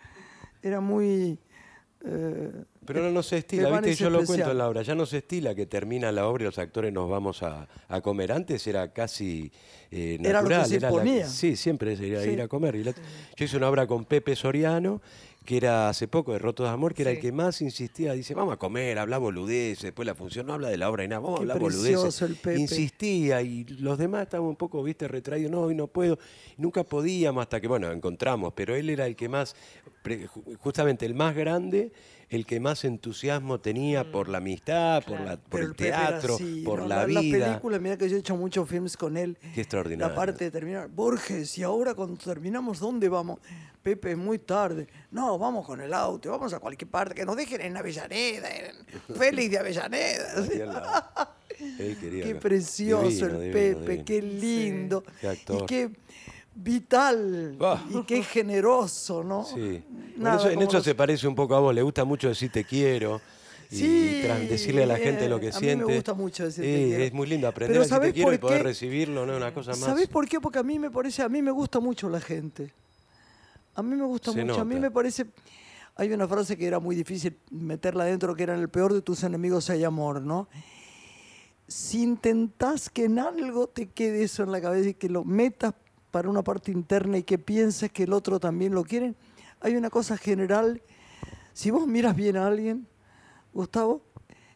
Era 0.63 0.81
muy... 0.81 1.39
eh, 2.05 2.65
Pero 2.85 3.03
no, 3.03 3.11
no 3.11 3.23
se 3.23 3.39
estila, 3.39 3.65
Bebán 3.65 3.83
viste, 3.83 3.93
es 3.93 3.99
yo 3.99 4.11
lo 4.11 4.25
cuento 4.25 4.51
en 4.51 4.59
la 4.59 4.69
obra, 4.69 4.83
ya 4.83 4.95
no 4.95 5.07
se 5.07 5.19
estila 5.19 5.55
que 5.55 5.67
termina 5.67 6.11
la 6.13 6.27
obra 6.27 6.45
y 6.45 6.47
los 6.47 6.59
actores 6.59 6.93
nos 6.93 7.09
vamos 7.11 7.43
a, 7.43 7.69
a 7.89 8.01
comer. 8.01 8.33
Antes 8.33 8.67
era 8.67 8.93
casi 8.93 9.53
eh, 9.91 10.19
Era 10.21 10.43
lo 10.43 10.49
que 10.49 10.55
natural. 10.55 10.67
se 10.67 10.81
la- 10.81 10.89
imponía. 10.91 11.27
sí, 11.29 11.57
siempre 11.57 11.93
era 11.95 12.23
Sí. 12.23 12.31
ir 12.31 12.41
a 12.43 12.49
comer. 12.49 12.75
Y 12.77 12.85
la- 12.85 12.93
yo 13.37 13.45
hice 13.45 13.57
una 13.57 13.69
obra 13.69 13.87
con 13.87 14.05
Pepe 14.05 14.35
Soriano, 14.37 15.01
que 15.45 15.57
era 15.57 15.89
hace 15.89 16.07
poco 16.09 16.33
de 16.33 16.39
Rotos 16.39 16.67
de 16.67 16.73
Amor, 16.73 16.95
que 16.95 17.03
era 17.03 17.11
el 17.11 17.21
que 17.21 17.33
más 17.33 17.61
insistía, 17.63 18.13
dice, 18.13 18.35
vamos 18.35 18.55
a 18.55 18.57
comer, 18.57 18.99
habla 18.99 19.19
boludeces, 19.19 19.83
después 19.83 20.07
la 20.07 20.15
función 20.15 20.47
no 20.47 20.55
habla 20.55 20.69
de 20.69 20.77
la 20.77 20.89
obra 20.89 21.05
y 21.05 21.09
nada, 21.09 21.21
vamos 21.21 21.39
a 21.39 21.43
hablar 21.43 21.59
boludeces. 21.59 22.23
el 22.23 22.37
Pepe. 22.37 22.61
Insistía 22.61 23.43
y 23.43 23.65
los 23.65 23.99
demás 23.99 24.23
estaban 24.23 24.47
un 24.47 24.57
poco, 24.57 24.83
viste, 24.83 25.09
retraídos, 25.09 25.51
no, 25.51 25.63
hoy 25.63 25.75
no 25.75 25.89
puedo. 25.89 26.19
Nunca 26.57 26.85
podíamos 26.85 27.43
hasta 27.43 27.61
que, 27.61 27.67
bueno, 27.67 27.91
encontramos, 27.91 28.53
pero 28.55 28.75
él 28.77 28.89
era 28.91 29.07
el 29.07 29.17
que 29.17 29.29
más, 29.29 29.57
justamente 30.59 31.07
el 31.07 31.15
más 31.15 31.35
grande, 31.35 31.93
el 32.33 32.47
que 32.47 32.61
más 32.61 32.85
entusiasmo 32.85 33.61
tenía 33.61 34.11
por 34.11 34.29
la 34.29 34.39
amistad, 34.39 35.03
por, 35.05 35.21
la, 35.21 35.37
por 35.37 35.51
Pero 35.61 35.67
el 35.67 35.75
teatro, 35.77 36.35
así, 36.37 36.63
por 36.65 36.81
¿no? 36.81 36.89
la 36.89 37.07
Las 37.07 37.07
vida. 37.23 37.47
películas, 37.47 37.81
mira 37.81 37.97
que 37.99 38.09
yo 38.09 38.17
he 38.17 38.21
hecho 38.21 38.37
muchos 38.37 38.69
films 38.69 38.97
con 38.97 39.17
él. 39.17 39.37
Qué 39.55 39.61
extraordinario. 39.61 40.09
La 40.09 40.15
parte 40.15 40.45
de 40.45 40.51
terminar. 40.51 40.89
Borges, 40.89 41.57
y 41.59 41.63
ahora 41.63 41.95
cuando 41.95 42.17
terminamos, 42.17 42.81
¿dónde 42.81 43.09
vamos? 43.09 43.39
Pepe, 43.83 44.13
es 44.13 44.17
muy 44.17 44.39
tarde. 44.39 44.87
No, 45.11 45.39
vamos 45.39 45.67
con 45.67 45.81
el 45.81 45.93
auto, 45.93 46.31
vamos 46.31 46.53
a 46.55 46.59
cualquier 46.61 46.89
parte, 46.91 47.15
que 47.15 47.27
nos 47.27 47.37
dejen 47.37 47.61
en 47.61 47.77
Avellaneda, 47.77 48.49
en 48.49 48.77
Félix 49.17 49.51
de 49.51 49.59
Avellaneda. 49.59 50.35
Él 51.79 51.97
quería 52.01 52.25
Qué 52.25 52.35
precioso 52.37 53.09
divino, 53.09 53.27
el 53.27 53.41
divino, 53.41 53.53
Pepe, 53.53 53.91
divino. 53.91 54.05
qué 54.05 54.23
lindo. 54.23 55.05
Qué 55.21 55.29
actor. 55.29 55.63
Y 55.63 55.67
qué 55.67 55.91
vital. 56.55 57.57
Ah. 57.61 57.83
Y 57.91 58.03
qué 58.05 58.23
generoso, 58.23 59.23
¿no? 59.25 59.45
Sí. 59.45 59.83
Bueno, 59.89 60.05
Nada 60.17 60.37
eso- 60.37 60.51
en 60.51 60.63
eso 60.63 60.73
los- 60.75 60.85
se 60.85 60.95
parece 60.95 61.27
un 61.29 61.35
poco 61.35 61.55
a 61.55 61.61
vos, 61.61 61.75
le 61.75 61.83
gusta 61.83 62.05
mucho 62.05 62.29
decir 62.29 62.51
te 62.53 62.65
quiero. 62.65 63.21
Y 63.71 63.77
Sí, 63.77 64.23
decirle 64.51 64.83
a 64.83 64.87
la 64.87 64.99
gente 64.99 65.27
lo 65.31 65.41
que 65.41 65.47
a 65.49 65.51
mí 65.53 65.55
me 65.55 65.73
siente. 65.75 65.95
gusta 65.95 66.13
mucho 66.13 66.45
decir 66.45 66.63
te 66.63 66.85
quiero. 66.89 67.03
Es 67.05 67.13
muy 67.15 67.27
lindo 67.27 67.49
aprender 67.49 67.71
Pero 67.73 67.81
a 67.81 67.85
decir 67.85 67.95
te 67.95 67.97
¿sabés 67.97 68.13
quiero 68.13 68.33
y 68.35 68.39
poder 68.39 68.59
qué? 68.59 68.65
recibirlo, 68.65 69.25
¿no? 69.25 69.35
Una 69.37 69.55
cosa 69.55 69.71
más. 69.71 69.81
¿Sabés 69.81 70.09
por 70.09 70.29
qué? 70.29 70.41
Porque 70.41 70.59
a 70.59 70.63
mí 70.63 70.79
me 70.79 70.91
parece, 70.91 71.23
a 71.23 71.29
mí 71.31 71.41
me 71.41 71.51
gusta 71.51 71.81
mucho 71.81 72.11
la 72.11 72.21
gente. 72.21 72.71
A 73.75 73.83
mí 73.83 73.97
me 73.97 74.05
gusta 74.05 74.31
Se 74.33 74.45
mucho. 74.45 74.61
A 74.61 74.65
mí 74.67 74.79
me 74.79 74.91
parece. 74.91 75.25
Hay 75.97 76.13
una 76.13 76.29
frase 76.29 76.59
que 76.59 76.67
era 76.67 76.81
muy 76.81 76.95
difícil 76.95 77.39
meterla 77.51 78.05
adentro, 78.05 78.35
que 78.35 78.43
era 78.43 78.55
el 78.55 78.69
peor 78.69 78.93
de 78.93 79.01
tus 79.01 79.23
enemigos 79.25 79.71
hay 79.71 79.85
amor, 79.85 80.21
¿no? 80.21 80.49
Si 81.67 82.03
intentás 82.03 82.91
que 82.91 83.05
en 83.05 83.19
algo 83.19 83.69
te 83.69 83.89
quede 83.89 84.25
eso 84.25 84.43
en 84.43 84.53
la 84.53 84.61
cabeza 84.61 84.91
y 84.91 84.95
que 84.95 85.09
lo 85.09 85.25
metas 85.25 85.73
para 86.13 86.29
una 86.31 86.43
parte 86.43 86.71
interna 86.71 87.17
y 87.19 87.23
que 87.25 87.39
pienses 87.39 87.91
que 87.91 88.05
el 88.05 88.13
otro 88.13 88.39
también 88.39 88.73
lo 88.75 88.85
quiere, 88.85 89.15
hay 89.61 89.75
una 89.77 89.89
cosa 89.91 90.17
general. 90.17 90.81
Si 91.55 91.71
vos 91.71 91.87
miras 91.89 92.15
bien 92.15 92.37
a 92.37 92.47
alguien, 92.47 92.87
Gustavo, 93.53 94.03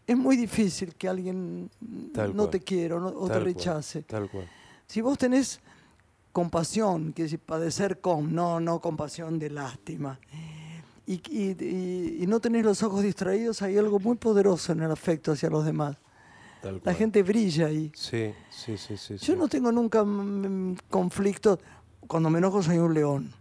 es 0.07 0.17
muy 0.17 0.37
difícil 0.37 0.95
que 0.95 1.09
alguien 1.09 1.71
Tal 2.13 2.31
no 2.37 2.45
cual. 2.45 2.51
te 2.51 2.61
quiera 2.61 2.97
o, 2.97 3.01
no- 3.01 3.09
o 3.09 3.27
te 3.27 3.33
cual, 3.33 3.45
rechace. 3.45 4.03
Tal 4.03 4.31
cual. 4.31 4.47
Si 4.87 5.01
vos 5.01 5.17
tenés 5.19 5.61
compasión, 6.31 7.13
que 7.15 7.23
decir 7.23 7.39
padecer 7.41 8.01
con, 8.01 8.35
no, 8.35 8.61
no 8.61 8.81
compasión 8.81 9.39
de 9.39 9.49
lástima, 9.51 10.21
y, 11.07 11.15
y- 11.31 11.57
y- 11.65 12.19
y 12.23 12.27
no 12.27 12.39
tenés 12.41 12.65
los 12.67 12.83
ojos 12.83 13.03
distraídos, 13.03 13.63
hay 13.63 13.79
algo 13.79 13.99
muy 13.99 14.17
poderoso 14.17 14.73
en 14.73 14.83
el 14.83 14.91
afecto 14.91 15.33
hacia 15.33 15.49
los 15.49 15.65
demás. 15.65 15.97
La 16.85 16.95
gente 16.95 17.23
brilla 17.23 17.67
ahí. 17.67 17.93
Sí, 17.95 18.33
sí, 18.51 18.77
sí, 18.77 18.97
sí. 18.97 19.17
Yo 19.19 19.35
sí. 19.35 19.37
no 19.39 19.47
tengo 19.49 19.71
nunca 19.73 20.05
conflictos. 20.91 21.59
Cuando 22.07 22.31
me 22.31 22.39
enojo 22.39 22.63
soy 22.63 22.79
un 22.79 22.95
león. 22.95 23.33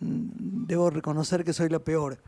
Mm, 0.00 0.66
Debo 0.66 0.90
reconocer 0.90 1.44
que 1.44 1.52
soy 1.52 1.68
la 1.68 1.78
peor. 1.78 2.18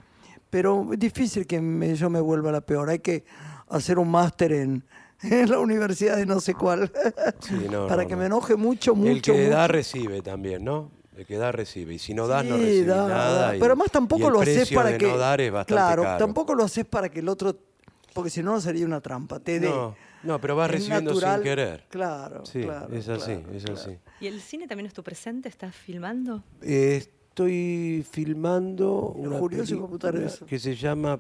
Pero 0.50 0.92
es 0.92 0.98
difícil 0.98 1.46
que 1.46 1.60
me- 1.60 1.94
yo 1.94 2.10
me 2.10 2.20
vuelva 2.20 2.52
la 2.52 2.60
peor. 2.60 2.90
Hay 2.90 2.98
que 2.98 3.24
hacer 3.68 3.98
un 3.98 4.10
máster 4.10 4.52
en, 4.52 4.84
en 5.22 5.50
la 5.50 5.58
universidad 5.58 6.16
de 6.16 6.26
no 6.26 6.40
sé 6.40 6.54
cuál. 6.54 6.90
Sí, 7.40 7.66
no, 7.70 7.86
para 7.86 8.02
no, 8.02 8.08
que 8.08 8.14
no. 8.14 8.20
me 8.20 8.26
enoje 8.26 8.56
mucho, 8.56 8.94
mucho. 8.94 9.10
El 9.10 9.22
que 9.22 9.48
da 9.48 9.62
mucho. 9.62 9.72
recibe 9.72 10.22
también, 10.22 10.64
¿no? 10.64 10.90
El 11.16 11.26
que 11.26 11.36
da 11.36 11.52
recibe. 11.52 11.94
Y 11.94 11.98
si 11.98 12.14
no 12.14 12.26
das, 12.26 12.44
no 12.44 12.56
Sí, 12.56 12.62
recibes 12.62 12.86
da, 12.88 13.08
nada. 13.08 13.40
da. 13.48 13.56
y- 13.56 13.60
Pero 13.60 13.72
además 13.72 13.90
tampoco 13.90 14.30
lo 14.30 14.40
haces 14.40 14.70
para 14.72 14.96
que. 14.98 15.06
no 15.06 15.16
dar 15.18 15.40
es 15.40 15.52
bastante 15.52 15.72
claro, 15.74 16.02
caro. 16.02 16.18
tampoco 16.18 16.54
lo 16.54 16.64
haces 16.64 16.84
para 16.86 17.08
que 17.10 17.20
el 17.20 17.28
otro. 17.28 17.56
Porque 18.14 18.28
si 18.30 18.42
no 18.42 18.60
sería 18.60 18.84
una 18.86 19.00
trampa. 19.00 19.38
Te 19.40 19.58
dé. 19.60 19.72
No, 20.22 20.40
pero 20.40 20.56
vas 20.56 20.70
recibiendo 20.70 21.10
natural. 21.12 21.36
sin 21.36 21.44
querer. 21.44 21.84
Claro. 21.88 22.44
Sí, 22.46 22.62
claro, 22.62 22.94
es 22.94 23.08
así, 23.08 23.36
claro, 23.36 23.52
es 23.54 23.64
claro. 23.64 23.80
así. 23.80 23.98
¿Y 24.20 24.26
el 24.26 24.40
cine 24.40 24.66
también 24.66 24.86
es 24.86 24.92
tu 24.92 25.02
presente? 25.02 25.48
¿Estás 25.48 25.74
filmando? 25.74 26.42
Eh, 26.62 26.96
estoy 26.98 28.04
filmando 28.10 29.08
una 29.16 29.40
película 29.40 30.30
que 30.46 30.58
se 30.58 30.76
llama 30.76 31.18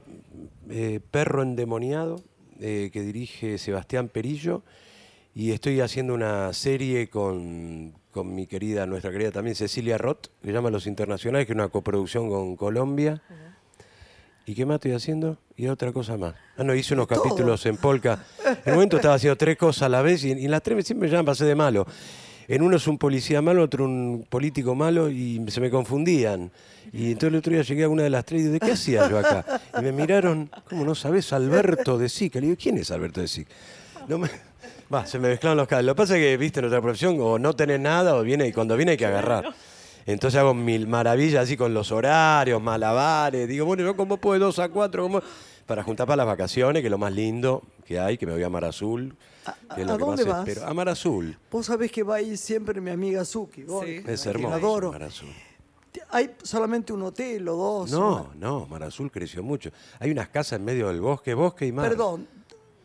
eh, 0.68 1.00
Perro 1.10 1.42
endemoniado, 1.42 2.22
eh, 2.60 2.90
que 2.92 3.02
dirige 3.02 3.58
Sebastián 3.58 4.08
Perillo, 4.08 4.62
y 5.34 5.52
estoy 5.52 5.80
haciendo 5.80 6.12
una 6.12 6.52
serie 6.52 7.08
con, 7.08 7.94
con 8.10 8.34
mi 8.34 8.46
querida, 8.46 8.84
nuestra 8.86 9.10
querida 9.10 9.32
también 9.32 9.56
Cecilia 9.56 9.96
Roth, 9.96 10.26
que 10.42 10.48
se 10.48 10.52
llama 10.52 10.70
Los 10.70 10.86
Internacionales, 10.86 11.46
que 11.46 11.52
es 11.52 11.56
una 11.56 11.68
coproducción 11.68 12.28
con 12.28 12.56
Colombia. 12.56 13.22
¿Y 14.44 14.54
qué 14.54 14.66
más 14.66 14.74
estoy 14.76 14.92
haciendo? 14.92 15.38
Y 15.56 15.68
otra 15.68 15.92
cosa 15.92 16.16
más. 16.16 16.34
Ah, 16.56 16.64
no, 16.64 16.74
hice 16.74 16.94
unos 16.94 17.06
todo. 17.06 17.22
capítulos 17.22 17.64
en 17.66 17.76
Polka. 17.76 18.24
En 18.64 18.72
un 18.72 18.74
momento 18.74 18.96
estaba 18.96 19.14
haciendo 19.14 19.36
tres 19.36 19.56
cosas 19.56 19.82
a 19.84 19.88
la 19.88 20.02
vez 20.02 20.24
y, 20.24 20.32
en 20.32 20.50
las 20.50 20.62
tres 20.62 20.76
me- 20.76 20.82
siempre 20.82 21.08
ya 21.08 21.18
me 21.18 21.24
pasé 21.24 21.44
de 21.44 21.54
malo. 21.54 21.86
En 22.48 22.60
uno 22.62 22.76
es 22.76 22.86
un 22.86 22.98
policía 22.98 23.40
malo, 23.40 23.62
otro 23.62 23.84
un 23.84 24.26
político 24.28 24.74
malo 24.74 25.08
y 25.08 25.42
se 25.48 25.60
me 25.60 25.70
confundían. 25.70 26.50
Y 26.92 27.12
entonces 27.12 27.28
el 27.28 27.36
otro 27.36 27.52
día 27.52 27.62
llegué 27.62 27.84
a 27.84 27.88
una 27.88 28.02
de 28.02 28.10
las 28.10 28.24
tres 28.24 28.40
y 28.40 28.44
digo, 28.44 28.54
¿de 28.54 28.60
qué 28.60 28.72
hacía 28.72 29.08
yo 29.08 29.18
acá? 29.18 29.60
Y 29.78 29.82
me 29.82 29.92
miraron, 29.92 30.50
¿cómo 30.68 30.84
no 30.84 30.94
sabes? 30.94 31.32
Alberto 31.32 31.96
de 31.96 32.08
Sica. 32.08 32.40
Le 32.40 32.46
digo, 32.48 32.58
¿quién 32.60 32.76
es 32.78 32.90
Alberto 32.90 33.20
de 33.20 33.28
Sica? 33.28 33.50
No 34.08 34.18
me... 34.18 34.28
Va, 34.92 35.06
se 35.06 35.18
me 35.18 35.28
mezclaron 35.28 35.56
los 35.56 35.66
cables. 35.68 35.86
Lo 35.86 35.94
que 35.94 35.98
pasa 35.98 36.16
es 36.18 36.22
que, 36.22 36.36
viste, 36.36 36.60
en 36.60 36.64
nuestra 36.64 36.82
profesión 36.82 37.16
o 37.20 37.38
no 37.38 37.54
tenés 37.54 37.80
nada 37.80 38.14
o 38.16 38.22
viene 38.22 38.46
y 38.48 38.52
cuando 38.52 38.76
viene 38.76 38.92
hay 38.92 38.98
que 38.98 39.06
agarrar. 39.06 39.54
Entonces 40.04 40.38
hago 40.38 40.52
mil 40.52 40.86
maravillas 40.88 41.44
así 41.44 41.56
con 41.56 41.72
los 41.72 41.92
horarios, 41.92 42.60
malabares. 42.60 43.48
Digo, 43.48 43.64
bueno, 43.64 43.84
yo 43.84 43.96
como 43.96 44.16
puedo 44.18 44.38
dos 44.46 44.58
a 44.58 44.68
cuatro, 44.68 45.04
¿cómo? 45.04 45.22
Para 45.66 45.82
juntar 45.82 46.06
para 46.06 46.16
las 46.18 46.26
vacaciones, 46.26 46.82
que 46.82 46.86
es 46.88 46.90
lo 46.90 46.98
más 46.98 47.12
lindo 47.12 47.62
que 47.84 47.98
hay, 48.00 48.16
que 48.18 48.26
me 48.26 48.32
voy 48.32 48.42
a 48.42 48.48
Mar 48.48 48.64
Azul. 48.64 49.16
que 49.44 49.82
es 49.82 49.88
¿A 49.88 49.96
que 49.96 49.98
dónde 49.98 50.24
más 50.24 50.38
vas? 50.38 50.48
espero. 50.48 50.66
A 50.68 50.74
Mar 50.74 50.88
Azul. 50.88 51.38
Vos 51.50 51.66
sabés 51.66 51.90
que 51.92 52.02
va 52.02 52.16
ahí 52.16 52.36
siempre 52.36 52.80
mi 52.80 52.90
amiga 52.90 53.24
Suki. 53.24 53.64
Borges, 53.64 54.06
Es 54.08 54.26
a 54.26 54.32
quien 54.32 54.44
hermoso. 54.44 54.54
adoro. 54.54 54.92
Mar 54.92 55.02
Azul. 55.04 55.28
Hay 56.10 56.34
solamente 56.42 56.92
un 56.92 57.02
hotel 57.02 57.46
o 57.48 57.56
dos. 57.56 57.90
No, 57.90 58.30
no, 58.38 58.66
Mar 58.66 58.82
Azul 58.82 59.10
creció 59.10 59.42
mucho. 59.42 59.70
Hay 59.98 60.10
unas 60.10 60.28
casas 60.28 60.58
en 60.58 60.64
medio 60.64 60.88
del 60.88 61.00
bosque, 61.00 61.34
bosque 61.34 61.66
y 61.66 61.72
mar. 61.72 61.88
Perdón, 61.88 62.26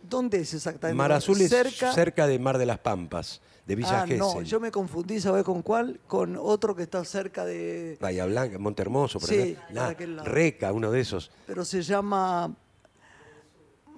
¿Dónde 0.09 0.39
es 0.39 0.53
exactamente? 0.53 0.95
Mar 0.95 1.11
Azul 1.11 1.39
es 1.41 1.49
cerca. 1.49 1.91
cerca 1.91 2.27
de 2.27 2.39
Mar 2.39 2.57
de 2.57 2.65
las 2.65 2.79
Pampas, 2.79 3.41
de 3.65 3.75
Villa 3.75 4.03
ah, 4.03 4.05
no, 4.07 4.41
yo 4.41 4.61
me 4.61 4.71
confundí, 4.71 5.19
¿sabes 5.19 5.43
con 5.43 5.61
cuál? 5.61 5.99
Con 6.07 6.37
otro 6.39 6.73
que 6.77 6.83
está 6.83 7.03
cerca 7.03 7.43
de. 7.43 7.97
Bahía 7.99 8.25
Blanca, 8.25 8.57
Monte 8.57 8.83
Hermoso, 8.83 9.19
por 9.19 9.27
Sí, 9.27 9.53
acá. 9.57 9.65
por 9.67 9.75
Nah, 9.75 9.87
aquel 9.89 10.15
lado. 10.15 10.29
Reca, 10.29 10.71
uno 10.71 10.91
de 10.91 11.01
esos. 11.01 11.29
Pero 11.45 11.65
se 11.65 11.81
llama. 11.81 12.55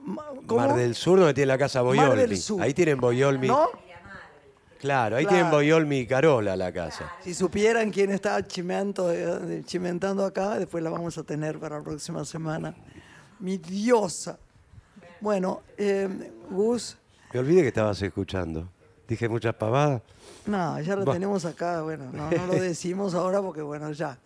Mar 0.06 0.76
del 0.76 0.96
Sur, 0.96 1.20
donde 1.20 1.34
tiene 1.34 1.48
la 1.48 1.58
casa 1.58 1.82
Boyolmi. 1.82 2.36
Ahí 2.60 2.74
tienen 2.74 3.00
Boyolmi. 3.00 3.48
¿No? 3.48 3.68
Claro, 4.80 5.18
ahí 5.18 5.26
Claro. 5.26 5.36
tienen 5.36 5.52
Boyolmi 5.52 5.98
y 6.00 6.08
Carola 6.08 6.56
la 6.56 6.72
casa. 6.72 7.12
Si 7.22 7.34
supieran 7.34 7.92
quién 7.92 8.12
está 8.12 8.42
chimeando, 8.48 9.12
eh, 9.12 9.62
chimentando 9.66 10.24
acá, 10.26 10.58
después 10.58 10.82
la 10.84 10.90
vamos 10.90 11.18
a 11.18 11.24
tener 11.24 11.60
para 11.60 11.80
la 11.80 11.84
próxima 11.84 12.24
semana. 12.24 12.74
Mi 13.40 13.58
diosa. 13.58 14.40
Bueno, 15.20 15.62
eh, 15.78 16.08
Gus, 16.50 16.98
Me 17.34 17.42
olvidé 17.42 17.62
que 17.62 17.68
estabas 17.68 18.02
escuchando. 18.02 18.70
Dije 19.08 19.28
muchas 19.28 19.54
pavadas. 19.56 20.02
no, 20.46 20.80
ya 20.80 20.96
lo 20.96 21.04
tenemos 21.12 21.44
acá. 21.46 21.82
Bueno, 21.82 22.06
no, 22.14 22.30
no 22.32 22.46
lo 22.48 22.54
decimos 22.62 23.14
ahora 23.16 23.42
porque, 23.42 23.62
bueno, 23.62 23.92
ya. 23.92 24.18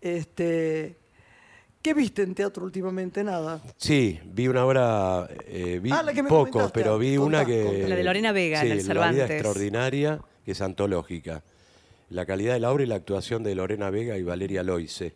Este, 0.00 0.96
¿Qué 1.82 1.94
viste 1.94 2.22
en 2.22 2.34
teatro 2.34 2.64
últimamente? 2.64 3.24
Nada. 3.24 3.60
Sí, 3.76 4.20
vi 4.24 4.46
una 4.46 4.64
obra, 4.64 5.28
eh, 5.46 5.80
vi 5.82 5.90
Ah, 5.92 6.02
la 6.04 6.12
que 6.12 6.22
me 6.22 6.28
poco, 6.28 6.50
comentaste. 6.52 6.78
pero 6.80 6.96
vi 6.98 7.16
Contá, 7.16 7.38
una 7.40 7.44
que... 7.44 7.86
La 7.88 7.96
de 7.96 8.04
Lorena 8.04 8.30
Vega, 8.32 8.60
sí, 8.60 8.66
en 8.66 8.72
el 8.72 8.78
La 8.78 8.82
vida 8.84 9.02
Cervantes. 9.10 9.30
extraordinaria, 9.30 10.20
que 10.44 10.52
es 10.52 10.60
antológica. 10.60 11.42
La 12.08 12.24
calidad 12.24 12.54
de 12.54 12.60
la 12.60 12.70
obra 12.70 12.84
y 12.84 12.86
la 12.86 12.94
actuación 12.94 13.42
de 13.42 13.54
Lorena 13.56 13.90
Vega 13.90 14.16
y 14.16 14.22
Valeria 14.22 14.62
Loise, 14.62 15.14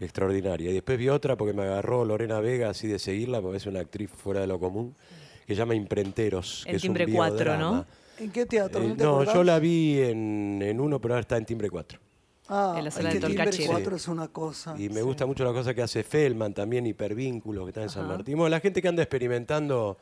extraordinaria. 0.00 0.70
Y 0.70 0.74
después 0.74 0.96
vi 0.98 1.08
otra 1.10 1.36
porque 1.36 1.52
me 1.52 1.62
agarró 1.64 2.04
Lorena 2.06 2.40
Vega 2.40 2.70
así 2.70 2.86
de 2.88 2.98
seguirla, 2.98 3.42
porque 3.42 3.58
es 3.58 3.66
una 3.66 3.80
actriz 3.80 4.08
fuera 4.10 4.40
de 4.40 4.46
lo 4.46 4.58
común, 4.58 4.94
que 5.46 5.54
se 5.54 5.58
llama 5.58 5.74
Imprenteros. 5.74 6.62
En 6.64 6.70
que 6.70 6.76
es 6.76 6.82
un 6.84 6.86
Timbre 6.94 7.06
4, 7.12 7.34
biodrama. 7.36 7.60
¿no? 7.70 7.86
¿En 8.24 8.30
qué 8.30 8.46
teatro? 8.46 8.82
Eh, 8.82 8.94
¿No, 8.96 9.24
yo 9.24 9.44
la 9.44 9.58
vi 9.58 10.00
en, 10.00 10.60
en 10.62 10.80
uno, 10.80 11.00
pero 11.00 11.14
ahora 11.14 11.20
está 11.20 11.36
en 11.36 11.44
Timbre 11.44 11.68
4. 11.68 11.98
Ah, 12.48 12.74
En 12.78 12.84
la 12.84 12.90
sala 12.90 13.08
es 13.10 13.14
de 13.14 13.20
que 13.20 13.26
Timbre 13.26 13.44
Torcachero. 13.44 13.72
4 13.72 13.96
es 13.96 14.08
una 14.08 14.28
cosa. 14.28 14.74
Y 14.78 14.88
me 14.88 15.02
gusta 15.02 15.26
mucho 15.26 15.44
la 15.44 15.52
cosa 15.52 15.74
que 15.74 15.82
hace 15.82 16.02
Feldman, 16.02 16.54
también 16.54 16.86
hipervínculos, 16.86 17.64
que 17.64 17.70
está 17.70 17.82
en 17.82 17.90
San 17.90 18.08
Martín. 18.08 18.36
Bueno, 18.36 18.48
la 18.50 18.60
gente 18.60 18.80
que 18.80 18.88
anda 18.88 19.02
experimentando, 19.02 19.98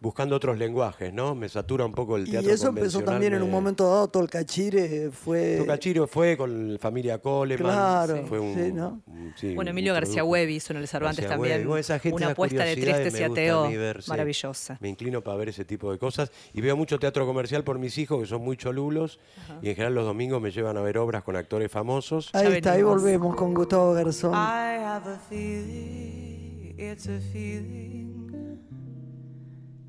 buscando 0.00 0.36
otros 0.36 0.56
lenguajes, 0.58 1.12
¿no? 1.12 1.34
Me 1.34 1.48
satura 1.48 1.84
un 1.84 1.92
poco 1.92 2.16
el 2.16 2.28
Y 2.28 2.30
teatro 2.30 2.52
eso 2.52 2.68
empezó 2.68 3.02
también 3.02 3.34
en 3.34 3.42
un 3.42 3.48
me- 3.48 3.52
momento 3.54 3.84
dado, 3.90 4.08
Tolcachire 4.08 5.10
fue... 5.10 5.56
Tocachiro 5.58 6.06
fue 6.06 6.36
con 6.36 6.78
familia 6.80 7.18
Coleman. 7.18 7.72
Claro, 7.72 8.24
fue 8.26 8.38
un, 8.38 8.54
sí, 8.54 8.72
¿no? 8.72 9.02
un- 9.06 9.32
sí, 9.36 9.54
Bueno, 9.54 9.70
un 9.70 9.76
Emilio 9.76 9.94
García. 9.94 10.22
Huevi 10.22 10.54
hizo 10.56 10.72
en 10.72 10.78
el 10.78 10.86
Cervantes 10.88 11.24
García 11.24 11.36
también. 11.36 11.64
Bueno, 11.66 11.78
esa 11.78 11.98
gente, 11.98 12.14
una 12.16 12.30
apuesta 12.32 12.64
de 12.64 12.76
tristes 12.76 13.18
y 13.18 13.22
ateo 13.24 13.68
ver, 13.70 14.02
sí. 14.02 14.10
maravillosa. 14.10 14.78
Me 14.80 14.88
inclino 14.88 15.22
para 15.22 15.36
ver 15.36 15.48
ese 15.48 15.64
tipo 15.64 15.90
de 15.90 15.98
cosas. 15.98 16.30
Y 16.52 16.60
veo 16.60 16.76
mucho 16.76 16.98
teatro 16.98 17.26
comercial 17.26 17.64
por 17.64 17.78
mis 17.80 17.98
hijos, 17.98 18.20
que 18.20 18.26
son 18.26 18.42
muy 18.42 18.56
cholulos. 18.56 19.18
Y 19.62 19.70
en 19.70 19.74
general 19.74 19.94
los 19.94 20.04
domingos 20.04 20.40
me 20.40 20.50
llevan 20.52 20.76
a 20.76 20.80
ver 20.80 20.98
obras 20.98 21.24
con 21.24 21.34
actores 21.34 21.70
famosos. 21.72 22.30
Ahí 22.34 22.48
Ya 22.48 22.56
está, 22.56 22.72
ahí 22.74 22.82
volvemos 22.82 23.34
con 23.34 23.52
Gustavo 23.52 23.94
Garzón. 23.94 24.32
I 24.32 24.78
have 24.84 25.10
a 25.10 25.18
feeling, 25.28 26.74
it's 26.78 27.08
a 27.08 27.18
feeling 27.32 28.27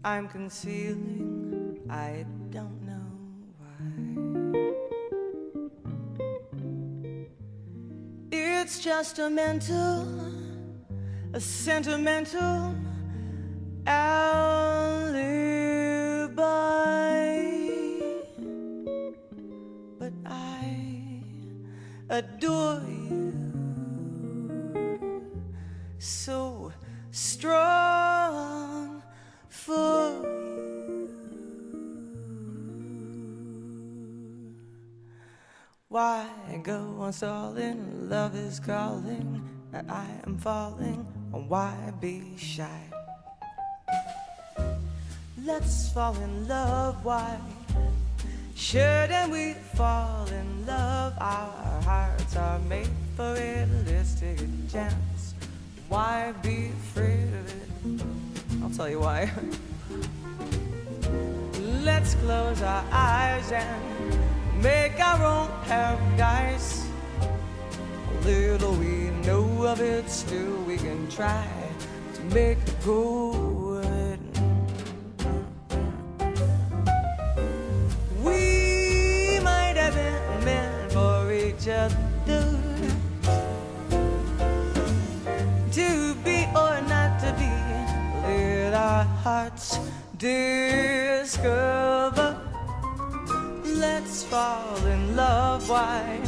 I'm 0.03 0.29
concealing, 0.29 1.77
I 1.89 2.25
don't 2.51 2.81
know 2.85 3.11
why. 3.57 3.75
It's 8.31 8.79
just 8.79 9.19
a 9.19 9.29
mental, 9.29 10.07
a 11.33 11.39
sentimental 11.41 12.73
alibi. 13.85 15.19
But 19.99 20.13
I 20.25 21.21
adore 22.09 22.81
you 22.87 23.33
so 25.97 26.71
strong 27.11 28.98
for 29.70 30.26
you. 30.26 31.09
Why 35.89 36.26
go 36.63 36.97
on 36.99 37.13
stalling? 37.13 38.09
Love 38.09 38.36
is 38.36 38.59
calling, 38.59 39.41
and 39.74 39.91
I 39.91 40.07
am 40.26 40.38
falling. 40.38 41.05
Why 41.32 41.93
be 42.01 42.36
shy? 42.38 42.82
Let's 45.45 45.93
fall 45.93 46.15
in 46.17 46.47
love. 46.47 47.05
Why 47.05 47.38
shouldn't 48.55 49.32
we 49.32 49.53
fall 49.78 50.26
in 50.28 50.65
love? 50.65 51.13
Our 51.22 51.82
hearts 51.82 52.36
are 52.36 52.59
made 52.74 52.89
for 53.15 53.36
a 53.36 53.67
chance. 54.72 55.34
Why 55.89 56.34
be 56.43 56.70
afraid 56.70 57.30
of 57.39 57.45
it? 57.61 58.38
I'll 58.62 58.70
tell 58.70 58.89
you 58.89 58.99
why. 58.99 59.32
Let's 61.84 62.16
close 62.16 62.62
our 62.62 62.84
eyes 62.91 63.51
and 63.51 64.62
make 64.62 64.99
our 64.99 65.24
own 65.24 65.49
paradise. 65.64 66.86
Little 68.24 68.74
we 68.74 69.12
know 69.26 69.66
of 69.66 69.80
it, 69.82 70.10
still 70.10 70.55
we 70.64 70.78
can 70.78 71.07
try 71.10 71.47
to 72.16 72.22
make 72.36 72.57
it 72.57 72.76
good. 72.84 73.38
Discover. 90.20 91.49
Let's 93.63 94.24
fall 94.24 94.86
in 94.86 95.15
love. 95.15 95.70
Why 95.70 96.20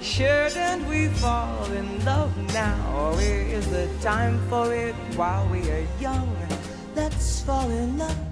shouldn't 0.00 0.86
we 0.86 1.08
fall 1.08 1.64
in 1.72 2.04
love 2.04 2.36
now? 2.52 3.14
Is 3.18 3.66
the 3.70 3.88
time 4.02 4.38
for 4.48 4.74
it 4.74 4.94
while 5.16 5.48
we 5.48 5.70
are 5.70 5.86
young? 5.98 6.36
Let's 6.94 7.40
fall 7.40 7.70
in 7.70 7.96
love. 7.98 8.27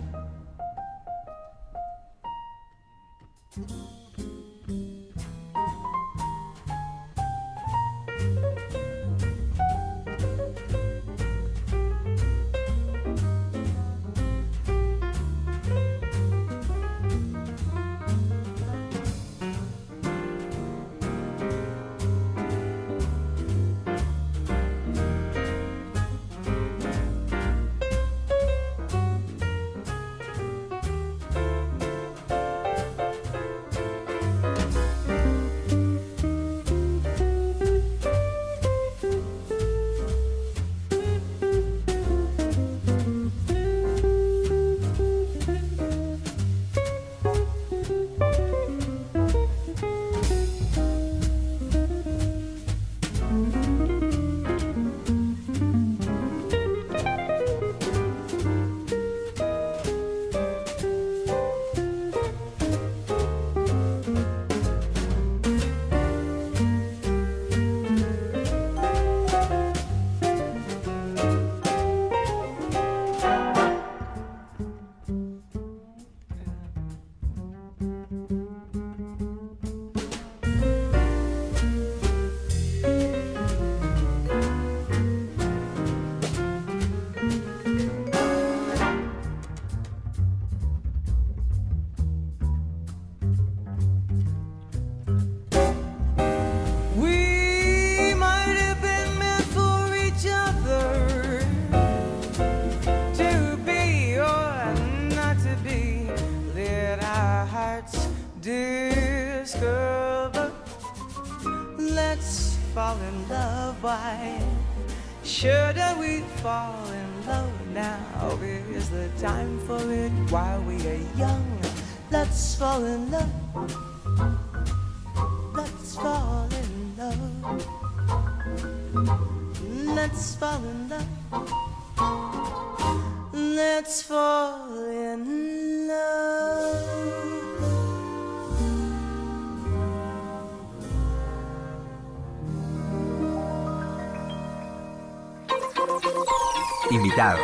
Invitados. 146.91 147.41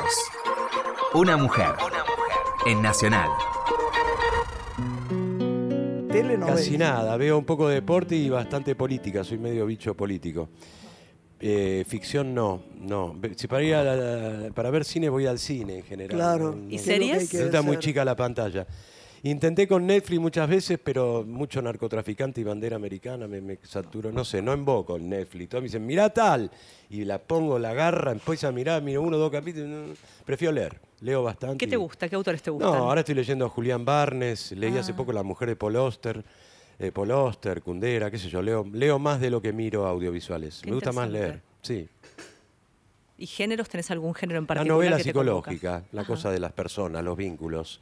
Una 1.15 1.37
mujer. 1.37 1.75
En 2.67 2.83
Nacional. 2.83 3.29
Telenovela. 6.11 6.47
Casi 6.47 6.77
nada, 6.77 7.17
veo 7.17 7.39
un 7.39 7.45
poco 7.45 7.69
de 7.69 7.77
deporte 7.77 8.17
y 8.17 8.31
bastante 8.31 8.75
política, 8.75 9.23
soy 9.23 9.39
medio 9.39 9.67
bicho 9.67 9.95
político. 9.97 10.49
Eh, 11.45 11.85
ficción 11.89 12.35
no, 12.35 12.63
no. 12.79 13.17
Si 13.37 13.49
para, 13.49 13.65
ir 13.65 13.75
a 13.75 13.83
la- 13.83 14.51
para 14.55 14.71
ver 14.71 14.85
cine 14.85 15.09
voy 15.09 15.27
al 15.27 15.41
cine 15.41 15.79
en 15.79 15.83
general. 15.83 16.17
Claro. 16.17 16.55
No- 16.55 16.67
¿Y 16.71 16.77
¿Qué 16.77 16.77
es 16.77 16.87
no- 16.87 16.93
lo 16.93 16.99
que 16.99 17.03
hay 17.05 17.09
series? 17.11 17.31
que 17.31 17.37
Resulta 17.39 17.63
muy 17.63 17.79
chica 17.79 18.05
la 18.05 18.15
pantalla. 18.15 18.67
Intenté 19.25 19.69
con 19.69 19.87
Netflix 19.87 20.21
muchas 20.21 20.49
veces, 20.49 20.79
pero 20.83 21.25
mucho 21.25 21.63
narcotraficante 21.63 22.41
y 22.41 22.45
bandera 22.45 22.75
americana 22.77 23.29
me, 23.29 23.41
me 23.41 23.57
saturó. 23.63 24.11
No 24.11 24.25
sé, 24.25 24.43
no 24.43 24.53
emboco 24.53 24.97
en 24.97 25.09
Netflix. 25.11 25.49
Todos 25.51 25.63
me 25.63 25.67
dicen, 25.69 25.87
mirá 25.87 26.11
tal. 26.11 26.51
Y 26.91 27.05
la 27.05 27.19
pongo, 27.19 27.57
la 27.59 27.71
agarra, 27.71 28.11
empiezo 28.13 28.49
a 28.49 28.53
mirar, 28.53 28.83
miro 28.83 29.01
uno 29.03 29.17
o 29.17 29.21
dos 29.21 29.31
capítulos. 29.31 29.97
Prefiero 30.25 30.53
leer. 30.53 30.81
Leo 31.03 31.23
bastante. 31.23 31.59
¿Qué 31.59 31.67
te 31.69 31.77
gusta? 31.77 32.09
¿Qué 32.09 32.15
autores 32.17 32.43
te 32.43 32.51
gustan? 32.51 32.71
No, 32.73 32.77
ahora 32.79 33.01
estoy 33.01 33.15
leyendo 33.17 33.45
a 33.47 33.49
Julián 33.49 33.85
Barnes. 33.85 34.53
Leí 34.53 34.77
Ah. 34.77 34.81
hace 34.81 34.93
poco 34.95 35.13
La 35.13 35.23
mujer 35.25 35.49
de 35.49 35.57
Paul 35.57 35.77
Auster. 35.77 36.25
Eh, 36.79 36.91
Paul 36.93 37.11
Auster, 37.13 37.63
Kundera, 37.63 38.11
qué 38.11 38.19
sé 38.19 38.29
yo. 38.29 38.43
Leo, 38.43 38.65
leo 38.73 38.99
más 38.99 39.21
de 39.21 39.31
lo 39.31 39.41
que 39.41 39.53
miro 39.53 39.87
audiovisuales. 39.87 40.61
Qué 40.63 40.71
me 40.71 40.75
gusta 40.77 40.93
más 40.93 41.09
leer. 41.11 41.41
Sí. 41.63 41.89
¿Y 43.19 43.27
géneros? 43.27 43.69
¿Tenés 43.69 43.91
algún 43.91 44.15
género 44.15 44.39
en 44.39 44.45
La 44.45 44.49
particular? 44.49 44.75
novela 44.77 44.97
que 44.97 45.05
te 45.05 45.13
convoca? 45.13 45.51
psicológica, 45.51 45.85
la 45.93 46.01
Ajá. 46.03 46.09
cosa 46.13 46.31
de 46.31 46.41
las 46.41 46.53
personas, 46.53 47.05
los 47.05 47.17
vínculos, 47.17 47.81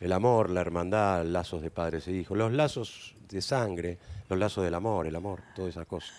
el 0.00 0.12
amor, 0.12 0.50
la 0.50 0.60
hermandad, 0.60 1.24
lazos 1.24 1.62
de 1.62 1.70
padres 1.70 2.08
e 2.08 2.12
hijos, 2.12 2.36
los 2.36 2.52
lazos 2.52 3.14
de 3.28 3.40
sangre, 3.40 3.98
los 4.28 4.38
lazos 4.38 4.64
del 4.64 4.74
amor, 4.74 5.06
el 5.06 5.14
amor, 5.14 5.40
todas 5.54 5.70
esas 5.70 5.86
cosas. 5.86 6.12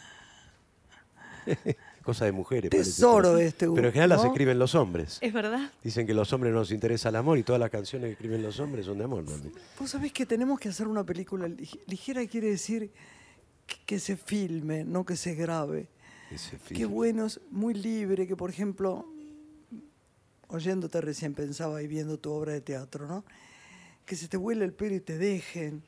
Cosa 2.04 2.26
de 2.26 2.32
mujeres. 2.34 2.70
parece, 2.70 2.90
Tesoro 2.92 3.30
pero- 3.34 3.38
este, 3.40 3.68
Pero 3.70 3.88
en 3.88 3.94
general 3.94 4.10
las 4.10 4.24
¿no? 4.24 4.28
escriben 4.32 4.60
los 4.60 4.76
hombres. 4.76 5.18
¿Es 5.22 5.32
verdad? 5.34 5.72
Dicen 5.84 6.06
que 6.06 6.14
los 6.14 6.32
hombres 6.34 6.52
no 6.54 6.60
nos 6.60 6.72
interesa 6.72 7.10
el 7.10 7.16
amor 7.16 7.38
y 7.38 7.44
todas 7.44 7.60
las 7.60 7.70
canciones 7.70 8.08
que 8.08 8.12
escriben 8.14 8.42
los 8.44 8.60
hombres 8.60 8.86
son 8.86 8.98
de 8.98 9.06
amor 9.06 9.24
también. 9.26 9.54
Vos 9.80 9.90
sabés 9.90 10.12
que 10.12 10.26
tenemos 10.26 10.60
que 10.60 10.70
hacer 10.70 10.88
una 10.88 11.04
película 11.06 11.48
lig- 11.48 11.80
ligera, 11.88 12.26
quiere 12.28 12.50
decir 12.50 12.92
que, 13.66 13.76
que 13.86 14.00
se 14.00 14.18
filme, 14.18 14.84
no 14.84 15.06
que 15.06 15.16
se 15.16 15.34
grabe. 15.36 15.88
Ese 16.30 16.58
Qué 16.58 16.76
film. 16.76 16.92
bueno, 16.92 17.26
es 17.28 17.40
muy 17.52 17.74
libre, 17.74 18.28
que 18.28 18.36
por 18.36 18.50
ejemplo, 18.50 19.08
oyéndote 20.48 21.00
recién 21.02 21.34
pensaba 21.34 21.82
y 21.82 21.88
viendo 21.88 22.18
tu 22.20 22.32
obra 22.32 22.54
de 22.54 22.62
teatro, 22.62 23.08
¿no? 23.08 23.24
Que 24.06 24.16
se 24.16 24.28
te 24.28 24.38
vuele 24.38 24.66
el 24.66 24.74
pelo 24.74 24.96
y 24.96 25.00
te 25.00 25.18
dejen. 25.18 25.84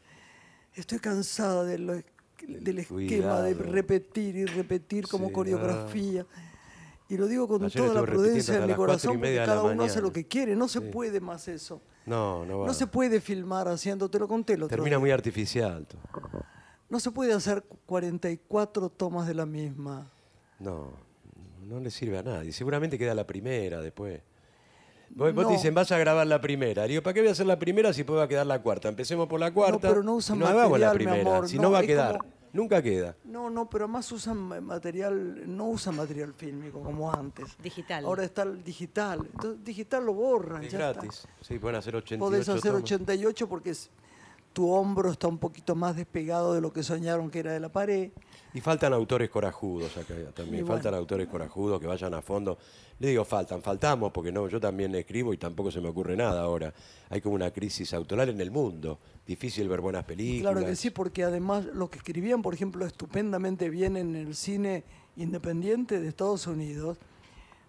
Estoy 0.73 0.99
cansada 0.99 1.63
de 1.65 1.77
lo- 1.79 2.01
del 2.47 2.79
esquema 2.79 3.41
de 3.41 3.53
repetir 3.53 4.35
y 4.35 4.45
repetir 4.45 5.07
como 5.07 5.27
Sí, 5.27 5.33
coreografía. 5.33 6.25
Y 7.07 7.17
lo 7.17 7.27
digo 7.27 7.47
con 7.47 7.63
Ayer 7.63 7.81
toda 7.83 7.93
la 8.01 8.05
prudencia 8.05 8.57
en 8.57 8.67
mi 8.67 8.73
corazón, 8.73 9.17
porque 9.19 9.35
la 9.35 9.45
cada 9.45 9.63
uno 9.63 9.83
hace 9.83 10.01
lo 10.01 10.11
que 10.11 10.25
quiere. 10.27 10.55
No 10.55 10.67
se 10.67 10.79
Sí. 10.79 10.85
puede 10.91 11.19
más 11.21 11.47
eso. 11.47 11.81
No, 12.05 12.45
no 12.45 12.59
va. 12.59 12.67
No 12.67 12.73
se 12.73 12.87
puede 12.87 13.21
filmar 13.21 13.67
haciéndote 13.67 14.17
lo 14.19 14.27
conté 14.27 14.53
el 14.53 14.63
otro 14.63 14.75
Termina 14.75 14.97
muy 14.99 15.11
artificial. 15.11 15.85
No 16.89 16.99
se 16.99 17.11
puede 17.11 17.33
hacer 17.33 17.63
44 17.85 18.89
tomas 18.89 19.27
de 19.27 19.33
la 19.35 19.45
misma. 19.45 20.11
No, 20.59 20.93
no 21.63 21.79
le 21.79 21.91
sirve 21.91 22.17
a 22.17 22.23
nadie. 22.23 22.51
Seguramente 22.51 22.97
queda 22.97 23.13
la 23.13 23.25
primera 23.27 23.81
después. 23.81 24.21
Vos, 25.09 25.33
vos 25.33 25.43
No. 25.43 25.49
te 25.49 25.55
dicen, 25.57 25.73
vas 25.73 25.91
a 25.91 25.97
grabar 25.99 26.25
la 26.27 26.41
primera. 26.41 26.83
Le 26.83 26.89
digo, 26.89 27.03
¿para 27.03 27.13
qué 27.13 27.21
voy 27.21 27.29
a 27.29 27.31
hacer 27.33 27.45
la 27.45 27.57
primera 27.59 27.93
si 27.93 28.03
puedo 28.03 28.19
va 28.19 28.25
a 28.25 28.27
quedar 28.27 28.45
la 28.47 28.61
cuarta? 28.61 28.89
Empecemos 28.89 29.27
por 29.27 29.39
la 29.39 29.51
cuarta. 29.53 29.87
pero 29.89 30.01
no 30.03 30.15
usan 30.15 30.37
y 30.37 30.39
no 30.39 30.47
hagamos 30.47 30.79
la 30.79 30.87
material, 30.87 30.97
mi 30.97 31.05
primera. 31.13 31.35
amor, 31.37 31.47
si 31.49 31.55
no, 31.57 31.63
no, 31.63 31.71
va 31.71 31.79
a 31.79 31.83
quedar. 31.83 32.17
como- 32.17 32.34
Nunca 32.55 32.81
queda. 32.81 33.17
No, 33.25 33.49
no, 33.49 33.69
pero 33.69 33.83
además 33.83 34.09
usan 34.13 34.37
ma- 34.37 34.61
material, 34.61 35.43
no 35.45 35.65
usan 35.67 35.97
material 35.97 36.33
fílmico 36.33 36.81
como 36.81 37.11
antes. 37.11 37.57
Digital. 37.61 38.05
Ahora 38.05 38.23
está 38.23 38.43
el 38.43 38.63
digital. 38.63 39.27
Entonces, 39.29 39.61
digital 39.63 40.05
lo 40.05 40.13
borran. 40.13 40.63
Es 40.63 40.71
ya 40.71 40.77
gratis. 40.77 41.13
está. 41.15 41.29
Sí, 41.41 41.59
pueden 41.59 41.75
hacer 41.75 41.95
88 41.97 42.25
Podés 42.31 42.47
hacer 42.47 42.71
tomas. 42.71 42.83
88 42.83 43.49
porque 43.49 43.71
es- 43.71 43.89
tu 44.55 44.71
hombro 44.71 45.11
está 45.11 45.27
un 45.27 45.37
poquito 45.37 45.75
más 45.75 45.97
despegado 45.97 46.53
de 46.53 46.61
lo 46.61 46.71
que 46.71 46.81
soñaron 46.81 47.29
que 47.29 47.39
era 47.39 47.51
de 47.51 47.59
la 47.59 47.67
pared. 47.67 48.11
Y 48.53 48.61
faltan 48.61 48.93
autores 48.93 49.29
corajudos 49.29 49.97
acá 49.97 50.15
también. 50.33 50.59
Y 50.59 50.61
bueno. 50.61 50.67
Faltan 50.67 50.93
autores 50.93 51.27
corajudos 51.27 51.77
que 51.77 51.87
vayan 51.87 52.13
a 52.13 52.21
fondo. 52.21 52.57
Le 52.97 53.09
digo, 53.09 53.25
faltan, 53.25 53.61
faltamos, 53.61 54.13
porque 54.13 54.31
no, 54.31 54.47
yo 54.47 54.61
también 54.61 54.95
escribo 54.95 55.33
y 55.33 55.37
tampoco 55.37 55.71
se 55.71 55.81
me 55.81 55.89
ocurre 55.89 56.15
nada 56.15 56.41
ahora. 56.41 56.73
Hay 57.09 57.19
como 57.19 57.35
una 57.35 57.51
crisis 57.51 57.93
autoral 57.93 58.29
en 58.29 58.39
el 58.39 58.49
mundo. 58.49 58.97
Difícil 59.27 59.67
ver 59.67 59.81
buenas 59.81 60.05
películas. 60.05 60.53
Claro 60.53 60.65
que 60.65 60.77
sí, 60.77 60.89
porque 60.89 61.25
además 61.25 61.65
lo 61.65 61.89
que 61.89 61.97
escribían, 61.97 62.41
por 62.41 62.53
ejemplo, 62.53 62.85
estupendamente 62.85 63.69
bien 63.69 63.97
en 63.97 64.15
el 64.15 64.35
cine 64.35 64.85
independiente 65.17 65.99
de 65.99 66.07
Estados 66.07 66.47
Unidos, 66.47 66.97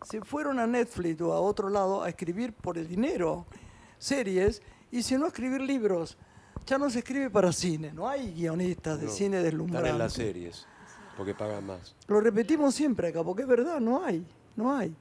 se 0.03 0.21
fueron 0.21 0.61
a 0.61 0.69
Netflix 0.69 1.21
o 1.21 1.33
a 1.33 1.41
otro 1.41 1.69
lado 1.69 2.05
a 2.05 2.09
escribir 2.09 2.53
por 2.53 2.79
el 2.79 2.87
dinero 2.87 3.45
series 3.99 4.63
y 4.93 5.03
si 5.03 5.17
no 5.17 5.27
escribir 5.27 5.63
libros. 5.63 6.17
Ya 6.67 6.79
no 6.79 6.91
se 6.91 6.99
escribe 6.99 7.31
para 7.31 7.53
cine, 7.53 7.93
no 7.93 8.09
hay 8.09 8.33
guionistas 8.33 8.99
de 9.01 9.07
No, 9.07 9.13
cine 9.13 9.37
Están 9.37 9.37
en 9.37 9.43
las 9.99 10.15
deslumbrante. 10.15 10.15
series, 10.15 10.67
porque 11.17 11.33
pagan 11.35 11.65
más. 11.67 11.95
Lo 12.09 12.21
repetimos 12.21 12.75
siempre 12.75 13.09
acá, 13.09 13.23
porque 13.23 13.43
es 13.43 13.49
verdad, 13.49 13.79
no 13.81 14.05
hay, 14.05 14.27
no 14.57 14.77
hay. 14.77 14.95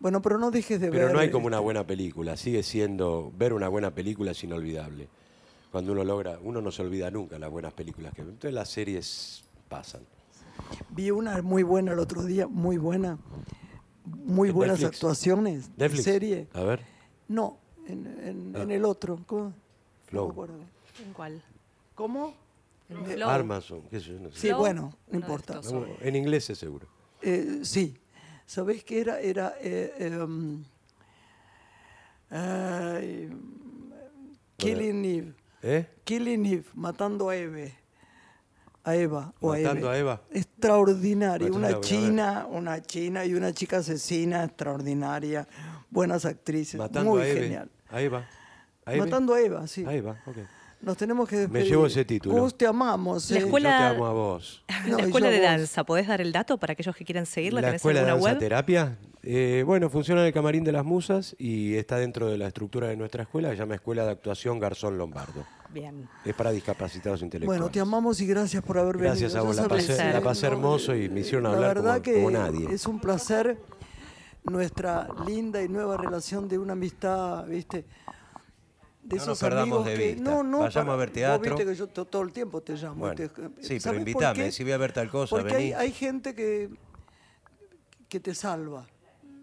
Bueno, 0.00 0.20
pero 0.22 0.38
no 0.38 0.50
dejes 0.50 0.80
de 0.80 0.90
ver. 0.90 1.00
Pero 1.02 1.12
no 1.12 1.18
hay 1.18 1.30
como 1.30 1.46
una 1.46 1.60
buena 1.60 1.86
película. 1.86 2.36
Sigue 2.36 2.62
siendo, 2.62 3.32
ver 3.36 3.52
una 3.52 3.68
buena 3.68 3.90
película 3.90 4.30
es 4.32 4.42
inolvidable. 4.44 5.08
Cuando 5.70 5.92
uno 5.92 6.04
logra, 6.04 6.38
uno 6.42 6.60
no 6.60 6.70
se 6.72 6.82
olvida 6.82 7.10
nunca 7.10 7.38
las 7.38 7.50
buenas 7.50 7.72
películas 7.74 8.14
que 8.14 8.22
ve. 8.22 8.30
Entonces 8.30 8.54
las 8.54 8.68
series 8.70 9.44
pasan. 9.68 10.02
Vi 10.90 11.10
una 11.10 11.42
muy 11.42 11.62
buena 11.62 11.92
el 11.92 11.98
otro 11.98 12.22
día, 12.22 12.46
muy 12.46 12.76
buena. 12.78 13.18
Muy 14.06 14.50
¿En 14.50 14.54
buenas 14.54 14.78
Netflix? 14.80 14.96
actuaciones. 14.98 15.76
de 15.76 15.88
serie. 15.90 16.48
A 16.54 16.62
ver. 16.62 16.80
No, 17.28 17.58
en, 17.86 18.06
en- 18.06 18.52
Ah. 18.56 18.62
en 18.62 18.70
el 18.70 18.84
otro. 18.84 19.20
¿Cómo? 19.26 19.52
Flow. 20.06 20.28
No. 20.28 20.74
¿En 21.02 21.12
cuál? 21.12 21.42
¿Cómo? 21.94 22.34
En 22.88 23.04
Flow. 23.04 23.28
Amazon, 23.30 23.82
qué 23.90 23.98
sé 24.00 24.06
yo, 24.06 24.20
no 24.20 24.30
sé. 24.30 24.38
Sí, 24.40 24.46
Flow, 24.48 24.58
bueno, 24.60 24.80
no 24.82 24.86
uno 24.88 24.96
de 25.12 25.16
importa. 25.18 25.54
estos. 25.54 25.72
No, 25.72 25.86
En 26.00 26.16
inglés 26.16 26.50
es 26.50 26.58
seguro. 26.58 26.86
Eh, 27.22 27.60
sí. 27.62 27.98
¿Sabés 28.46 28.84
qué 28.84 29.00
era? 29.00 29.20
Era. 29.20 29.54
eh, 29.60 29.94
em, 29.98 30.62
ay, 32.30 33.30
Killing 34.56 35.04
Eve. 35.04 35.34
¿Eh? 35.62 35.86
Killing 36.04 36.44
Eve, 36.46 36.64
matando 36.74 37.30
a 37.30 37.36
Eve. 37.36 37.74
A 38.84 38.94
Eva. 38.96 39.32
O 39.40 39.48
Matando 39.52 39.88
a, 39.88 39.96
Eve. 39.96 40.10
a 40.10 40.12
Eva. 40.12 40.22
Extraordinaria. 40.30 41.50
Una 41.50 41.80
china, 41.80 42.46
una 42.50 42.82
china 42.82 43.24
y 43.24 43.32
una 43.34 43.52
chica 43.54 43.78
asesina 43.78 44.44
extraordinaria. 44.44 45.48
Buenas 45.90 46.26
actrices. 46.26 46.78
Matando 46.78 47.12
muy 47.12 47.22
a 47.22 47.26
Eve. 47.28 47.40
genial. 47.40 47.70
A 47.88 48.02
Eva. 48.02 48.28
¿A 48.84 48.92
Eve? 48.92 49.04
Matando 49.06 49.32
a 49.32 49.40
Eva, 49.40 49.66
sí. 49.66 49.86
A 49.86 49.94
Eva, 49.94 50.20
ok. 50.26 50.36
Nos 50.84 50.96
tenemos 50.96 51.28
que 51.28 51.36
despedir. 51.38 51.66
llevo 51.68 51.86
ese 51.86 52.04
título. 52.04 52.40
Gus, 52.42 52.56
te 52.56 52.66
amamos. 52.66 53.30
La 53.30 53.38
eh. 53.38 53.42
escuela- 53.42 53.70
Yo 53.70 53.88
te 53.90 53.94
amo 53.96 54.06
a 54.06 54.12
vos. 54.12 54.64
No, 54.86 54.98
la 54.98 55.04
escuela 55.04 55.28
de 55.30 55.38
vos. 55.38 55.46
danza, 55.46 55.84
¿podés 55.84 56.06
dar 56.06 56.20
el 56.20 56.32
dato 56.32 56.58
para 56.58 56.72
aquellos 56.74 56.94
que 56.94 57.04
quieran 57.04 57.26
seguirla? 57.26 57.60
La 57.60 57.68
¿Tenés 57.68 57.76
escuela 57.80 58.00
de 58.00 58.06
danza 58.06 58.22
web? 58.24 58.38
terapia, 58.38 58.98
eh, 59.22 59.62
bueno, 59.66 59.88
funciona 59.88 60.20
en 60.20 60.26
el 60.26 60.32
camarín 60.34 60.62
de 60.64 60.72
las 60.72 60.84
musas 60.84 61.34
y 61.38 61.74
está 61.76 61.96
dentro 61.96 62.28
de 62.28 62.36
la 62.36 62.48
estructura 62.48 62.88
de 62.88 62.96
nuestra 62.96 63.22
escuela, 63.22 63.48
que 63.50 63.56
se 63.56 63.62
llama 63.62 63.76
Escuela 63.76 64.04
de 64.04 64.10
Actuación 64.12 64.58
Garzón 64.58 64.98
Lombardo. 64.98 65.44
Bien. 65.72 66.08
Es 66.24 66.34
para 66.34 66.50
discapacitados 66.52 67.22
intelectuales. 67.22 67.60
Bueno, 67.60 67.72
te 67.72 67.80
amamos 67.80 68.20
y 68.20 68.26
gracias 68.26 68.62
por 68.62 68.78
haber 68.78 68.98
Gracias 68.98 69.32
venido. 69.32 69.40
a 69.40 69.46
vos, 69.46 69.56
la 69.56 69.68
pasé- 69.68 70.12
la 70.12 70.20
pasé 70.20 70.46
hermoso 70.46 70.94
y 70.94 71.08
me 71.08 71.20
hicieron 71.20 71.44
la 71.44 71.50
hablar 71.50 71.74
verdad 71.76 71.92
como- 71.94 72.02
que 72.02 72.14
como 72.14 72.30
nadie. 72.30 72.68
Es 72.72 72.86
un 72.86 73.00
placer 73.00 73.58
nuestra 74.44 75.08
linda 75.26 75.62
y 75.62 75.68
nueva 75.68 75.96
relación 75.96 76.48
de 76.48 76.58
una 76.58 76.74
amistad, 76.74 77.46
¿viste? 77.46 77.86
De 79.04 79.16
No 79.18 79.26
nos 79.26 79.38
perdamos 79.38 79.62
amigos 79.80 79.84
de 79.86 79.94
que 79.94 80.14
vista. 80.14 80.22
no, 80.30 80.42
no, 80.42 80.58
Vayamos 80.60 80.94
a 80.94 80.96
ver 80.96 81.08
vos 81.08 81.14
teatro. 81.14 81.56
viste 81.56 81.70
que 81.70 81.76
yo 81.76 81.86
to- 81.88 82.04
todo 82.06 82.22
el 82.22 82.32
tiempo 82.32 82.62
te 82.62 82.72
llamo. 82.74 82.94
Bueno, 82.96 83.14
te- 83.14 83.26
sí, 83.28 83.32
pero 83.34 83.80
¿sabés 83.80 83.82
por 83.82 83.96
invítame, 83.96 84.50
si 84.50 84.62
voy 84.62 84.72
a 84.72 84.78
ver 84.78 84.92
tal 84.92 85.10
cosa, 85.10 85.36
Porque 85.36 85.54
hay, 85.54 85.62
vení. 85.70 85.72
hay 85.74 85.92
gente 85.92 86.34
que, 86.34 86.70
que 88.08 88.18
te 88.20 88.34
salva. 88.34 88.86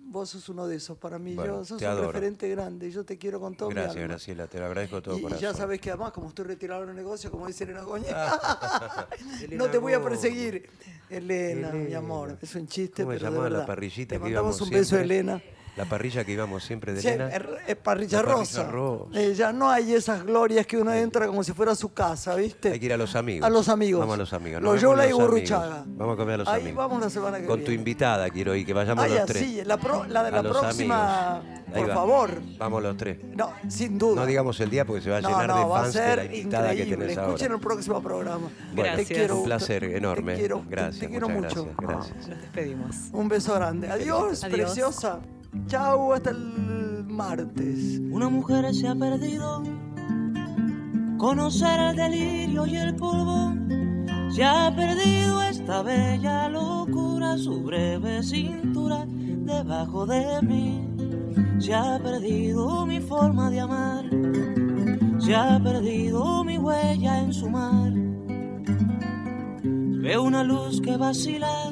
vos 0.04 0.30
sos 0.32 0.50
uno 0.50 0.68
de 0.68 0.76
esos 0.76 0.98
para 0.98 1.18
mí. 1.20 1.36
Bueno, 1.36 1.60
yo 1.60 1.66
sos 1.66 1.82
un 1.82 1.88
adoro. 1.88 2.08
referente 2.12 2.50
grande 2.50 2.92
yo 2.92 3.06
te 3.06 3.18
quiero 3.18 3.40
con 3.40 3.56
todo 3.56 3.70
mi 3.70 3.76
Gracias, 3.76 3.96
alma. 3.96 4.08
Graciela, 4.10 4.48
te 4.48 4.60
lo 4.60 4.66
agradezco 4.66 4.98
de 4.98 5.02
todo 5.04 5.16
Y, 5.16 5.20
y 5.20 5.22
corazón. 5.22 5.42
ya 5.42 5.54
sabes 5.54 5.80
que 5.80 5.90
además, 5.90 6.12
como 6.12 6.28
estoy 6.28 6.46
retirado 6.46 6.86
del 6.86 6.94
negocio, 6.96 7.32
como 7.32 7.48
dice 7.48 7.64
Elena 7.64 7.84
Goña, 7.84 8.08
no 9.52 9.70
te 9.70 9.78
voy 9.78 9.94
a 9.94 10.04
perseguir. 10.04 10.70
Elena, 11.10 11.72
mi 11.72 11.94
amor, 11.94 12.38
es 12.42 12.56
un 12.56 12.68
chiste, 12.68 13.04
¿Cómo 13.04 13.14
pero 13.14 13.20
de 13.20 13.26
llamaba 13.30 13.44
la 13.50 13.50
verdad. 13.60 13.68
parrillita 13.68 14.16
Te 14.16 14.20
mandamos 14.20 14.60
un 14.60 14.70
beso, 14.70 14.96
siempre? 14.96 15.06
Elena. 15.16 15.42
La 15.78 15.86
parrilla 15.86 16.26
que 16.26 16.34
íbamos 16.34 16.66
siempre 16.66 16.94
de 16.94 17.02
Sí, 17.02 17.08
Elena. 17.08 17.30
es, 17.30 17.76
parrilla 17.78 18.18
La 18.18 18.24
parrilla 18.28 18.70
rosa. 18.70 18.72
Eh, 19.14 19.34
ya 19.34 19.54
no 19.54 19.70
hay 19.70 19.94
esas 19.94 20.24
glorias 20.26 20.68
que 20.68 20.78
uno 20.78 20.94
entra 20.94 21.28
como 21.28 21.44
si 21.46 21.54
fuera 21.54 21.72
a 21.72 21.76
su 21.76 21.94
casa, 21.94 22.36
¿viste? 22.36 22.74
Hay 22.74 22.80
que 22.80 22.88
ir 22.88 22.94
a 22.94 22.98
los 22.98 23.16
amigos. 23.16 23.48
A 23.48 23.50
los 23.50 23.70
amigos. 23.70 24.02
Vamos 24.02 24.16
a 24.16 24.18
los 24.18 24.34
amigos. 24.34 24.62
Los 24.62 24.74
Nos 24.74 24.82
vemos 24.82 24.96
Yola 24.98 25.08
y 25.08 25.10
los 25.12 25.20
amigos. 25.20 25.32
Gurruchaga. 25.34 25.84
Vamos 25.88 26.14
a 26.14 26.18
comer 26.18 26.34
a 26.36 26.38
los 26.40 26.48
Ahí 26.50 26.62
amigos. 26.62 26.78
vamos 26.78 27.02
la 27.02 27.10
semana 27.10 27.40
que 27.40 27.46
Con 27.46 27.60
tu 27.60 27.68
viene. 27.68 27.76
invitada 27.76 28.30
quiero 28.30 28.54
ir, 28.54 28.66
que 28.66 28.74
vayamos 28.74 29.04
Ah, 29.04 29.08
los 29.08 29.18
ya, 29.18 29.26
tres. 29.26 29.44
sí, 29.44 29.62
la, 29.66 29.78
pro- 29.78 30.04
la 30.04 30.24
de 30.24 30.28
A 30.30 30.32
la 30.32 30.50
próxima, 30.50 31.38
amigos. 31.38 31.62
Ahí 31.74 31.82
por 31.82 31.90
va. 31.90 31.94
favor. 31.96 32.42
Vamos 32.58 32.84
los 32.84 32.98
tres. 32.98 33.18
No, 33.34 33.54
sin 33.70 33.98
duda. 33.98 34.16
No 34.22 34.26
digamos 34.28 34.60
el 34.60 34.70
día 34.70 34.84
porque 34.84 35.02
se 35.02 35.10
va 35.10 35.18
a 35.18 35.22
No, 35.22 35.30
llenar 35.30 35.48
no, 35.48 35.58
de 35.58 35.74
fans 35.74 35.94
de 35.94 36.16
la 36.18 36.26
invitada 36.26 36.74
increíble. 36.74 36.84
que 36.84 36.98
tenés 37.02 37.18
Escuchen 37.18 37.46
ahora. 37.48 37.56
el 37.56 37.62
próximo 37.62 38.04
programa. 38.04 38.50
Bueno, 38.74 38.84
Gracias. 38.84 39.08
Te 39.08 39.14
quiero, 39.16 39.38
un 39.38 39.44
placer 39.46 39.84
enorme. 39.86 40.34
Te 40.34 40.40
quiero, 40.40 40.58
te- 40.60 40.66
gracias, 40.70 41.00
te 41.00 41.10
quiero 41.10 41.30
muchas 41.30 41.56
mucho. 41.56 41.74
gracias, 41.78 42.08
gracias. 42.10 42.28
Nos 42.28 42.42
despedimos. 42.42 42.96
Un 43.14 43.30
beso 43.30 43.54
grande. 43.56 43.90
Adiós, 43.90 44.44
Adiós. 44.44 44.60
preciosa. 44.60 45.20
Chau, 45.68 46.14
hasta 46.14 46.30
el 46.30 47.06
martes. 47.08 48.00
Una 48.12 48.30
mujer 48.30 48.74
se 48.74 48.88
ha 48.88 48.96
perdido. 48.96 49.64
Conocer 51.18 51.80
el 51.80 51.96
delirio 51.96 52.66
y 52.66 52.76
el 52.78 52.96
polvo. 52.96 53.54
Se 54.30 54.46
ha 54.46 54.74
perdido 54.74 55.42
esta 55.44 55.82
bella 55.82 56.48
locura, 56.48 57.38
su 57.38 57.64
breve 57.64 58.24
cintura 58.24 59.06
debajo 59.08 60.06
de 60.06 60.42
mí. 60.42 60.88
Se 61.60 61.76
ha 61.76 62.00
perdido 62.00 62.86
mi 62.86 63.02
forma 63.02 63.50
de 63.50 63.60
amar. 63.60 64.06
Se 65.20 65.36
ha 65.36 65.60
perdido 65.62 66.44
mi 66.46 66.58
huella 66.58 67.20
en 67.20 67.34
su 67.34 67.50
mar. 67.50 67.92
Veo 69.64 70.24
una 70.24 70.44
luz 70.44 70.82
que 70.82 70.96
vacila 70.96 71.72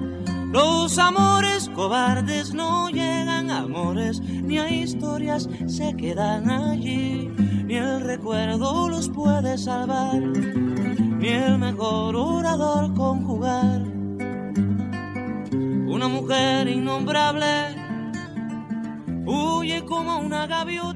Los 0.51 0.97
amores 0.99 1.69
cobardes 1.69 2.53
no 2.53 2.89
llegan 2.89 3.49
a 3.49 3.59
amores, 3.59 4.19
ni 4.19 4.57
a 4.57 4.69
historias 4.69 5.47
se 5.67 5.95
quedan 5.95 6.49
allí. 6.49 7.31
Ni 7.65 7.75
el 7.75 8.01
recuerdo 8.01 8.89
los 8.89 9.07
puede 9.07 9.57
salvar, 9.57 10.19
ni 10.19 11.29
el 11.29 11.57
mejor 11.57 12.17
orador 12.17 12.93
conjugar. 12.95 13.81
Una 15.87 16.09
mujer 16.09 16.67
innombrable 16.67 17.75
huye 19.25 19.85
como 19.85 20.19
una 20.19 20.47
gaviota 20.47 20.90